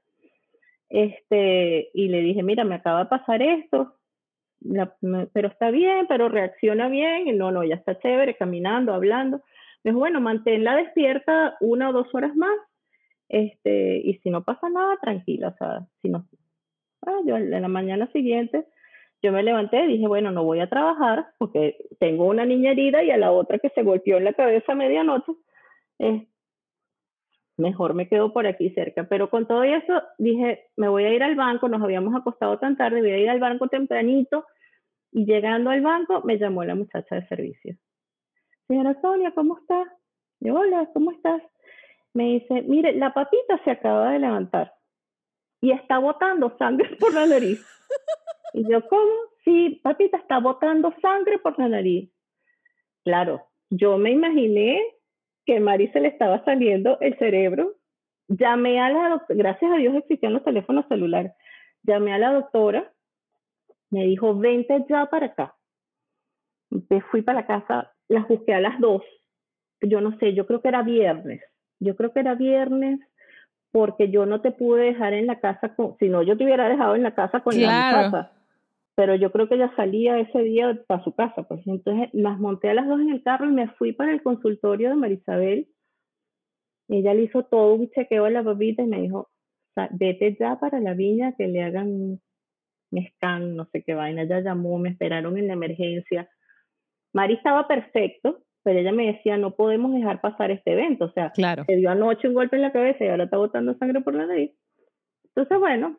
Este, 0.89 1.91
y 1.95 2.09
le 2.09 2.21
dije, 2.21 2.43
mira, 2.43 2.65
me 2.65 2.75
acaba 2.75 3.05
de 3.05 3.11
pasar 3.11 3.43
esto, 3.43 3.95
pero 5.33 5.49
está 5.49 5.71
bien, 5.71 6.07
pero 6.09 6.29
reacciona 6.29 6.89
bien, 6.89 7.29
y 7.29 7.33
no, 7.33 7.53
no, 7.53 7.63
ya 7.65 7.77
está 7.77 7.99
chévere, 7.99 8.37
caminando, 8.37 8.93
hablando. 8.93 9.43
Me 9.85 9.91
dijo, 9.91 10.01
bueno, 10.01 10.21
manténla 10.21 10.77
despierta 10.77 11.57
una 11.61 11.91
o 11.91 11.93
dos 11.93 12.13
horas 12.13 12.35
más, 12.35 12.59
este, 13.29 13.99
y 13.99 14.15
si 14.19 14.31
no 14.31 14.43
pasa 14.43 14.69
nada, 14.69 14.97
tranquila, 15.01 15.49
o 15.49 15.57
sea, 15.57 15.87
si 16.03 16.09
no, 16.09 16.27
ah, 17.07 17.19
yo 17.25 17.37
en 17.37 17.51
la 17.51 17.69
mañana 17.69 18.11
siguiente 18.13 18.67
yo 19.23 19.33
me 19.33 19.43
levanté 19.43 19.85
y 19.85 19.89
dije, 19.89 20.07
bueno, 20.07 20.31
no 20.31 20.45
voy 20.45 20.61
a 20.61 20.69
trabajar 20.69 21.29
porque 21.39 21.77
tengo 21.99 22.25
una 22.25 22.45
niña 22.45 22.73
herida 22.73 23.03
y 23.03 23.11
a 23.11 23.17
la 23.17 23.33
otra 23.33 23.59
que 23.59 23.69
se 23.71 23.83
golpeó 23.83 24.17
en 24.17 24.25
la 24.25 24.33
cabeza 24.33 24.73
a 24.73 24.75
medianoche. 24.75 25.33
Eh, 25.99 26.27
mejor 27.57 27.95
me 27.95 28.09
quedo 28.09 28.33
por 28.33 28.47
aquí 28.47 28.71
cerca. 28.71 29.05
Pero 29.05 29.31
con 29.31 29.47
todo 29.47 29.63
eso 29.63 30.03
dije, 30.19 30.71
me 30.77 30.89
voy 30.89 31.05
a 31.05 31.15
ir 31.15 31.23
al 31.23 31.37
banco, 31.37 31.69
nos 31.69 31.83
habíamos 31.83 32.15
acostado 32.15 32.59
tan 32.59 32.77
tarde, 32.77 33.01
voy 33.01 33.13
a 33.13 33.19
ir 33.19 33.31
al 33.31 33.41
banco 33.41 33.69
tempranito. 33.69 34.47
Y 35.13 35.27
llegando 35.27 35.71
al 35.71 35.83
banco 35.83 36.23
me 36.25 36.39
llamó 36.39 36.65
la 36.65 36.75
muchacha 36.75 37.17
de 37.17 37.27
servicio. 37.27 37.77
Señora 38.69 38.99
Sonia, 39.03 39.33
¿cómo 39.33 39.59
está? 39.59 39.85
Yo, 40.41 40.55
hola, 40.55 40.89
¿cómo 40.95 41.11
estás? 41.11 41.43
Me 42.15 42.25
dice, 42.25 42.63
mire, 42.63 42.93
la 42.95 43.13
papita 43.13 43.61
se 43.65 43.71
acaba 43.73 44.13
de 44.13 44.21
levantar 44.21 44.73
y 45.61 45.73
está 45.73 45.99
botando 45.99 46.57
sangre 46.59 46.97
por 46.97 47.13
la 47.13 47.27
nariz. 47.27 47.61
Y 48.53 48.69
yo, 48.71 48.87
¿cómo? 48.89 49.13
Sí, 49.45 49.81
papita 49.83 50.19
está 50.19 50.39
botando 50.39 50.95
sangre 51.01 51.39
por 51.39 51.59
la 51.59 51.69
nariz. 51.69 52.11
Claro, 53.05 53.47
yo 53.71 53.99
me 53.99 54.11
imaginé 54.11 54.83
que 55.47 55.61
Mari 55.61 55.89
se 55.89 56.01
le 56.01 56.09
estaba 56.09 56.45
saliendo 56.45 56.99
el 57.01 57.17
cerebro. 57.19 57.77
Llamé 58.29 58.81
a 58.81 58.91
la 58.91 59.09
doctora, 59.09 59.39
gracias 59.39 59.73
a 59.73 59.77
Dios 59.77 59.95
existían 59.95 60.35
los 60.35 60.45
teléfonos 60.45 60.87
celulares. 60.89 61.33
Llamé 61.83 62.13
a 62.13 62.19
la 62.19 62.33
doctora, 62.33 62.93
me 63.91 64.05
dijo, 64.05 64.37
vente 64.37 64.85
ya 64.89 65.07
para 65.07 65.27
acá. 65.27 65.55
Me 66.89 67.01
fui 67.01 67.23
para 67.23 67.41
la 67.41 67.47
casa, 67.47 67.93
las 68.09 68.29
busqué 68.29 68.55
a 68.55 68.61
las 68.61 68.79
dos. 68.79 69.03
Yo 69.81 70.01
no 70.01 70.17
sé, 70.19 70.35
yo 70.35 70.47
creo 70.47 70.61
que 70.61 70.69
era 70.69 70.83
viernes. 70.83 71.43
Yo 71.81 71.97
creo 71.97 72.13
que 72.13 72.21
era 72.21 72.35
viernes 72.35 73.01
porque 73.73 74.11
yo 74.11 74.27
no 74.27 74.41
te 74.43 74.51
pude 74.51 74.85
dejar 74.85 75.15
en 75.15 75.27
la 75.27 75.41
casa 75.41 75.75
con, 75.75 75.97
si 75.99 76.09
no 76.09 76.23
yo 76.23 76.37
te 76.37 76.45
hubiera 76.45 76.69
dejado 76.69 76.97
en 76.97 77.05
la 77.05 77.15
casa 77.15 77.41
con 77.41 77.61
la 77.61 78.11
casa 78.11 78.40
pero 79.01 79.15
yo 79.15 79.33
creo 79.33 79.49
que 79.49 79.55
ella 79.55 79.73
salía 79.77 80.19
ese 80.19 80.43
día 80.43 80.79
para 80.87 81.03
su 81.03 81.15
casa, 81.15 81.45
pues 81.45 81.67
entonces 81.67 82.11
las 82.13 82.39
monté 82.39 82.69
a 82.69 82.75
las 82.75 82.87
dos 82.87 83.01
en 83.01 83.09
el 83.09 83.23
carro 83.23 83.47
y 83.49 83.53
me 83.53 83.67
fui 83.69 83.95
para 83.95 84.13
el 84.13 84.23
consultorio 84.23 84.91
de 84.91 84.95
Marisabel. 84.97 85.69
Ella 86.87 87.15
le 87.15 87.23
hizo 87.23 87.45
todo 87.45 87.77
un 87.77 87.89
chequeo 87.89 88.27
a 88.27 88.31
la 88.31 88.45
papita 88.45 88.83
y 88.83 88.87
me 88.87 89.01
dijo, 89.01 89.31
vete 89.93 90.37
ya 90.39 90.61
para 90.61 90.81
la 90.81 90.93
viña 90.93 91.35
que 91.35 91.49
le 91.49 91.63
hagan 91.63 91.89
un 91.89 92.21
scan, 93.17 93.57
no 93.57 93.65
sé 93.73 93.83
qué 93.85 93.95
vaina, 93.95 94.21
ella 94.21 94.41
llamó, 94.41 94.79
me 94.79 94.91
esperaron 94.91 95.39
en 95.39 95.47
la 95.47 95.55
emergencia. 95.55 96.29
Mari 97.15 97.37
estaba 97.37 97.67
perfecto, 97.67 98.43
pero 98.63 98.81
ella 98.81 98.93
me 98.93 99.07
decía, 99.15 99.39
no 99.39 99.53
podemos 99.57 99.95
dejar 99.95 100.21
pasar 100.21 100.51
este 100.51 100.73
evento, 100.75 101.07
o 101.07 101.13
sea, 101.13 101.31
Claro. 101.31 101.65
se 101.65 101.77
dio 101.77 101.89
anoche 101.89 102.29
un 102.29 102.35
golpe 102.35 102.57
en 102.57 102.63
la 102.63 102.73
cabeza 102.73 103.03
y 103.03 103.09
ahora 103.09 103.25
está 103.25 103.39
botando 103.39 103.75
sangre 103.79 104.03
por 104.03 104.15
la 104.15 104.27
nariz. 104.27 104.51
Entonces, 105.35 105.59
bueno, 105.59 105.99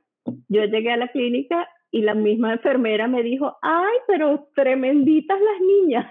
yo 0.50 0.66
llegué 0.66 0.92
a 0.92 0.98
la 0.98 1.08
clínica 1.08 1.68
y 1.92 2.02
la 2.02 2.14
misma 2.14 2.54
enfermera 2.54 3.08
me 3.08 3.22
dijo, 3.22 3.58
ay, 3.62 3.98
pero 4.08 4.50
tremenditas 4.56 5.38
las 5.40 5.62
niñas. 5.62 6.10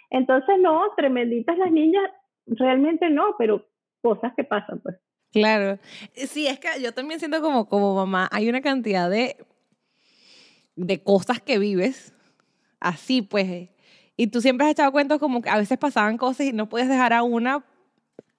Entonces, 0.09 0.55
no, 0.59 0.81
tremenditas 0.97 1.57
las 1.57 1.71
niñas, 1.71 2.03
realmente 2.47 3.09
no, 3.09 3.35
pero 3.37 3.67
cosas 4.01 4.33
que 4.35 4.43
pasan, 4.43 4.81
pues. 4.81 4.97
Claro. 5.31 5.79
Sí, 6.13 6.47
es 6.47 6.59
que 6.59 6.67
yo 6.81 6.93
también 6.93 7.19
siento 7.19 7.41
como, 7.41 7.69
como 7.69 7.95
mamá, 7.95 8.27
hay 8.31 8.49
una 8.49 8.61
cantidad 8.61 9.09
de, 9.09 9.37
de 10.75 11.03
cosas 11.03 11.39
que 11.39 11.59
vives 11.59 12.13
así, 12.79 13.21
pues. 13.21 13.69
Y 14.17 14.27
tú 14.27 14.41
siempre 14.41 14.65
has 14.65 14.73
echado 14.73 14.91
cuentos 14.91 15.19
como 15.19 15.41
que 15.41 15.49
a 15.49 15.57
veces 15.57 15.77
pasaban 15.77 16.17
cosas 16.17 16.47
y 16.47 16.53
no 16.53 16.67
puedes 16.67 16.89
dejar 16.89 17.13
a 17.13 17.23
una 17.23 17.63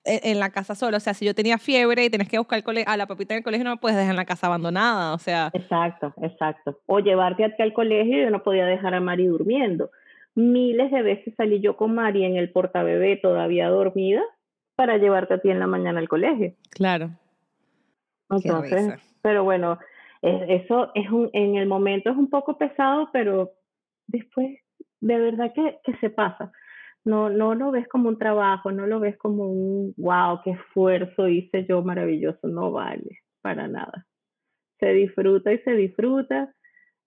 en, 0.05 0.39
la 0.39 0.51
casa 0.51 0.75
sola. 0.75 0.97
O 0.97 1.01
sea, 1.01 1.15
si 1.15 1.25
yo 1.25 1.35
tenía 1.35 1.59
fiebre 1.59 2.05
y 2.05 2.11
tienes 2.11 2.29
que 2.29 2.39
buscar 2.39 2.63
a 2.87 2.97
la 2.97 3.07
papita 3.07 3.35
en 3.35 3.39
el 3.39 3.45
colegio, 3.45 3.65
no 3.65 3.71
me 3.71 3.77
puedes 3.77 3.97
dejar 3.97 4.13
en 4.13 4.17
la 4.17 4.25
casa 4.25 4.47
abandonada. 4.47 5.15
O 5.15 5.19
sea, 5.19 5.51
Exacto, 5.53 6.13
exacto. 6.23 6.81
O 6.87 7.01
llevarte 7.01 7.45
a 7.45 7.55
ti 7.55 7.63
al 7.63 7.73
colegio, 7.73 8.25
yo 8.25 8.31
no 8.31 8.43
podía 8.43 8.67
dejar 8.67 8.95
a 8.95 9.01
Mari 9.01 9.27
durmiendo. 9.27 9.91
Miles 10.35 10.91
de 10.91 11.03
veces 11.03 11.35
salí 11.37 11.61
yo 11.61 11.77
con 11.77 11.95
Mari 11.95 12.25
en 12.25 12.37
el 12.37 12.51
portabebé 12.51 13.17
todavía 13.17 13.69
dormida 13.69 14.23
para 14.77 14.97
llevarte 14.97 15.35
a 15.35 15.39
ti 15.39 15.51
en 15.51 15.59
la 15.59 15.67
mañana 15.67 16.01
al 16.01 16.09
colegio. 16.09 16.55
claro. 16.71 17.11
Entonces, 18.31 18.95
pero 19.21 19.45
bueno, 19.45 19.79
es- 20.23 20.63
eso 20.65 20.91
es 20.95 21.11
un, 21.11 21.29
en 21.35 21.57
el 21.57 21.67
momento 21.67 22.11
es 22.11 22.17
un 22.17 22.31
poco 22.31 22.57
pesado, 22.57 23.11
pero 23.13 23.53
después 24.07 24.59
de 25.01 25.19
verdad 25.19 25.53
que, 25.53 25.81
que 25.85 25.95
se 25.99 26.09
pasa. 26.09 26.53
No, 27.05 27.31
no 27.31 27.55
lo 27.55 27.73
ves 27.73 27.89
como 27.89 28.09
un 28.09 28.19
trabajo, 28.19 28.71
no 28.71 28.87
lo 28.87 29.01
ves 29.01 29.17
como 29.19 29.51
un 29.51 29.95
wow, 29.97 30.41
qué 30.45 30.53
esfuerzo 30.53 31.29
hice 31.29 31.67
yo 31.69 31.83
maravilloso, 31.83 32.47
no 32.49 32.71
vale, 32.71 33.21
para 33.41 33.67
nada. 33.67 34.07
Se 34.79 34.93
disfruta 34.93 35.53
y 35.53 35.59
se 35.59 35.73
disfruta 35.73 36.55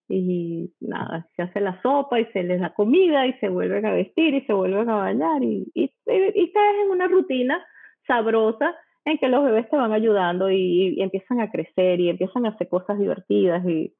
y 0.08 0.72
nada, 0.82 1.28
se 1.36 1.43
hace 1.43 1.60
la 1.62 1.82
sopa 1.82 2.20
y 2.20 2.26
se 2.28 2.43
les 2.43 2.60
da 2.60 2.74
comida 2.74 3.26
y 3.26 3.34
se 3.39 3.50
vuelven 3.50 3.86
a 3.86 3.93
vestir 3.93 4.36
y 4.36 4.41
se 4.41 4.54
vuelven 4.54 4.89
a 4.89 4.98
bañar 4.98 5.41
y, 5.43 5.72
y, 5.74 5.84
y, 6.06 6.52
caes 6.52 6.76
en 6.84 6.91
una 6.91 7.08
rutina 7.08 7.66
sabrosa 8.06 8.76
en 9.06 9.18
que 9.18 9.30
los 9.30 9.43
bebés 9.43 9.70
te 9.70 9.78
van 9.78 9.93
ayudando 9.93 10.50
y, 10.52 10.96
y 10.98 11.02
empiezan 11.02 11.39
a 11.39 11.50
crecer 11.50 12.00
y 12.00 12.10
empiezan 12.10 12.46
a 12.46 12.50
hacer 12.50 12.70
cosas 12.70 13.00
divertidas 13.00 13.66
y 13.68 13.93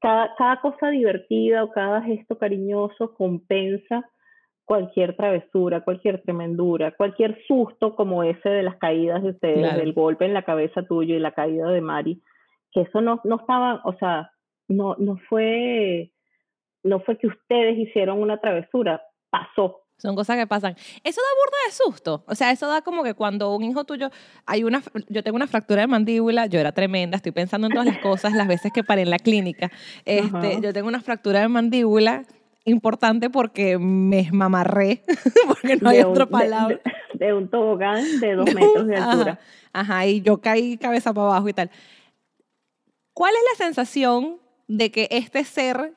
cada, 0.00 0.34
cada 0.36 0.60
cosa 0.60 0.90
divertida 0.90 1.64
o 1.64 1.70
cada 1.70 2.02
gesto 2.02 2.36
cariñoso 2.38 3.14
compensa 3.14 4.04
cualquier 4.66 5.16
travesura, 5.16 5.80
cualquier 5.82 6.20
tremendura, 6.22 6.90
cualquier 6.90 7.38
susto 7.46 7.94
como 7.96 8.22
ese 8.24 8.48
de 8.48 8.62
las 8.64 8.76
caídas 8.76 9.22
de 9.22 9.30
ustedes, 9.30 9.58
Claro. 9.60 9.78
del 9.78 9.92
golpe 9.94 10.26
en 10.26 10.34
la 10.34 10.42
cabeza 10.44 10.82
tuyo 10.82 11.14
y 11.14 11.20
la 11.20 11.32
caída 11.32 11.68
de 11.70 11.80
Mari, 11.80 12.20
que 12.72 12.82
eso 12.82 13.00
no, 13.00 13.20
no 13.24 13.36
estaba, 13.36 13.80
o 13.84 13.96
sea, 13.96 14.32
no, 14.68 14.96
no 14.98 15.16
fue, 15.28 16.10
no 16.82 17.00
fue 17.00 17.16
que 17.16 17.28
ustedes 17.28 17.78
hicieron 17.78 18.20
una 18.20 18.38
travesura, 18.40 19.02
pasó. 19.30 19.82
Son 19.98 20.14
cosas 20.14 20.36
que 20.36 20.46
pasan. 20.46 20.72
Eso 21.04 21.22
da 21.22 21.40
burda 21.40 21.56
de 21.66 21.72
susto. 21.72 22.24
O 22.28 22.34
sea, 22.34 22.50
eso 22.50 22.68
da 22.68 22.82
como 22.82 23.02
que 23.02 23.14
cuando 23.14 23.54
un 23.56 23.62
hijo 23.62 23.84
tuyo, 23.84 24.10
hay 24.44 24.62
una, 24.62 24.82
yo 25.08 25.22
tengo 25.22 25.36
una 25.36 25.46
fractura 25.46 25.80
de 25.82 25.86
mandíbula, 25.86 26.44
yo 26.46 26.58
era 26.60 26.72
tremenda, 26.72 27.16
estoy 27.16 27.32
pensando 27.32 27.68
en 27.68 27.72
todas 27.72 27.86
las 27.86 27.98
cosas, 27.98 28.34
las 28.34 28.46
veces 28.46 28.72
que 28.74 28.84
paré 28.84 29.02
en 29.02 29.10
la 29.10 29.18
clínica. 29.18 29.70
Este, 30.04 30.26
Ajá. 30.54 30.60
yo 30.60 30.72
tengo 30.74 30.88
una 30.88 31.00
fractura 31.00 31.40
de 31.40 31.48
mandíbula 31.48 32.24
importante 32.66 33.30
porque 33.30 33.78
me 33.78 34.28
mamarré, 34.32 35.02
porque 35.48 35.76
no 35.76 35.88
hay 35.90 35.98
de 35.98 36.04
un- 36.04 36.10
otra 36.12 36.24
de- 36.26 36.30
palabra. 36.30 36.80
De, 37.14 37.26
de 37.26 37.32
un 37.34 37.48
tobogán 37.48 38.20
de 38.20 38.34
dos 38.34 38.52
metros 38.54 38.86
de 38.86 38.96
altura. 38.96 39.32
Ajá, 39.72 39.84
ajá, 39.94 40.06
y 40.06 40.20
yo 40.20 40.38
caí 40.40 40.76
cabeza 40.76 41.12
para 41.14 41.28
abajo 41.28 41.48
y 41.48 41.52
tal. 41.54 41.70
¿Cuál 43.14 43.32
es 43.34 43.40
la 43.58 43.64
sensación 43.64 44.38
de 44.68 44.90
que 44.90 45.08
este 45.10 45.42
ser, 45.44 45.94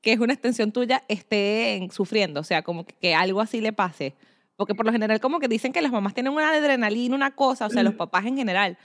que 0.00 0.12
es 0.12 0.20
una 0.20 0.32
extensión 0.34 0.70
tuya, 0.72 1.02
esté 1.08 1.76
en- 1.76 1.90
sufriendo? 1.90 2.40
O 2.40 2.44
sea, 2.44 2.62
como 2.62 2.84
que, 2.86 2.94
que 2.94 3.14
algo 3.14 3.40
así 3.40 3.60
le 3.60 3.72
pase. 3.72 4.14
Porque 4.56 4.74
por 4.74 4.86
lo 4.86 4.92
general 4.92 5.18
como 5.20 5.40
que 5.40 5.48
dicen 5.48 5.72
que 5.72 5.82
las 5.82 5.90
mamás 5.90 6.14
tienen 6.14 6.32
una 6.32 6.50
adrenalina, 6.50 7.16
una 7.16 7.34
cosa, 7.34 7.66
o 7.66 7.70
sea, 7.70 7.82
los 7.82 7.94
papás 7.94 8.24
en 8.26 8.36
general, 8.36 8.78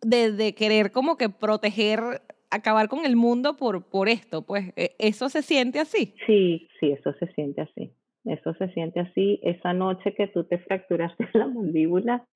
de, 0.00 0.30
de 0.30 0.54
querer 0.54 0.92
como 0.92 1.16
que 1.16 1.28
proteger, 1.28 2.22
acabar 2.52 2.88
con 2.88 3.04
el 3.04 3.16
mundo 3.16 3.56
por, 3.56 3.88
por 3.88 4.08
esto. 4.08 4.42
Pues 4.42 4.72
eh, 4.76 4.94
eso 4.98 5.28
se 5.28 5.42
siente 5.42 5.80
así. 5.80 6.14
Sí, 6.26 6.68
sí, 6.78 6.92
eso 6.92 7.12
se 7.14 7.26
siente 7.32 7.62
así. 7.62 7.92
Eso 8.24 8.54
se 8.54 8.68
siente 8.68 9.00
así. 9.00 9.40
Esa 9.42 9.72
noche 9.72 10.14
que 10.14 10.28
tú 10.28 10.44
te 10.44 10.58
fracturaste 10.58 11.28
la 11.34 11.48
mandíbula, 11.48 12.26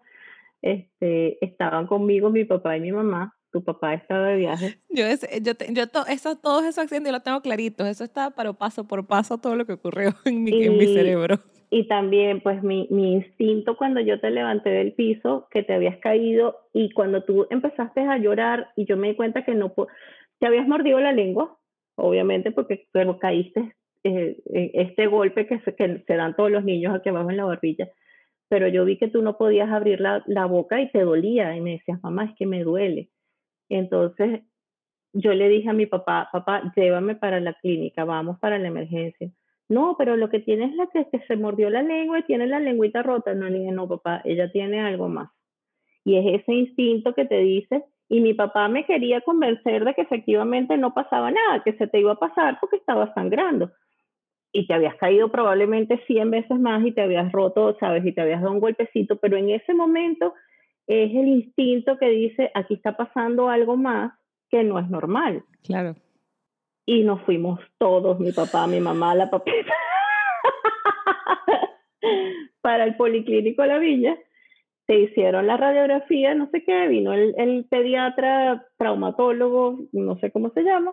este, 0.62 1.44
estaban 1.44 1.86
conmigo 1.86 2.30
mi 2.30 2.44
papá 2.44 2.76
y 2.76 2.80
mi 2.80 2.92
mamá. 2.92 3.35
Tu 3.56 3.64
papá 3.64 3.94
estaba 3.94 4.28
de 4.28 4.36
viaje. 4.36 4.78
Yo, 4.90 5.06
ese- 5.06 5.40
yo, 5.40 5.54
te- 5.54 5.72
yo 5.72 5.86
to- 5.86 6.04
eso, 6.06 6.36
todos 6.36 6.62
esos 6.64 6.76
accidentes 6.84 7.08
yo 7.10 7.16
los 7.16 7.22
tengo 7.22 7.40
claritos. 7.40 7.86
Eso 7.86 8.04
está 8.04 8.30
para 8.32 8.52
paso 8.52 8.86
por 8.86 9.06
paso 9.06 9.38
todo 9.38 9.56
lo 9.56 9.64
que 9.64 9.72
ocurrió 9.72 10.10
en 10.26 10.44
mi, 10.44 10.50
en 10.66 10.76
mi 10.76 10.84
cerebro. 10.88 11.36
Y 11.70 11.88
también, 11.88 12.42
pues, 12.42 12.62
mi, 12.62 12.86
mi 12.90 13.14
instinto 13.14 13.78
cuando 13.78 14.00
yo 14.00 14.20
te 14.20 14.30
levanté 14.30 14.68
del 14.68 14.92
piso, 14.92 15.48
que 15.50 15.62
te 15.62 15.72
habías 15.72 15.96
caído, 16.00 16.54
y 16.74 16.90
cuando 16.90 17.24
tú 17.24 17.46
empezaste 17.48 18.02
a 18.02 18.18
llorar, 18.18 18.68
y 18.76 18.84
yo 18.84 18.98
me 18.98 19.08
di 19.08 19.14
cuenta 19.16 19.42
que 19.42 19.54
no 19.54 19.72
te 20.38 20.46
habías 20.46 20.68
mordido 20.68 21.00
la 21.00 21.12
lengua, 21.12 21.56
obviamente, 21.94 22.50
porque 22.50 22.86
pero 22.92 23.18
caíste 23.18 23.74
eh, 24.04 24.36
este 24.74 25.06
golpe 25.06 25.46
que 25.46 25.60
se, 25.60 25.74
que 25.74 26.04
se 26.06 26.14
dan 26.14 26.36
todos 26.36 26.50
los 26.50 26.62
niños 26.62 26.94
aquí 26.94 27.08
abajo 27.08 27.30
en 27.30 27.38
la 27.38 27.46
barbilla. 27.46 27.88
Pero 28.48 28.68
yo 28.68 28.84
vi 28.84 28.98
que 28.98 29.08
tú 29.08 29.22
no 29.22 29.38
podías 29.38 29.70
abrir 29.70 30.00
la, 30.00 30.22
la 30.26 30.44
boca 30.44 30.78
y 30.82 30.90
te 30.92 31.00
dolía, 31.00 31.56
y 31.56 31.62
me 31.62 31.70
decías, 31.72 32.00
mamá, 32.02 32.26
es 32.26 32.36
que 32.36 32.44
me 32.46 32.62
duele. 32.62 33.08
Entonces, 33.68 34.42
yo 35.12 35.32
le 35.32 35.48
dije 35.48 35.70
a 35.70 35.72
mi 35.72 35.86
papá, 35.86 36.28
papá, 36.32 36.72
llévame 36.76 37.16
para 37.16 37.40
la 37.40 37.54
clínica, 37.54 38.04
vamos 38.04 38.38
para 38.38 38.58
la 38.58 38.68
emergencia. 38.68 39.30
No, 39.68 39.96
pero 39.98 40.16
lo 40.16 40.28
que 40.28 40.40
tiene 40.40 40.66
es 40.66 40.74
la 40.74 40.86
que, 40.86 41.06
se 41.26 41.36
mordió 41.36 41.70
la 41.70 41.82
lengua 41.82 42.20
y 42.20 42.22
tiene 42.22 42.46
la 42.46 42.60
lengüita 42.60 43.02
rota. 43.02 43.34
No, 43.34 43.48
le 43.48 43.58
dije, 43.58 43.72
no, 43.72 43.88
papá, 43.88 44.20
ella 44.24 44.50
tiene 44.52 44.80
algo 44.80 45.08
más. 45.08 45.30
Y 46.04 46.16
es 46.16 46.42
ese 46.42 46.52
instinto 46.52 47.14
que 47.14 47.24
te 47.24 47.38
dice, 47.38 47.84
y 48.08 48.20
mi 48.20 48.34
papá 48.34 48.68
me 48.68 48.84
quería 48.84 49.22
convencer 49.22 49.84
de 49.84 49.94
que 49.94 50.02
efectivamente 50.02 50.76
no 50.76 50.94
pasaba 50.94 51.32
nada, 51.32 51.62
que 51.64 51.72
se 51.72 51.88
te 51.88 51.98
iba 51.98 52.12
a 52.12 52.18
pasar 52.18 52.58
porque 52.60 52.76
estaba 52.76 53.12
sangrando. 53.14 53.72
Y 54.52 54.68
te 54.68 54.74
habías 54.74 54.94
caído 54.96 55.30
probablemente 55.30 56.00
100 56.06 56.30
veces 56.30 56.60
más 56.60 56.86
y 56.86 56.92
te 56.92 57.02
habías 57.02 57.32
roto, 57.32 57.76
¿sabes? 57.80 58.06
Y 58.06 58.12
te 58.12 58.20
habías 58.20 58.40
dado 58.42 58.52
un 58.52 58.60
golpecito, 58.60 59.16
pero 59.16 59.36
en 59.36 59.50
ese 59.50 59.74
momento 59.74 60.34
es 60.86 61.10
el 61.10 61.28
instinto 61.28 61.98
que 61.98 62.08
dice, 62.08 62.50
aquí 62.54 62.74
está 62.74 62.96
pasando 62.96 63.48
algo 63.48 63.76
más 63.76 64.12
que 64.50 64.62
no 64.62 64.78
es 64.78 64.88
normal. 64.88 65.42
Claro. 65.64 65.96
Y 66.86 67.02
nos 67.02 67.22
fuimos 67.22 67.60
todos, 67.78 68.20
mi 68.20 68.32
papá, 68.32 68.66
mi 68.66 68.80
mamá, 68.80 69.14
la 69.14 69.28
papita, 69.28 69.72
para 72.60 72.84
el 72.84 72.96
Policlínico 72.96 73.64
La 73.64 73.78
Villa. 73.78 74.16
Te 74.86 75.00
hicieron 75.00 75.48
la 75.48 75.56
radiografía, 75.56 76.36
no 76.36 76.48
sé 76.50 76.62
qué, 76.62 76.86
vino 76.86 77.12
el, 77.12 77.34
el 77.38 77.64
pediatra, 77.64 78.68
traumatólogo, 78.78 79.80
no 79.90 80.16
sé 80.18 80.30
cómo 80.30 80.50
se 80.50 80.62
llama, 80.62 80.92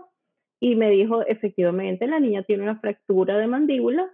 y 0.63 0.75
me 0.75 0.89
dijo, 0.89 1.27
efectivamente, 1.27 2.07
la 2.07 2.21
niña 2.21 2.43
tiene 2.43 2.63
una 2.63 2.79
fractura 2.79 3.37
de 3.37 3.47
mandíbula. 3.47 4.09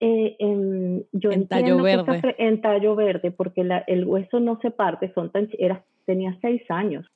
Eh, 0.00 0.36
en, 0.38 1.06
yo 1.12 1.30
En 1.32 1.48
tallo 1.48 1.82
verde. 1.82 2.20
en 2.38 2.60
tallo 2.60 2.94
verde, 2.96 3.30
porque 3.30 3.64
la- 3.64 3.84
el 3.86 4.04
hueso 4.04 4.40
no 4.40 4.58
se 4.60 4.70
parte, 4.70 5.10
son 5.14 5.30
tan, 5.32 5.48
era, 5.58 5.84
tenía 6.04 6.36
seis 6.42 6.62
años. 6.70 7.06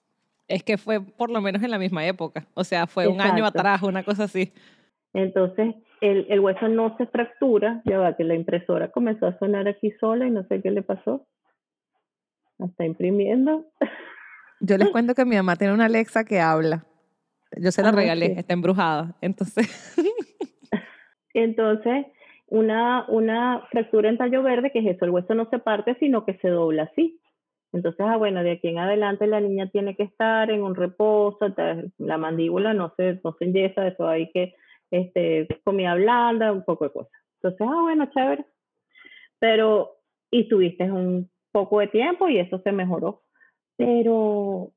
Es 0.49 0.63
que 0.65 0.79
fue 0.79 1.01
por 1.01 1.31
lo 1.31 1.41
menos 1.41 1.63
en 1.63 1.71
la 1.71 1.79
misma 1.79 2.07
época. 2.07 2.47
O 2.55 2.65
sea, 2.65 2.87
fue 2.87 3.07
un 3.07 3.21
año 3.21 3.45
atrás, 3.45 3.83
una 3.83 4.03
cosa 4.03 4.25
así. 4.25 4.53
Entonces, 5.13 5.75
el, 6.01 6.27
el 6.31 6.41
hueso 6.41 6.69
no 6.69 6.97
se 6.97 7.07
fractura, 7.07 7.83
ya 7.85 7.99
va 7.99 8.17
que 8.17 8.25
la 8.25 8.35
impresora 8.35 8.91
comenzó 8.91 9.27
a 9.27 9.39
sonar 9.39 9.69
aquí 9.69 9.93
sola 10.01 10.27
y 10.27 10.31
no 10.31 10.45
sé 10.45 10.61
qué 10.63 10.71
le 10.71 10.83
pasó. 10.83 11.27
La 12.59 12.67
está 12.67 12.85
imprimiendo. 12.87 13.67
Yo 14.61 14.77
les 14.79 14.89
cuento 14.93 15.15
que 15.15 15.25
mi 15.25 15.37
mamá 15.37 15.57
tiene 15.57 15.75
una 15.75 15.85
Alexa 15.85 16.25
que 16.25 16.41
habla. 16.41 16.85
Yo 17.57 17.71
se 17.73 17.83
la 17.83 17.89
Ah, 17.91 17.93
regalé, 17.93 18.27
sí. 18.27 18.33
está 18.39 18.55
embrujada. 18.55 19.17
Entonces, 19.21 19.67
Entonces, 21.35 22.07
una, 22.51 23.07
una 23.09 23.67
fractura 23.71 24.09
en 24.09 24.19
tallo 24.19 24.43
verde, 24.43 24.71
que 24.71 24.81
es 24.81 24.87
eso, 24.87 25.05
el 25.05 25.13
hueso 25.13 25.35
no 25.35 25.49
se 25.49 25.59
parte, 25.59 25.97
sino 25.99 26.25
que 26.25 26.35
se 26.39 26.49
dobla 26.49 26.85
así. 26.85 27.19
Entonces, 27.73 28.05
ah, 28.07 28.17
bueno, 28.17 28.43
de 28.43 28.53
aquí 28.53 28.69
en 28.69 28.79
adelante 28.79 29.27
la 29.29 29.41
niña 29.41 29.71
tiene 29.71 29.95
que 29.97 30.03
estar 30.03 30.51
en 30.51 30.63
un 30.63 30.75
reposo, 30.75 31.55
la 31.99 32.19
mandíbula 32.19 32.75
no 32.75 32.93
se, 32.97 33.21
no 33.23 33.33
se 33.39 33.45
enyesa, 33.45 33.87
eso 33.87 34.09
hay 34.09 34.31
que, 34.33 34.55
este, 34.91 35.47
comida 35.65 35.95
blanda, 35.95 36.53
un 36.53 36.65
poco 36.65 36.85
de 36.85 36.93
cosas. 36.93 37.13
Entonces, 37.37 37.67
ah, 37.71 37.81
bueno, 37.83 38.11
chévere. 38.13 38.45
Pero, 39.39 39.99
y 40.31 40.49
tuviste 40.49 40.91
un 40.91 41.31
poco 41.53 41.79
de 41.79 41.87
tiempo 41.87 42.29
y 42.29 42.39
eso 42.39 42.59
se 42.59 42.73
mejoró. 42.73 43.23
Pero 43.77 44.73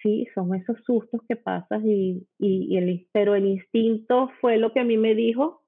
sí, 0.00 0.26
son 0.34 0.54
esos 0.54 0.76
sustos 0.84 1.20
que 1.28 1.36
pasas 1.36 1.82
y, 1.84 2.26
y, 2.38 2.76
el, 2.76 3.06
pero 3.12 3.34
el 3.34 3.46
instinto 3.46 4.30
fue 4.40 4.56
lo 4.56 4.72
que 4.72 4.80
a 4.80 4.84
mí 4.84 4.96
me 4.96 5.16
dijo, 5.16 5.63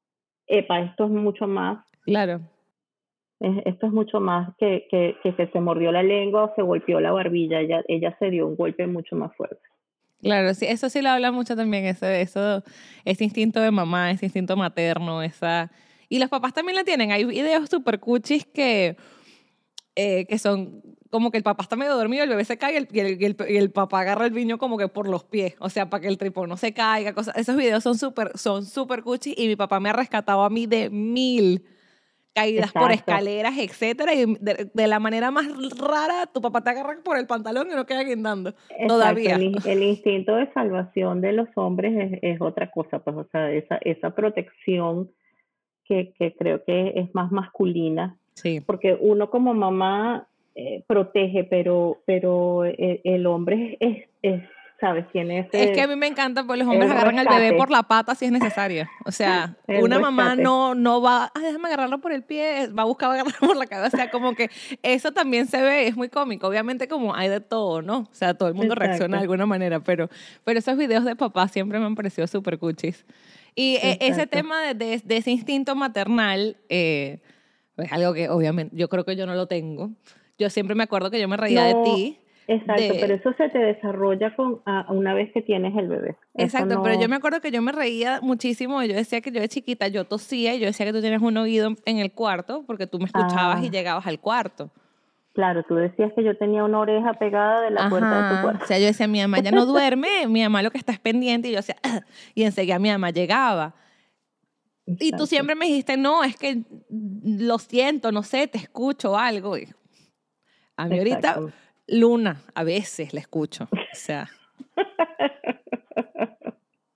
epa, 0.47 0.80
esto 0.80 1.05
es 1.05 1.11
mucho 1.11 1.47
más. 1.47 1.84
Claro. 2.05 2.40
esto 3.40 3.86
es 3.86 3.92
mucho 3.92 4.20
más 4.20 4.55
que, 4.59 4.86
que, 4.90 5.16
que, 5.22 5.47
se 5.47 5.61
mordió 5.61 5.92
la 5.92 6.03
lengua 6.03 6.44
o 6.44 6.55
se 6.55 6.62
golpeó 6.62 7.01
la 7.01 7.12
barbilla, 7.12 7.61
ella, 7.61 7.82
ella 7.88 8.16
se 8.18 8.30
dio 8.30 8.47
un 8.47 8.57
golpe 8.57 8.86
mucho 8.86 9.16
más 9.16 9.34
fuerte. 9.36 9.61
Claro, 10.22 10.55
sí, 10.55 10.66
eso 10.66 10.88
sí 10.88 11.03
lo 11.03 11.11
habla 11.11 11.30
mucho 11.32 11.55
también, 11.57 11.84
eso, 11.84 12.07
eso, 12.07 12.62
ese 13.05 13.24
instinto 13.24 13.61
de 13.61 13.70
mamá, 13.70 14.11
ese 14.11 14.26
instinto 14.26 14.57
materno, 14.57 15.22
esa... 15.22 15.70
Y 16.09 16.20
los 16.20 16.28
papás 16.28 16.55
también 16.55 16.76
la 16.76 16.84
tienen, 16.84 17.11
hay 17.11 17.24
videos 17.24 17.68
super 17.68 17.99
cuchis 17.99 18.47
que, 18.47 18.97
eh, 19.97 20.26
que 20.26 20.38
son 20.38 20.82
como 21.11 21.30
que 21.30 21.38
el 21.38 21.42
papá 21.42 21.62
está 21.62 21.76
medio 21.76 21.97
dormido, 21.97 22.24
el 22.24 22.30
bebé 22.30 22.44
se 22.44 22.59
cae 22.59 22.74
y 22.74 22.76
el, 22.76 22.88
y 22.92 23.24
el, 23.24 23.36
el, 23.49 23.70
papá 23.70 24.01
agarra 24.01 24.26
el 24.26 24.32
viño 24.32 24.59
como 24.59 24.76
que 24.76 24.88
por 24.88 25.09
los 25.09 25.24
pies, 25.24 25.57
o 25.59 25.70
sea, 25.70 25.88
para 25.88 26.03
que 26.03 26.09
el 26.09 26.18
tripón 26.18 26.49
no 26.49 26.57
se 26.57 26.74
caiga, 26.74 27.14
cosas. 27.14 27.36
Esos 27.36 27.57
videos 27.57 27.82
son 27.82 27.97
súper 27.97 28.36
son 28.36 28.64
super 28.64 29.03
cuchis 29.03 29.34
y 29.36 29.47
mi 29.47 29.57
papá 29.57 29.80
me 29.80 29.88
ha 29.88 29.92
rescatado 29.92 30.42
a 30.42 30.51
mí 30.51 30.66
de 30.66 30.90
mil 30.90 31.64
caídas 32.34 32.70
por 32.70 32.92
escaleras, 32.92 33.57
etcétera, 33.57 34.12
y 34.12 34.26
de, 34.38 34.86
la 34.86 35.01
manera 35.01 35.30
más 35.30 35.47
rara, 35.78 36.26
tu 36.26 36.42
papá 36.42 36.62
te 36.62 36.68
agarra 36.68 36.99
por 37.03 37.16
el 37.16 37.26
pantalón 37.26 37.68
y 37.72 37.74
no 37.74 37.86
queda 37.86 38.05
guindando. 38.05 38.55
Todavía. 38.86 39.36
El, 39.36 39.82
instinto 39.82 40.36
de 40.36 40.53
salvación 40.53 41.22
de 41.22 41.32
los 41.32 41.49
hombres 41.55 41.94
es, 41.97 42.18
es, 42.20 42.40
otra 42.42 42.70
cosa, 42.70 42.99
pues, 42.99 43.16
o 43.16 43.24
sea, 43.32 43.51
esa, 43.51 43.76
esa 43.76 44.14
protección 44.14 45.11
que, 45.86 46.12
que 46.18 46.36
creo 46.36 46.62
que 46.62 46.92
es 46.97 47.14
más 47.14 47.32
masculina. 47.32 48.18
Sí. 48.37 48.61
Porque 48.61 48.97
uno 48.99 49.28
como 49.30 49.53
mamá 49.55 50.28
eh, 50.55 50.82
protege, 50.87 51.45
pero, 51.45 52.01
pero 52.07 52.64
el, 52.64 53.01
el 53.05 53.26
hombre 53.26 53.76
es, 53.80 54.05
es, 54.22 54.43
¿sabes? 54.80 55.07
Tiene 55.11 55.41
ese, 55.41 55.64
es 55.64 55.70
que 55.72 55.82
a 55.82 55.87
mí 55.87 55.97
me 55.97 56.07
encanta, 56.07 56.45
porque 56.45 56.62
los 56.62 56.68
hombres 56.68 56.91
agarran 56.91 57.18
al 57.18 57.28
bebé 57.28 57.57
por 57.57 57.70
la 57.70 57.82
pata 57.82 58.14
si 58.14 58.26
es 58.26 58.32
necesario. 58.32 58.87
O 59.05 59.12
sea, 59.12 59.57
una 59.82 59.99
mamá 59.99 60.37
no, 60.37 60.74
no 60.74 61.01
va, 61.01 61.30
ay, 61.34 61.45
déjame 61.45 61.68
agarrarlo 61.68 62.01
por 62.01 62.12
el 62.12 62.22
pie, 62.22 62.68
va 62.68 62.82
a 62.82 62.87
buscar 62.87 63.11
agarrarlo 63.11 63.49
por 63.49 63.57
la 63.57 63.66
cabeza. 63.66 63.97
O 63.97 64.01
sea, 64.01 64.11
como 64.11 64.34
que 64.34 64.51
eso 64.82 65.12
también 65.12 65.47
se 65.47 65.62
ve, 65.62 65.89
es 65.89 65.97
muy 65.97 66.09
cómico. 66.09 66.47
Obviamente 66.47 66.89
como 66.89 67.14
hay 67.14 67.28
de 67.28 67.41
todo, 67.41 67.82
¿no? 67.82 67.99
O 67.99 68.14
sea, 68.14 68.34
todo 68.34 68.49
el 68.49 68.55
mundo 68.55 68.74
reacciona 68.74 69.16
de 69.16 69.22
alguna 69.22 69.47
manera, 69.47 69.80
pero, 69.80 70.09
pero 70.45 70.59
esos 70.59 70.76
videos 70.76 71.05
de 71.05 71.16
papá 71.16 71.49
siempre 71.49 71.78
me 71.78 71.87
han 71.87 71.95
parecido 71.95 72.26
súper 72.26 72.59
cuchis. 72.59 73.05
Y 73.55 73.76
eh, 73.76 73.99
ese 74.01 74.26
tema 74.26 74.62
de, 74.62 74.74
de, 74.74 75.01
de, 75.03 75.16
ese 75.16 75.30
instinto 75.30 75.74
maternal 75.74 76.59
eh, 76.68 77.20
es 77.77 77.93
algo 77.93 78.14
que 78.14 78.29
obviamente 78.29 78.74
yo 78.77 78.89
creo 78.89 79.05
que 79.05 79.16
yo 79.16 79.27
no 79.27 79.35
lo 79.35 79.47
tengo 79.47 79.91
yo 80.39 80.51
siempre 80.51 80.74
me 80.74 80.85
acuerdo 80.85 81.11
que 81.11 81.20
yo 81.20 81.29
me 81.29 81.37
reía 81.37 81.64
de 81.64 81.74
ti. 81.85 82.18
Exacto, 82.49 82.95
pero 83.01 83.14
eso 83.14 83.33
se 83.33 83.49
te 83.49 83.59
desarrolla 83.59 84.35
con 84.37 84.62
una 84.89 85.14
vez 85.14 85.33
que 85.33 85.43
tienes 85.43 85.77
el 85.77 85.89
bebé. 85.89 86.16
Exacto, 86.35 86.81
pero 86.81 87.01
yo 87.01 87.09
me 87.09 87.16
acuerdo 87.16 87.41
que 87.41 87.51
yo 87.51 87.61
me 87.61 87.72
reía 87.72 88.20
muchísimo. 88.22 88.83
Yo 88.85 88.95
decía 88.95 89.20
que 89.20 89.33
yo 89.33 89.41
de 89.41 89.49
chiquita 89.49 89.89
yo 89.89 90.05
tosía 90.05 90.55
y 90.55 90.61
yo 90.61 90.66
decía 90.66 90.87
que 90.87 90.93
tú 90.93 91.01
tienes 91.01 91.22
un 91.22 91.37
oído 91.39 91.70
en 91.85 91.99
el 91.99 92.12
cuarto 92.12 92.62
porque 92.64 92.87
tú 92.87 92.99
me 92.99 93.07
escuchabas 93.07 93.62
y 93.64 93.66
ah. 93.66 93.70
llegabas 93.70 94.07
al 94.07 94.20
cuarto. 94.20 94.70
Claro, 95.35 95.64
tú 95.64 95.74
decías 95.74 96.12
que 96.14 96.22
yo 96.22 96.37
tenía 96.39 96.64
una 96.64 96.79
oreja 96.79 97.14
pegada 97.14 97.62
de 97.62 97.70
la 97.70 97.91
puerta 97.91 98.22
de 98.22 98.37
tu 98.37 98.43
cuarto. 98.43 98.64
O 98.64 98.66
sea, 98.66 98.79
yo 98.79 98.87
decía, 98.87 99.09
mi 99.09 99.20
mamá 99.20 99.41
ya 99.41 99.51
no 99.51 99.66
duerme, 99.66 100.27
mi 100.29 100.43
mamá 100.43 100.62
lo 100.62 100.70
que 100.70 100.79
está 100.79 100.93
es 100.93 101.01
pendiente. 101.01 101.49
Y 101.49 101.51
yo 101.51 101.57
decía, 101.57 101.77
y 102.35 102.45
enseguida 102.45 102.79
mi 102.79 102.91
mamá 102.91 103.11
llegaba. 103.11 103.74
Y 104.87 105.12
tú 105.12 105.26
siempre 105.26 105.57
me 105.57 105.66
dijiste, 105.66 105.97
no, 105.97 106.22
es 106.22 106.37
que 106.37 106.62
lo 106.89 107.59
siento, 107.59 108.12
no 108.12 108.22
sé, 108.22 108.47
te 108.47 108.59
escucho 108.59 109.18
algo. 109.18 109.57
A 110.76 110.87
mí 110.87 110.99
ahorita, 110.99 111.41
Luna, 111.89 112.43
a 112.55 112.62
veces 112.62 113.12
la 113.12 113.20
escucho. 113.20 113.68
O 113.72 113.95
sea. 113.95 114.30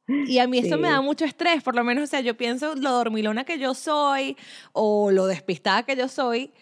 Y 0.07 0.39
a 0.39 0.47
mí 0.47 0.59
eso 0.59 0.79
me 0.79 0.89
da 0.89 1.01
mucho 1.01 1.25
estrés, 1.25 1.63
por 1.63 1.75
lo 1.75 1.85
menos, 1.85 2.05
o 2.05 2.07
sea, 2.07 2.21
yo 2.21 2.37
pienso 2.37 2.75
lo 2.77 2.91
dormilona 2.91 3.45
que 3.45 3.59
yo 3.59 3.75
soy 3.75 4.37
o 4.73 5.11
lo 5.11 5.27
despistada 5.27 5.85
que 5.85 5.97
yo 5.97 6.09
soy, 6.09 6.53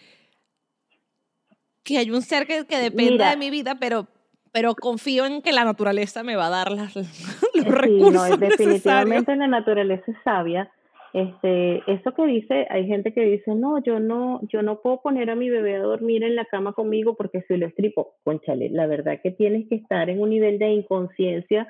que 1.83 1.99
hay 1.99 2.11
un 2.11 2.23
ser 2.23 2.47
que, 2.47 2.67
que 2.67 2.79
depende 2.79 3.25
de 3.25 3.37
mi 3.37 3.51
vida, 3.51 3.77
pero, 3.81 4.07
pero 4.53 4.75
confío 4.75 5.25
en 5.25 5.41
que 5.41 5.53
la 5.53 5.65
naturaleza 5.65 6.23
me 6.23 6.37
va 6.37 6.47
a 6.47 6.51
dar 6.51 6.71
las, 6.71 6.95
los 6.97 7.07
sí, 7.07 7.61
recursos 7.61 8.31
no, 8.31 8.37
definitivamente 8.37 9.35
la 9.37 9.47
naturaleza 9.47 10.05
es 10.07 10.17
sabia 10.25 10.71
este, 11.13 11.83
eso 11.91 12.13
que 12.15 12.27
dice, 12.27 12.67
hay 12.71 12.87
gente 12.87 13.13
que 13.13 13.23
dice, 13.23 13.55
no, 13.55 13.83
yo 13.83 13.99
no, 13.99 14.41
yo 14.49 14.63
no 14.63 14.81
puedo 14.81 15.01
poner 15.01 15.31
a 15.31 15.37
mi 15.37 15.49
bebé 15.49 15.77
a 15.77 15.83
dormir 15.83 16.23
en 16.23 16.37
la 16.37 16.45
cama 16.45 16.73
conmigo 16.73 17.17
porque 17.17 17.43
si 17.43 17.57
lo 17.57 17.67
estripo, 17.67 18.17
conchale, 18.25 18.69
la 18.71 18.87
verdad 18.87 19.21
que 19.23 19.31
tienes 19.31 19.69
que 19.69 19.77
estar 19.77 20.11
en 20.11 20.21
un 20.21 20.31
nivel 20.31 20.59
de 20.59 20.71
inconsciencia 20.71 21.67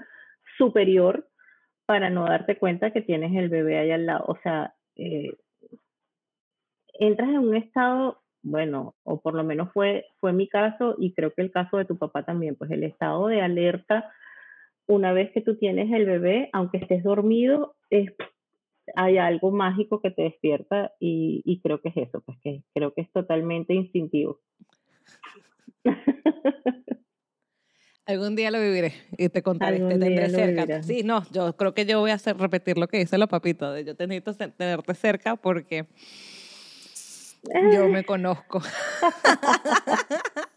superior 0.57 1.29
para 1.87 2.11
no 2.11 2.25
darte 2.25 2.59
cuenta 2.59 2.93
que 2.93 3.01
tienes 3.01 3.35
el 3.35 3.49
bebé 3.49 3.79
ahí 3.79 3.91
al 3.91 4.07
lado. 4.07 4.25
O 4.29 4.37
sea, 4.43 4.75
eh, 4.97 5.33
entras 6.95 7.31
en 7.31 7.39
un 7.39 7.57
estado, 7.57 8.21
bueno, 8.43 8.95
o 9.05 9.21
por 9.21 9.35
lo 9.35 9.45
menos 9.45 9.73
fue, 9.73 10.07
fue 10.21 10.33
mi 10.33 10.49
caso 10.49 10.97
y 10.99 11.15
creo 11.15 11.33
que 11.33 11.43
el 11.43 11.51
caso 11.51 11.77
de 11.77 11.85
tu 11.85 11.97
papá 11.97 12.25
también, 12.25 12.57
pues 12.57 12.71
el 12.71 12.83
estado 12.83 13.29
de 13.29 13.41
alerta 13.41 14.13
una 14.89 15.13
vez 15.13 15.31
que 15.33 15.43
tú 15.43 15.57
tienes 15.57 15.93
el 15.93 16.07
bebé, 16.07 16.49
aunque 16.53 16.79
estés 16.79 17.05
dormido, 17.05 17.77
es 17.91 18.11
hay 18.97 19.19
algo 19.19 19.51
mágico 19.51 20.01
que 20.01 20.11
te 20.11 20.23
despierta 20.23 20.93
y, 21.01 21.61
creo 21.63 21.81
que 21.81 21.89
es 21.91 21.97
eso, 21.97 22.21
pues 22.21 22.39
que 22.43 22.63
creo 22.75 22.93
que 22.95 23.03
es 23.03 23.13
totalmente 23.13 23.75
instintivo. 23.75 24.41
Algún 28.07 28.37
día 28.37 28.51
lo 28.51 28.59
viviré 28.59 28.95
y 29.19 29.29
te 29.29 29.43
contaré, 29.43 29.81
te 29.81 29.99
tendré 29.99 30.31
cerca. 30.31 30.83
Sí, 30.83 31.03
no, 31.05 31.25
yo 31.31 31.55
creo 31.57 31.75
que 31.75 31.85
yo 31.85 32.01
voy 32.01 32.11
a 32.11 32.15
hacer 32.15 32.39
repetir 32.39 32.79
lo 32.79 32.89
que 32.89 32.99
dice 32.99 33.19
la 33.19 33.27
papita, 33.27 33.71
de 33.71 33.85
yo 33.85 33.95
te 33.95 34.07
necesito 34.07 34.35
tenerte 34.53 34.95
cerca 34.95 35.37
porque 35.37 35.85
yo 37.73 37.87
me 37.89 38.05
conozco. 38.05 38.63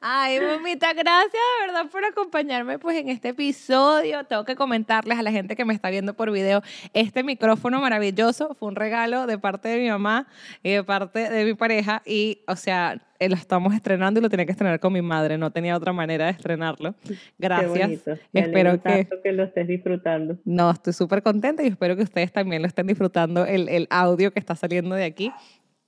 Ay, 0.00 0.38
mamita, 0.40 0.92
gracias 0.92 1.32
de 1.32 1.66
verdad 1.66 1.90
por 1.90 2.04
acompañarme 2.04 2.78
pues 2.78 2.96
en 2.96 3.08
este 3.08 3.30
episodio. 3.30 4.22
Tengo 4.24 4.44
que 4.44 4.54
comentarles 4.54 5.18
a 5.18 5.22
la 5.22 5.32
gente 5.32 5.56
que 5.56 5.64
me 5.64 5.74
está 5.74 5.90
viendo 5.90 6.14
por 6.14 6.30
video, 6.30 6.62
este 6.92 7.24
micrófono 7.24 7.80
maravilloso 7.80 8.54
fue 8.54 8.68
un 8.68 8.76
regalo 8.76 9.26
de 9.26 9.38
parte 9.38 9.68
de 9.68 9.80
mi 9.80 9.88
mamá 9.88 10.28
y 10.62 10.70
de 10.70 10.84
parte 10.84 11.28
de 11.28 11.44
mi 11.44 11.54
pareja 11.54 12.02
y, 12.06 12.42
o 12.46 12.54
sea, 12.54 13.02
eh, 13.18 13.28
lo 13.28 13.34
estamos 13.34 13.74
estrenando 13.74 14.20
y 14.20 14.22
lo 14.22 14.30
tenía 14.30 14.46
que 14.46 14.52
estrenar 14.52 14.78
con 14.78 14.92
mi 14.92 15.02
madre, 15.02 15.36
no 15.36 15.50
tenía 15.50 15.76
otra 15.76 15.92
manera 15.92 16.26
de 16.26 16.30
estrenarlo. 16.30 16.94
Gracias. 17.36 18.02
espero 18.32 18.80
que, 18.80 19.08
que 19.20 19.32
lo 19.32 19.42
estés 19.42 19.66
disfrutando. 19.66 20.38
No, 20.44 20.70
estoy 20.70 20.92
súper 20.92 21.24
contenta 21.24 21.64
y 21.64 21.66
espero 21.66 21.96
que 21.96 22.04
ustedes 22.04 22.32
también 22.32 22.62
lo 22.62 22.68
estén 22.68 22.86
disfrutando 22.86 23.44
el, 23.46 23.68
el 23.68 23.88
audio 23.90 24.32
que 24.32 24.38
está 24.38 24.54
saliendo 24.54 24.94
de 24.94 25.06
aquí. 25.06 25.32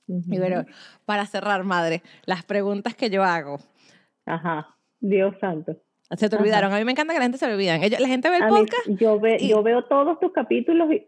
Y 0.09 0.39
bueno, 0.39 0.65
para 1.05 1.25
cerrar, 1.27 1.63
madre, 1.63 2.03
las 2.25 2.43
preguntas 2.43 2.97
que 2.97 3.11
yo 3.11 3.23
hago. 3.23 3.61
Ajá, 4.27 4.77
Dios 5.01 5.35
santo. 5.41 5.77
Se 6.17 6.29
te 6.29 6.37
olvidaron. 6.37 6.73
A 6.73 6.79
mí 6.79 6.85
me 6.85 6.93
encanta 6.93 7.13
que 7.13 7.21
la 7.21 7.25
gente 7.25 7.39
se 7.39 7.47
olvidan. 7.47 7.81
La 7.81 8.09
gente 8.09 8.31
ve 8.31 8.39
el 8.39 8.49
podcast. 8.49 8.89
yo, 8.89 9.21
yo 9.39 9.63
veo 9.63 9.85
todos 9.85 10.19
tus 10.19 10.33
capítulos 10.33 10.91
y... 10.93 11.07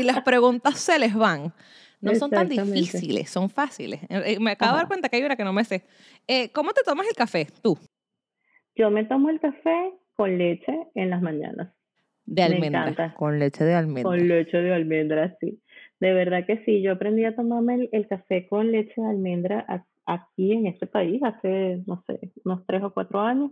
y, 0.00 0.02
las 0.02 0.22
preguntas 0.22 0.80
se 0.80 0.98
les 0.98 1.14
van. 1.14 1.52
No 2.00 2.14
son 2.16 2.30
tan 2.30 2.48
difíciles, 2.48 3.30
son 3.30 3.48
fáciles. 3.48 4.02
Eh, 4.04 4.22
eh, 4.26 4.40
me 4.40 4.52
acabo 4.52 4.72
de 4.72 4.78
dar 4.78 4.88
cuenta 4.88 5.08
que 5.08 5.16
hay 5.16 5.22
una 5.22 5.36
que 5.36 5.44
no 5.44 5.52
me 5.52 5.62
sé. 5.62 5.84
Eh, 6.26 6.50
¿Cómo 6.50 6.72
te 6.72 6.82
tomas 6.84 7.06
el 7.06 7.14
café 7.14 7.46
tú? 7.62 7.78
Yo 8.74 8.90
me 8.90 9.04
tomo 9.04 9.30
el 9.30 9.38
café 9.38 9.92
con 10.14 10.36
leche 10.36 10.76
en 10.96 11.10
las 11.10 11.22
mañanas. 11.22 11.72
De 12.24 12.42
almendra. 12.42 13.14
Con 13.14 13.38
leche 13.38 13.64
de 13.64 13.74
almendra. 13.74 14.02
Con 14.02 14.26
leche 14.26 14.56
de 14.56 14.74
almendra, 14.74 15.36
sí. 15.40 15.60
De 16.00 16.12
verdad 16.12 16.44
que 16.46 16.64
sí. 16.64 16.82
Yo 16.82 16.92
aprendí 16.92 17.24
a 17.24 17.36
tomarme 17.36 17.74
el, 17.74 17.88
el 17.92 18.08
café 18.08 18.48
con 18.48 18.72
leche 18.72 19.00
de 19.00 19.08
almendra 19.08 19.64
aquí 20.06 20.52
en 20.52 20.66
este 20.66 20.86
país 20.86 21.22
hace, 21.22 21.82
no 21.86 22.02
sé, 22.06 22.32
unos 22.44 22.64
tres 22.66 22.82
o 22.82 22.92
cuatro 22.92 23.20
años, 23.20 23.50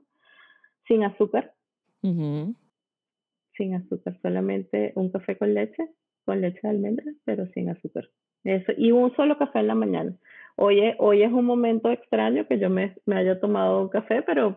sin 0.87 1.05
azúcar. 1.05 1.55
Sin 2.03 3.75
azúcar, 3.75 4.19
solamente 4.23 4.93
un 4.97 5.11
café 5.11 5.37
con 5.37 5.55
leche, 5.55 5.89
con 6.25 6.41
leche 6.41 6.61
de 6.63 6.69
almendras, 6.69 7.15
pero 7.25 7.47
sin 7.49 7.69
azúcar. 7.69 8.09
Eso, 8.45 8.73
y 8.77 8.91
un 8.91 9.15
solo 9.17 9.37
café 9.39 9.61
en 9.61 9.67
la 9.67 9.75
mañana. 9.75 10.17
Hoy 10.57 10.81
es, 10.81 10.97
hoy 10.99 11.23
es 11.23 11.33
un 11.33 11.45
momento 11.45 11.91
extraño 11.91 12.47
que 12.47 12.59
yo 12.59 12.71
me, 12.71 12.97
me 13.07 13.17
haya 13.17 13.39
tomado 13.39 13.83
un 13.83 13.89
café, 13.89 14.23
pero 14.23 14.57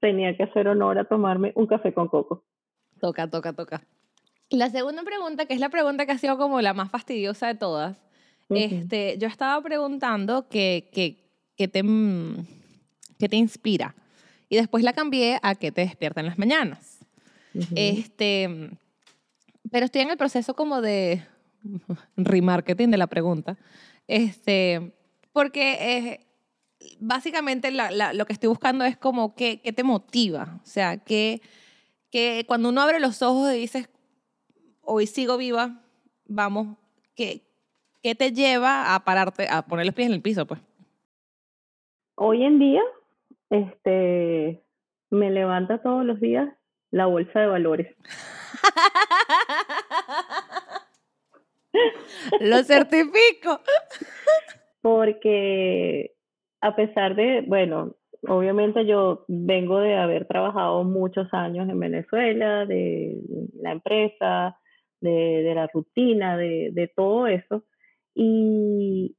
tenía 0.00 0.36
que 0.36 0.44
hacer 0.44 0.68
honor 0.68 0.98
a 0.98 1.04
tomarme 1.04 1.52
un 1.56 1.66
café 1.66 1.92
con 1.92 2.08
coco. 2.08 2.44
Toca, 3.00 3.28
toca, 3.28 3.52
toca. 3.52 3.82
La 4.50 4.70
segunda 4.70 5.02
pregunta, 5.02 5.46
que 5.46 5.54
es 5.54 5.60
la 5.60 5.70
pregunta 5.70 6.06
que 6.06 6.12
ha 6.12 6.18
sido 6.18 6.38
como 6.38 6.60
la 6.60 6.72
más 6.72 6.90
fastidiosa 6.90 7.48
de 7.48 7.56
todas, 7.56 8.06
este, 8.48 9.18
yo 9.18 9.26
estaba 9.26 9.60
preguntando 9.62 10.48
que, 10.48 10.88
que, 10.92 11.25
¿qué 11.56 11.68
te, 11.68 11.82
mm, 11.82 12.46
qué 13.18 13.28
te 13.28 13.36
inspira? 13.36 13.94
Y 14.48 14.56
después 14.56 14.84
la 14.84 14.92
cambié 14.92 15.38
a 15.42 15.54
qué 15.54 15.72
te 15.72 15.80
despierta 15.80 16.20
en 16.20 16.26
las 16.26 16.38
mañanas. 16.38 16.98
este, 17.74 18.70
pero 19.70 19.86
estoy 19.86 20.02
en 20.02 20.10
el 20.10 20.16
proceso 20.16 20.54
como 20.54 20.80
de 20.80 21.24
remarketing 22.16 22.90
de 22.90 22.98
la 22.98 23.06
pregunta. 23.06 23.56
Este, 24.06 24.92
porque 25.32 26.26
básicamente 26.98 27.70
lo 27.70 28.26
que 28.26 28.32
estoy 28.32 28.48
buscando 28.48 28.84
es 28.84 28.96
como 28.96 29.34
qué, 29.34 29.60
qué 29.62 29.72
te 29.72 29.82
motiva, 29.82 30.60
o 30.62 30.66
sea, 30.66 30.98
que, 30.98 31.40
que 32.10 32.44
cuando 32.46 32.68
uno 32.68 32.82
abre 32.82 33.00
los 33.00 33.22
ojos 33.22 33.52
y 33.52 33.58
dices, 33.58 33.88
hoy 34.82 35.06
sigo 35.06 35.36
viva, 35.36 35.82
vamos, 36.26 36.76
¿qué, 37.14 37.42
¿qué 38.02 38.14
te 38.14 38.32
lleva 38.32 38.94
a 38.94 39.04
pararte, 39.04 39.48
a 39.48 39.62
poner 39.62 39.86
los 39.86 39.94
pies 39.94 40.08
en 40.08 40.14
el 40.14 40.22
piso, 40.22 40.46
pues? 40.46 40.60
Hoy 42.18 42.44
en 42.44 42.58
día, 42.58 42.80
este, 43.50 44.62
me 45.10 45.30
levanta 45.30 45.82
todos 45.82 46.02
los 46.02 46.18
días 46.18 46.48
la 46.90 47.04
bolsa 47.04 47.40
de 47.40 47.46
valores. 47.46 47.94
Lo 52.40 52.64
certifico. 52.64 53.60
Porque 54.80 56.14
a 56.62 56.74
pesar 56.74 57.16
de, 57.16 57.44
bueno, 57.46 57.96
obviamente 58.26 58.86
yo 58.86 59.26
vengo 59.28 59.80
de 59.80 59.96
haber 59.96 60.26
trabajado 60.26 60.84
muchos 60.84 61.28
años 61.34 61.68
en 61.68 61.78
Venezuela, 61.78 62.64
de 62.64 63.20
la 63.60 63.72
empresa, 63.72 64.58
de, 65.02 65.52
la 65.54 65.66
rutina, 65.66 66.38
de, 66.38 66.90
todo 66.96 67.26
eso. 67.26 67.62
Y, 68.14 69.18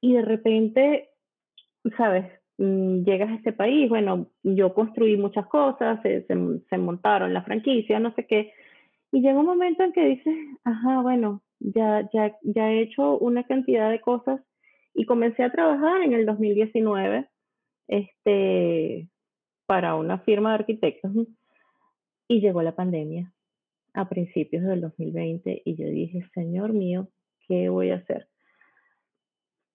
y 0.00 0.14
de 0.14 0.22
repente, 0.22 1.11
¿sabes? 1.96 2.26
Mm, 2.58 3.04
llegas 3.04 3.30
a 3.30 3.34
este 3.34 3.52
país, 3.52 3.88
bueno, 3.88 4.28
yo 4.42 4.74
construí 4.74 5.16
muchas 5.16 5.46
cosas, 5.46 6.00
se, 6.02 6.26
se, 6.26 6.78
montaron 6.78 7.34
la 7.34 7.42
franquicia, 7.42 7.98
no 7.98 8.14
sé 8.14 8.26
qué, 8.26 8.52
y 9.10 9.20
llega 9.20 9.40
un 9.40 9.46
momento 9.46 9.82
en 9.82 9.92
que 9.92 10.04
dices, 10.04 10.34
ajá, 10.64 11.00
bueno, 11.02 11.42
ya, 11.60 12.08
ya, 12.12 12.36
ya 12.42 12.70
he 12.70 12.82
hecho 12.82 13.18
una 13.18 13.44
cantidad 13.44 13.90
de 13.90 14.00
cosas 14.00 14.40
y 14.94 15.06
comencé 15.06 15.42
a 15.44 15.52
trabajar 15.52 16.02
en 16.02 16.12
el 16.12 16.26
2019 16.26 17.28
este, 17.88 19.08
para 19.66 19.94
una 19.94 20.18
firma 20.18 20.50
de 20.50 20.54
arquitectos 20.56 21.12
y 22.28 22.40
llegó 22.40 22.62
la 22.62 22.74
pandemia 22.74 23.32
a 23.94 24.08
principios 24.08 24.64
del 24.64 24.80
2020 24.80 25.62
y 25.64 25.76
yo 25.76 25.86
dije, 25.86 26.22
Señor 26.34 26.72
mío, 26.72 27.08
¿qué 27.46 27.68
voy 27.68 27.90
a 27.90 27.96
hacer? 27.96 28.28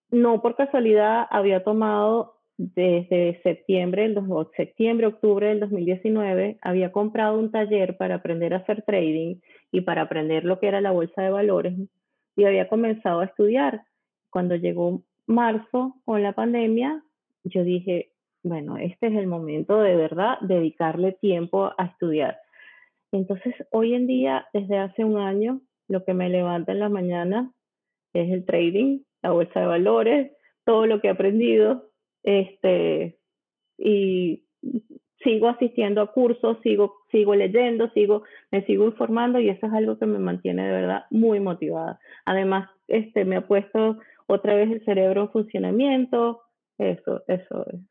No 0.10 0.42
por 0.42 0.56
casualidad 0.56 1.28
había 1.30 1.64
tomado 1.64 2.38
desde 2.58 3.40
septiembre, 3.44 4.14
septiembre, 4.56 5.08
octubre 5.08 5.48
del 5.48 5.60
2019, 5.60 6.58
había 6.62 6.92
comprado 6.92 7.38
un 7.38 7.52
taller 7.52 7.98
para 7.98 8.16
aprender 8.16 8.54
a 8.54 8.58
hacer 8.58 8.82
trading 8.84 9.36
y 9.72 9.82
para 9.82 10.04
aprender 10.04 10.44
lo 10.44 10.60
que 10.60 10.68
era 10.68 10.82
la 10.82 10.92
bolsa 10.92 11.22
de 11.22 11.30
valores 11.30 11.76
y 12.36 12.46
había 12.46 12.68
comenzado 12.68 13.20
a 13.20 13.26
estudiar. 13.26 13.84
Cuando 14.30 14.56
llegó 14.56 15.04
marzo 15.28 15.96
con 16.06 16.24
la 16.24 16.34
pandemia, 16.34 17.04
yo 17.44 17.64
dije, 17.64 18.12
bueno, 18.44 18.78
este 18.78 19.08
es 19.08 19.16
el 19.16 19.28
momento 19.28 19.80
de 19.80 19.96
verdad 19.96 20.38
dedicarle 20.42 21.12
tiempo 21.14 21.72
a 21.78 21.86
estudiar. 21.86 22.38
Entonces, 23.12 23.54
hoy 23.72 23.94
en 23.94 24.08
día, 24.08 24.48
desde 24.54 24.78
hace 24.78 25.04
un 25.04 25.18
año, 25.18 25.62
lo 25.88 26.04
que 26.04 26.14
me 26.14 26.30
levanta 26.30 26.72
en 26.72 26.80
la 26.80 26.90
mañana 26.90 27.52
es 28.14 28.32
el 28.32 28.46
trading, 28.46 29.00
la 29.28 29.34
bolsa 29.34 29.60
de 29.60 29.66
valores, 29.66 30.32
todo 30.64 30.88
lo 30.88 31.02
que 31.02 31.08
he 31.08 31.12
aprendido, 31.12 31.90
este, 32.24 33.20
y 33.78 34.46
sigo 35.24 35.50
asistiendo 35.50 36.02
a 36.02 36.14
cursos, 36.14 36.58
sigo, 36.64 36.96
sigo 37.12 37.36
leyendo, 37.36 37.90
sigo, 37.92 38.24
me 38.52 38.66
sigo 38.66 38.86
informando 38.86 39.40
y 39.40 39.50
eso 39.50 39.68
es 39.68 39.74
algo 39.74 40.00
que 40.00 40.06
me 40.06 40.20
mantiene 40.20 40.66
de 40.66 40.72
verdad 40.72 41.06
muy 41.10 41.42
motivada. 41.42 42.00
Además, 42.26 42.70
este, 42.88 43.26
me 43.26 43.36
ha 43.36 43.48
puesto 43.48 43.98
otra 44.28 44.56
vez 44.56 44.72
el 44.72 44.86
cerebro 44.86 45.24
en 45.24 45.32
funcionamiento, 45.32 46.44
eso, 46.78 47.24
eso 47.28 47.66
es. 47.68 47.82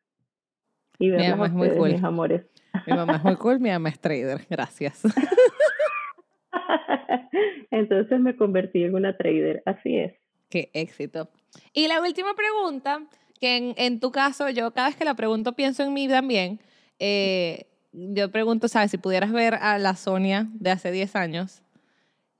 Y 0.99 1.11
mi 1.11 1.28
mamá 1.28 1.47
es 1.47 1.53
muy 1.53 1.68
cool. 1.70 1.93
mis 1.93 2.03
amores. 2.03 2.47
Mi 2.87 2.95
mamá 2.95 3.16
es 3.16 3.24
muy 3.24 3.37
cool, 3.37 3.61
mi 3.61 3.68
mamá 3.68 3.91
es 3.91 4.01
trader, 4.01 4.41
gracias. 4.49 5.03
Entonces 7.70 8.20
me 8.20 8.37
convertí 8.37 8.84
en 8.84 8.95
una 8.95 9.18
trader, 9.18 9.62
así 9.66 9.99
es. 9.99 10.14
Qué 10.49 10.70
éxito. 10.72 11.28
Y 11.72 11.88
la 11.88 12.01
última 12.01 12.34
pregunta, 12.34 13.03
que 13.40 13.57
en, 13.57 13.74
en 13.76 14.01
tu 14.01 14.11
caso, 14.11 14.49
yo 14.51 14.72
cada 14.72 14.88
vez 14.88 14.97
que 14.97 15.05
la 15.05 15.14
pregunto 15.14 15.55
pienso 15.55 15.82
en 15.82 15.92
mí 15.92 16.09
también. 16.09 16.61
Eh, 16.99 17.66
yo 17.92 18.30
pregunto, 18.30 18.68
¿sabes? 18.68 18.90
Si 18.90 18.99
pudieras 18.99 19.32
ver 19.32 19.55
a 19.55 19.78
la 19.78 19.97
Sonia 19.97 20.47
de 20.53 20.70
hace 20.70 20.92
10 20.92 21.16
años, 21.16 21.62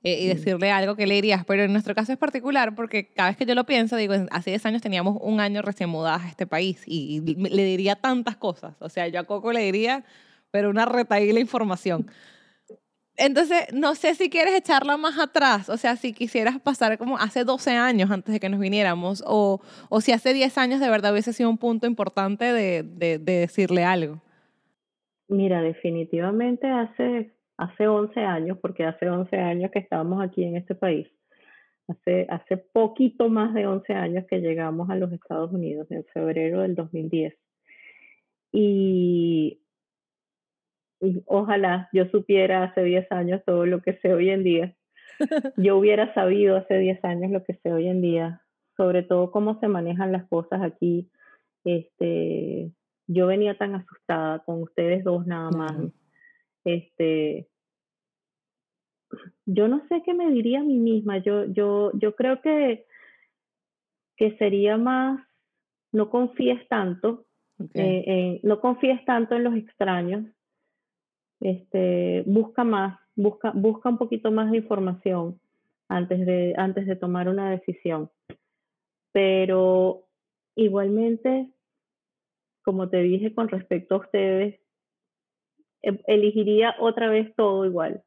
eh, 0.03 0.21
y 0.21 0.27
decirle 0.27 0.71
algo 0.71 0.95
que 0.95 1.07
le 1.07 1.15
dirías. 1.15 1.43
Pero 1.45 1.63
en 1.63 1.71
nuestro 1.73 1.95
caso 1.95 2.11
es 2.11 2.17
particular 2.17 2.75
porque 2.75 3.11
cada 3.11 3.29
vez 3.29 3.37
que 3.37 3.45
yo 3.45 3.55
lo 3.55 3.65
pienso, 3.65 3.95
digo, 3.95 4.13
hace 4.31 4.51
10 4.51 4.65
años 4.67 4.81
teníamos 4.81 5.17
un 5.19 5.39
año 5.39 5.61
recién 5.61 5.89
mudadas 5.89 6.23
a 6.23 6.29
este 6.29 6.45
país 6.45 6.81
y, 6.85 7.19
le 7.21 7.63
diría 7.63 7.95
tantas 7.95 8.37
cosas. 8.37 8.75
O 8.79 8.89
sea, 8.89 9.07
yo 9.07 9.19
a 9.19 9.23
Coco 9.23 9.51
le 9.51 9.61
diría, 9.61 10.05
pero 10.51 10.69
una 10.69 10.85
retaíla 10.85 11.39
información. 11.39 12.09
Entonces, 13.17 13.73
no 13.73 13.95
sé 13.95 14.13
si 14.15 14.29
quieres 14.29 14.53
echarla 14.53 14.95
más 14.95 15.17
atrás, 15.19 15.69
o 15.69 15.77
sea, 15.77 15.95
si 15.95 16.13
quisieras 16.13 16.59
pasar 16.59 16.97
como 16.97 17.17
hace 17.17 17.43
12 17.43 17.71
años 17.71 18.11
antes 18.11 18.31
de 18.31 18.39
que 18.39 18.49
nos 18.49 18.59
viniéramos, 18.59 19.23
o, 19.25 19.59
o 19.89 20.01
si 20.01 20.11
hace 20.11 20.33
10 20.33 20.57
años 20.57 20.79
de 20.79 20.89
verdad 20.89 21.11
hubiese 21.11 21.33
sido 21.33 21.49
un 21.49 21.57
punto 21.57 21.87
importante 21.87 22.45
de, 22.45 22.83
de, 22.83 23.17
de 23.17 23.33
decirle 23.39 23.83
algo. 23.83 24.21
Mira, 25.27 25.61
definitivamente 25.61 26.67
hace 26.67 27.33
hace 27.57 27.87
11 27.87 28.19
años, 28.19 28.57
porque 28.61 28.85
hace 28.85 29.09
11 29.09 29.35
años 29.35 29.71
que 29.71 29.79
estábamos 29.79 30.23
aquí 30.23 30.43
en 30.43 30.55
este 30.55 30.75
país. 30.75 31.07
Hace, 31.87 32.27
hace 32.29 32.57
poquito 32.57 33.29
más 33.29 33.53
de 33.53 33.65
11 33.65 33.93
años 33.93 34.25
que 34.29 34.39
llegamos 34.39 34.89
a 34.89 34.95
los 34.95 35.11
Estados 35.11 35.51
Unidos, 35.51 35.89
en 35.89 36.05
febrero 36.05 36.61
del 36.61 36.75
2010. 36.75 37.33
Y, 38.51 39.59
y 40.99 41.21
ojalá 41.25 41.89
yo 41.93 42.05
supiera 42.09 42.63
hace 42.63 42.83
10 42.83 43.11
años 43.11 43.41
todo 43.45 43.65
lo 43.65 43.81
que 43.81 43.97
sé 43.99 44.13
hoy 44.13 44.29
en 44.29 44.43
día. 44.43 44.75
Yo 45.57 45.77
hubiera 45.77 46.13
sabido 46.13 46.57
hace 46.57 46.77
10 46.77 47.03
años 47.03 47.31
lo 47.31 47.43
que 47.43 47.55
sé 47.55 47.73
hoy 47.73 47.87
en 47.87 48.01
día, 48.01 48.43
sobre 48.75 49.01
todo 49.01 49.31
cómo 49.31 49.59
se 49.59 49.67
manejan 49.67 50.11
las 50.11 50.27
cosas 50.27 50.61
aquí. 50.61 51.09
Este, 51.63 52.71
yo 53.07 53.27
venía 53.27 53.57
tan 53.57 53.75
asustada 53.75 54.39
con 54.39 54.61
ustedes 54.61 55.03
dos 55.03 55.25
nada 55.25 55.49
más. 55.51 55.75
Este, 56.65 57.47
yo 59.45 59.67
no 59.67 59.81
sé 59.87 60.03
qué 60.05 60.13
me 60.13 60.29
diría 60.29 60.59
a 60.59 60.63
mí 60.63 60.77
misma. 60.77 61.17
Yo, 61.19 61.45
yo, 61.45 61.91
yo 61.93 62.15
creo 62.15 62.41
que, 62.41 62.85
que 64.17 64.37
sería 64.37 64.77
más, 64.77 65.25
no 65.91 66.09
confíes 66.09 66.67
tanto, 66.67 67.25
eh, 67.73 68.39
no 68.43 68.59
confíes 68.59 69.03
tanto 69.05 69.35
en 69.35 69.45
los 69.45 69.55
extraños. 69.55 70.25
Este, 71.39 72.23
busca 72.25 72.63
más, 72.63 72.99
busca, 73.15 73.51
busca 73.53 73.89
un 73.89 73.97
poquito 73.97 74.31
más 74.31 74.51
de 74.51 74.57
información 74.57 75.39
antes 75.87 76.25
de, 76.25 76.53
antes 76.57 76.87
de 76.87 76.95
tomar 76.95 77.29
una 77.29 77.51
decisión. 77.51 78.09
Pero 79.11 80.05
igualmente, 80.55 81.51
como 82.63 82.89
te 82.89 83.01
dije 83.01 83.33
con 83.33 83.47
respecto 83.49 83.95
a 83.95 83.99
ustedes, 83.99 84.59
Em, 85.81 85.99
elegiría 86.07 86.75
otra 86.79 87.09
vez 87.09 87.33
todo 87.35 87.65
igual. 87.65 88.03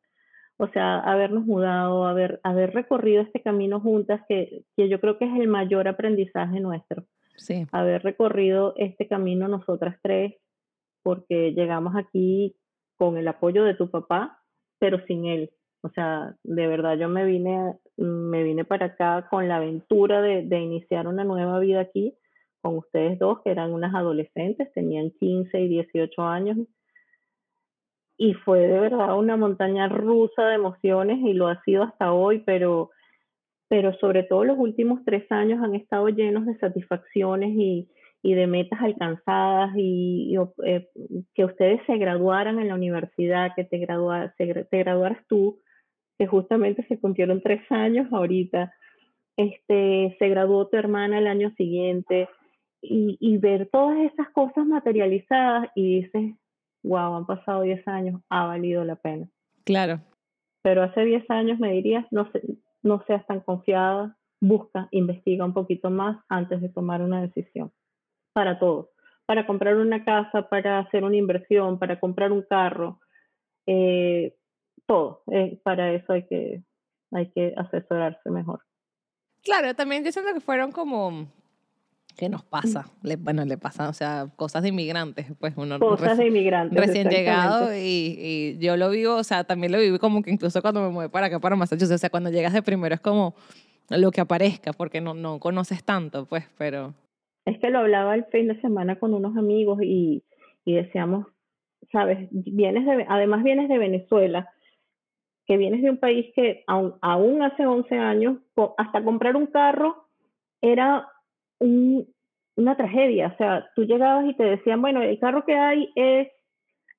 O 0.57 0.69
sea, 0.69 0.99
habernos 0.99 1.47
mudado, 1.47 2.05
haber, 2.05 2.41
haber 2.43 2.75
recorrido 2.75 3.23
este 3.23 3.41
camino 3.41 3.81
juntas, 3.81 4.21
que, 4.29 4.65
que 4.77 4.89
yo 4.89 5.01
creo 5.01 5.17
que 5.19 5.25
es 5.25 5.35
el 5.41 5.49
mayor 5.49 5.89
aprendizaje 5.89 6.61
nuestro. 6.61 7.05
Sí. 7.37 7.67
Haber 7.73 8.03
recorrido 8.03 8.75
este 8.77 9.09
camino 9.09 9.49
nosotras 9.49 9.97
tres, 10.03 10.35
porque 11.03 11.53
llegamos 11.53 11.95
aquí 11.97 12.57
con 13.01 13.17
el 13.17 13.27
apoyo 13.29 13.65
de 13.65 13.73
tu 13.73 13.91
papá, 13.91 14.43
pero 14.79 15.01
sin 15.07 15.25
él. 15.25 15.51
O 15.81 15.89
sea, 15.89 16.37
de 16.45 16.67
verdad 16.67 16.99
yo 16.99 17.09
me 17.09 17.25
vine, 17.25 17.79
me 17.97 18.43
vine 18.43 18.67
para 18.67 18.87
acá 18.87 19.27
con 19.31 19.49
la 19.49 19.57
aventura 19.57 20.21
de, 20.21 20.43
iniciar 20.61 21.09
una 21.09 21.25
nueva 21.25 21.59
vida 21.61 21.81
aquí, 21.81 22.15
con 22.61 22.77
ustedes 22.77 23.19
dos, 23.19 23.41
que 23.43 23.53
eran 23.53 23.73
unas 23.73 23.95
adolescentes, 23.95 24.71
tenían 24.75 25.13
15 25.13 25.61
y 25.61 25.69
18 25.69 26.23
años, 26.23 26.59
y 28.19 28.35
fue 28.35 28.61
de 28.69 28.79
verdad 28.79 29.19
una 29.19 29.39
montaña 29.39 29.89
rusa 29.89 30.45
de 30.49 30.57
emociones 30.57 31.21
y 31.25 31.33
lo 31.33 31.49
ha 31.49 31.63
sido 31.63 31.85
hasta 31.85 32.13
hoy, 32.13 32.41
pero, 32.41 32.91
pero 33.69 33.95
sobre 33.95 34.25
todo 34.25 34.45
los 34.45 34.59
últimos 34.59 35.01
tres 35.07 35.25
años 35.33 35.65
han 35.65 35.75
estado 35.75 36.11
llenos 36.11 36.45
de 36.45 36.59
satisfacciones 36.59 37.49
y, 37.55 37.89
y 38.23 38.35
de 38.35 38.47
metas 38.47 38.81
alcanzadas 38.81 39.73
y, 39.77 40.37
eh, 40.65 40.89
que 41.35 41.45
ustedes 41.45 41.81
se 41.87 41.97
graduaran 41.97 42.59
en 42.59 42.69
la 42.69 42.75
universidad, 42.75 43.53
que 43.57 43.65
te, 43.65 43.79
gradua, 43.79 44.35
te 44.37 44.67
graduaras 44.79 45.19
tú, 45.27 45.59
que 46.19 46.27
justamente 46.27 46.85
se 46.87 46.99
cumplieron 46.99 47.41
tres 47.41 47.63
años 47.71 48.13
ahorita, 48.13 48.73
este, 49.37 50.17
se 50.19 50.29
graduó 50.29 50.69
tu 50.69 50.77
hermana 50.77 51.19
el 51.19 51.27
año 51.27 51.51
siguiente 51.57 52.29
y, 52.83 53.17
y 53.21 53.39
ver 53.39 53.71
todas 53.73 53.99
esas 54.13 54.29
cosas 54.31 54.67
materializadas 54.67 55.71
y 55.75 56.03
dices, 56.03 56.35
wow, 56.83 57.15
han 57.15 57.27
pasado 57.27 57.63
10 57.63 57.87
años, 57.89 58.21
ha 58.29 58.47
valido 58.47 58.85
la 58.85 58.97
pena. 58.97 59.29
Claro. 59.65 60.01
Pero 60.63 60.83
hace 60.83 61.05
10 61.05 61.31
años 61.31 61.59
me 61.59 61.73
dirías, 61.73 62.07
no, 62.11 62.29
no 62.83 63.03
seas 63.07 63.27
tan 63.27 63.41
confiada, 63.41 64.17
busca, 64.41 64.89
investiga 64.91 65.45
un 65.45 65.55
poquito 65.55 65.91
más 65.91 66.23
antes 66.29 66.61
de 66.61 66.69
tomar 66.69 67.03
una 67.03 67.23
decisión. 67.23 67.73
Para 68.33 68.59
todo, 68.59 68.91
para 69.27 69.47
comprar 69.47 69.77
una 69.77 70.05
casa, 70.05 70.49
para 70.49 70.81
hacer 70.81 71.05
una 71.05 71.17
inversión, 71.17 71.79
para 71.79 72.01
comprar 72.01 72.33
un 72.33 72.43
carro, 72.43 73.01
eh, 73.67 74.37
todo. 74.87 75.23
Eh, 75.31 75.61
para 75.63 75.93
eso 75.93 76.13
hay 76.13 76.27
que, 76.27 76.63
hay 77.13 77.31
que 77.33 77.55
asesorarse 77.57 78.31
mejor. 78.31 78.61
Claro, 79.43 79.75
también 79.75 80.05
yo 80.05 80.13
siento 80.13 80.35
que 80.35 80.41
fueron 80.41 80.73
como 80.73 81.29
¿Qué 82.17 82.29
nos 82.29 82.43
pasa? 82.43 82.87
Le, 83.03 83.17
bueno, 83.17 83.45
le 83.45 83.57
pasa, 83.57 83.89
o 83.89 83.93
sea, 83.93 84.29
cosas 84.37 84.63
de 84.63 84.69
inmigrantes, 84.69 85.27
pues 85.39 85.55
uno 85.57 85.79
cosas 85.79 86.19
de 86.19 86.27
inmigrantes, 86.27 86.79
recién 86.79 87.09
llegado 87.09 87.75
y, 87.75 88.19
y, 88.19 88.59
yo 88.59 88.77
lo 88.77 88.91
vivo, 88.91 89.15
o 89.15 89.25
sea, 89.25 89.45
también 89.45 89.73
lo 89.73 89.79
viví 89.79 89.99
como 89.99 90.23
que 90.23 90.31
incluso 90.31 90.61
cuando 90.61 90.83
me 90.83 90.91
mueve 90.91 91.09
para 91.09 91.27
acá, 91.27 91.39
para 91.39 91.57
Massachusetts, 91.57 91.95
o 91.95 91.99
sea, 91.99 92.11
cuando 92.11 92.31
llegas 92.31 92.53
de 92.53 92.63
primero 92.63 92.95
es 92.95 93.01
como 93.01 93.35
lo 93.89 94.11
que 94.11 94.21
aparezca, 94.21 94.73
porque 94.73 95.01
no, 95.01 95.15
no 95.15 95.39
conoces 95.39 95.83
tanto, 95.83 96.27
pues, 96.27 96.45
pero... 96.59 96.95
Es 97.51 97.59
que 97.59 97.71
lo 97.71 97.81
hablaba 97.81 98.15
el 98.15 98.25
fin 98.27 98.47
de 98.47 98.61
semana 98.61 98.99
con 98.99 99.13
unos 99.13 99.37
amigos 99.37 99.81
y, 99.83 100.23
y 100.65 100.75
decíamos, 100.75 101.27
sabes, 101.91 102.29
vienes 102.31 102.87
de, 102.87 103.05
además 103.09 103.43
vienes 103.43 103.69
de 103.69 103.79
Venezuela, 103.79 104.49
que 105.47 105.57
vienes 105.57 105.83
de 105.83 105.91
un 105.91 105.99
país 105.99 106.33
que 106.37 106.63
aún, 106.69 106.95
aún 107.03 107.43
hace 107.43 107.67
11 107.67 107.99
años, 107.99 108.39
hasta 108.79 109.03
comprar 109.03 109.35
un 109.35 109.47
carro 109.47 110.07
era 110.61 111.09
una 111.59 112.77
tragedia. 112.77 113.33
O 113.35 113.37
sea, 113.37 113.69
tú 113.75 113.85
llegabas 113.85 114.27
y 114.27 114.37
te 114.37 114.45
decían, 114.45 114.81
bueno, 114.81 115.03
el 115.03 115.19
carro 115.19 115.45
que 115.45 115.57
hay 115.57 115.91
es 115.97 116.29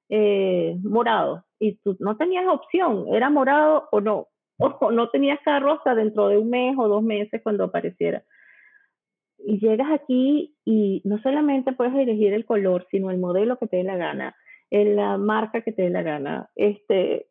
eh, 0.09 0.75
morado 0.83 1.45
y 1.59 1.77
tú 1.77 1.95
no 1.99 2.17
tenías 2.17 2.45
opción, 2.47 3.05
era 3.13 3.29
morado 3.29 3.87
o 3.93 4.01
no, 4.01 4.27
o 4.57 4.91
no 4.91 5.09
tenías 5.11 5.39
carro 5.45 5.71
hasta 5.71 5.95
dentro 5.95 6.27
de 6.27 6.37
un 6.37 6.49
mes 6.49 6.75
o 6.77 6.89
dos 6.89 7.03
meses 7.03 7.41
cuando 7.41 7.63
apareciera. 7.63 8.21
Y 9.45 9.59
llegas 9.59 9.91
aquí 9.91 10.55
y 10.65 11.01
no 11.05 11.19
solamente 11.21 11.73
puedes 11.73 11.93
elegir 11.95 12.33
el 12.33 12.45
color, 12.45 12.87
sino 12.91 13.11
el 13.11 13.17
modelo 13.17 13.57
que 13.57 13.67
te 13.67 13.77
dé 13.77 13.83
la 13.83 13.97
gana, 13.97 14.35
la 14.69 15.17
marca 15.17 15.61
que 15.61 15.71
te 15.71 15.83
dé 15.83 15.89
la 15.89 16.03
gana. 16.03 16.49
Este, 16.55 17.27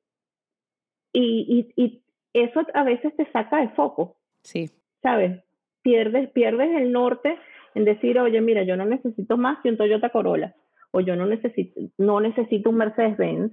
y, 1.13 1.73
y, 1.77 1.83
y 1.83 2.03
eso 2.33 2.63
a 2.75 2.85
veces 2.85 3.15
te 3.17 3.31
saca 3.33 3.61
de 3.61 3.69
foco. 3.71 4.17
Sí. 4.43 4.71
¿Sabes? 5.03 5.43
pierdes, 5.83 6.31
pierdes 6.31 6.71
el 6.77 6.93
norte 6.93 7.39
en 7.75 7.85
decir, 7.85 8.19
oye, 8.19 8.41
mira, 8.41 8.63
yo 8.65 8.77
no 8.77 8.85
necesito 8.85 9.37
más 9.37 9.59
que 9.63 9.71
un 9.71 9.77
Toyota 9.77 10.11
Corolla, 10.11 10.55
o 10.91 11.01
yo 11.01 11.17
no 11.17 11.27
necesito, 11.27 11.81
no 11.99 12.21
necesito 12.21 12.71
un 12.71 12.77
Mercedes-Benz, 12.77 13.53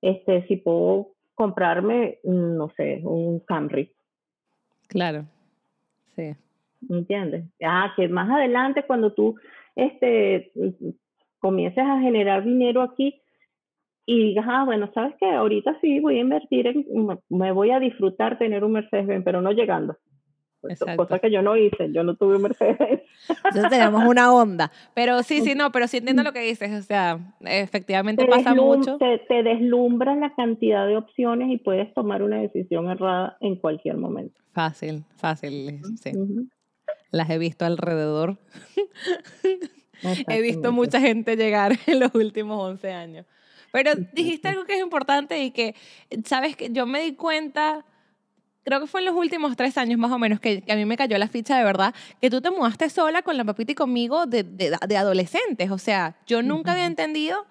este, 0.00 0.46
si 0.48 0.56
puedo 0.56 1.14
comprarme, 1.34 2.18
no 2.24 2.70
sé, 2.76 3.00
un 3.04 3.40
Camry. 3.40 3.92
Claro, 4.88 5.24
sí. 6.16 6.34
¿Entiendes? 6.88 7.44
Ah, 7.62 7.92
que 7.96 8.08
más 8.08 8.30
adelante 8.30 8.84
cuando 8.84 9.12
tú 9.12 9.36
este, 9.76 10.52
comiences 11.38 11.84
a 11.84 12.00
generar 12.00 12.44
dinero 12.44 12.82
aquí 12.82 13.20
y 14.06 14.28
digas, 14.28 14.46
ah, 14.48 14.64
bueno, 14.64 14.90
sabes 14.94 15.14
que 15.18 15.30
ahorita 15.30 15.78
sí 15.80 16.00
voy 16.00 16.18
a 16.18 16.22
invertir, 16.22 16.66
en, 16.66 16.86
me 17.28 17.52
voy 17.52 17.70
a 17.70 17.78
disfrutar 17.78 18.38
tener 18.38 18.64
un 18.64 18.72
Mercedes-Benz, 18.72 19.24
pero 19.24 19.40
no 19.40 19.52
llegando. 19.52 19.96
Cosa 20.96 21.18
que 21.18 21.30
yo 21.30 21.42
no 21.42 21.56
hice, 21.56 21.90
yo 21.92 22.04
no 22.04 22.14
tuve 22.14 22.36
un 22.36 22.42
Mercedes. 22.42 23.02
Entonces 23.28 23.68
teníamos 23.68 24.04
una 24.04 24.32
onda. 24.32 24.70
Pero 24.94 25.22
sí, 25.24 25.40
sí, 25.40 25.54
no, 25.56 25.72
pero 25.72 25.88
sí 25.88 25.96
entiendo 25.96 26.22
lo 26.22 26.32
que 26.32 26.42
dices. 26.42 26.72
O 26.72 26.82
sea, 26.82 27.18
efectivamente 27.40 28.24
pasa 28.26 28.54
mucho. 28.54 28.96
Te, 28.98 29.18
te 29.26 29.42
deslumbra 29.42 30.14
la 30.14 30.32
cantidad 30.34 30.86
de 30.86 30.96
opciones 30.96 31.50
y 31.50 31.58
puedes 31.58 31.92
tomar 31.94 32.22
una 32.22 32.40
decisión 32.40 32.88
errada 32.88 33.36
en 33.40 33.56
cualquier 33.56 33.96
momento. 33.96 34.40
Fácil, 34.52 35.02
fácil, 35.16 35.80
sí. 35.96 36.12
Las 37.12 37.30
he 37.30 37.38
visto 37.38 37.64
alrededor. 37.64 38.38
he 40.02 40.40
visto 40.40 40.72
mucha 40.72 41.00
gente 41.00 41.36
llegar 41.36 41.78
en 41.86 42.00
los 42.00 42.12
últimos 42.14 42.60
11 42.60 42.92
años. 42.92 43.26
Pero 43.70 43.94
dijiste 43.94 44.48
algo 44.48 44.64
que 44.64 44.74
es 44.74 44.82
importante 44.82 45.42
y 45.42 45.52
que, 45.52 45.76
sabes 46.24 46.56
que 46.56 46.70
yo 46.70 46.86
me 46.86 47.02
di 47.02 47.14
cuenta 47.14 47.84
creo 48.64 48.80
que 48.80 48.86
fue 48.86 49.00
en 49.00 49.06
los 49.06 49.16
últimos 49.16 49.56
tres 49.56 49.76
años 49.76 49.98
más 49.98 50.12
o 50.12 50.18
menos 50.18 50.40
que, 50.40 50.62
a 50.68 50.76
mí 50.76 50.84
me 50.84 50.96
cayó 50.96 51.18
la 51.18 51.28
ficha 51.28 51.58
de 51.58 51.64
verdad, 51.64 51.94
que 52.20 52.30
tú 52.30 52.40
te 52.40 52.50
mudaste 52.50 52.88
sola 52.90 53.22
con 53.22 53.36
la 53.36 53.44
papita 53.44 53.72
y 53.72 53.74
conmigo 53.74 54.26
de, 54.26 54.44
de, 54.44 54.96
adolescentes. 54.96 55.70
O 55.70 55.78
sea, 55.78 56.16
yo 56.26 56.42
nunca 56.42 56.72
había 56.72 56.86
entendido, 56.86 57.44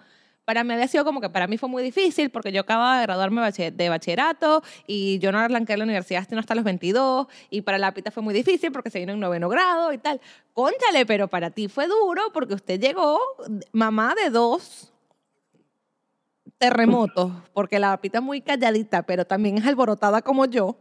para 0.46 0.64
mí 0.64 0.74
había 0.74 0.88
sido 0.88 1.06
como 1.06 1.22
que 1.22 1.30
para 1.30 1.48
mí 1.48 1.58
fue 1.58 1.70
muy 1.70 1.84
difícil 1.84 2.30
porque 2.30 2.52
yo 2.52 2.62
acababa 2.62 3.00
de 3.00 3.04
graduarme 3.04 3.42
de 3.52 3.89
bachillerato 3.89 4.64
y 4.88 5.20
yo 5.20 5.32
no 5.32 5.39
arranqué 5.39 5.78
la 5.78 5.84
universidad 5.84 6.28
hasta 6.38 6.56
los 6.56 6.64
22 6.64 7.28
y 7.50 7.62
para 7.62 7.78
la 7.78 7.94
pita 7.94 8.12
fue 8.12 8.24
muy 8.24 8.34
difícil 8.34 8.72
porque 8.72 8.89
se 8.89 9.00
vino 9.00 9.14
en 9.14 9.20
noveno 9.20 9.50
grado 9.50 9.94
y 9.94 9.98
tal. 9.98 10.20
Cónchale, 10.54 11.06
pero 11.06 11.28
para 11.28 11.52
ti 11.52 11.68
fue 11.68 11.88
duro 11.88 12.22
porque 12.34 12.56
usted 12.56 12.80
llegó 12.80 13.20
mamá 13.72 14.16
de 14.16 14.30
dos 14.30 14.92
terremotos, 16.58 17.32
porque 17.54 17.80
la 17.80 18.00
pita 18.00 18.20
es 18.20 18.24
muy 18.24 18.42
calladita, 18.42 19.04
pero 19.04 19.26
también 19.26 19.58
es 19.58 19.66
alborotada 19.66 20.22
como 20.22 20.46
yo. 20.46 20.78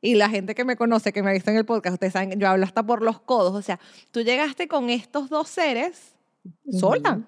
Y 0.00 0.14
la 0.14 0.28
gente 0.28 0.54
que 0.54 0.64
me 0.64 0.76
conoce, 0.76 1.12
que 1.12 1.22
me 1.22 1.30
ha 1.30 1.32
visto 1.32 1.50
en 1.50 1.56
el 1.56 1.64
podcast, 1.64 1.94
ustedes 1.94 2.12
saben, 2.12 2.38
yo 2.38 2.48
hablo 2.48 2.64
hasta 2.64 2.84
por 2.84 3.02
los 3.02 3.20
codos. 3.20 3.54
O 3.54 3.62
sea, 3.62 3.80
tú 4.12 4.20
llegaste 4.20 4.68
con 4.68 4.90
estos 4.90 5.28
dos 5.28 5.48
seres 5.48 6.14
sola. 6.70 7.22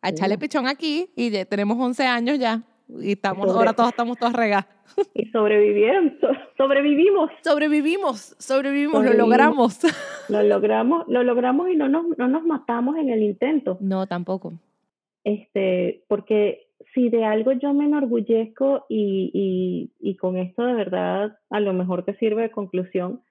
A 0.00 0.10
echarle 0.10 0.38
pichón 0.38 0.66
aquí 0.66 1.10
y 1.16 1.30
ya 1.30 1.44
tenemos 1.44 1.76
11 1.78 2.04
años 2.06 2.38
ya. 2.38 2.62
Y 2.88 3.12
estamos, 3.12 3.48
ahora 3.54 3.72
todos 3.72 3.90
estamos 3.90 4.16
todas 4.16 4.34
regadas. 4.34 4.66
Y 5.14 5.26
sobrevivieron, 5.26 6.18
sobrevivimos. 6.56 7.30
Sobrevivimos, 7.44 8.34
sobrevivimos, 8.38 9.04
lo 9.04 9.12
logramos. 9.12 9.80
Lo 10.28 10.42
logramos, 10.42 11.06
lo 11.08 11.22
logramos 11.22 11.70
y 11.70 11.76
no 11.76 11.88
nos, 11.88 12.06
no 12.18 12.28
nos 12.28 12.44
matamos 12.44 12.96
en 12.96 13.10
el 13.10 13.22
intento. 13.22 13.78
No, 13.80 14.06
tampoco. 14.06 14.54
Este, 15.24 16.04
porque 16.08 16.68
si 16.94 17.10
de 17.10 17.24
algo 17.24 17.52
yo 17.52 17.72
me 17.74 17.84
enorgullezco 17.84 18.86
y, 18.88 19.30
y, 19.32 19.92
y, 20.00 20.16
con 20.16 20.36
esto 20.36 20.64
de 20.64 20.74
verdad 20.74 21.38
a 21.50 21.60
lo 21.60 21.72
mejor 21.72 22.04
te 22.04 22.16
sirve 22.16 22.42
de 22.42 22.50
conclusión, 22.50 23.22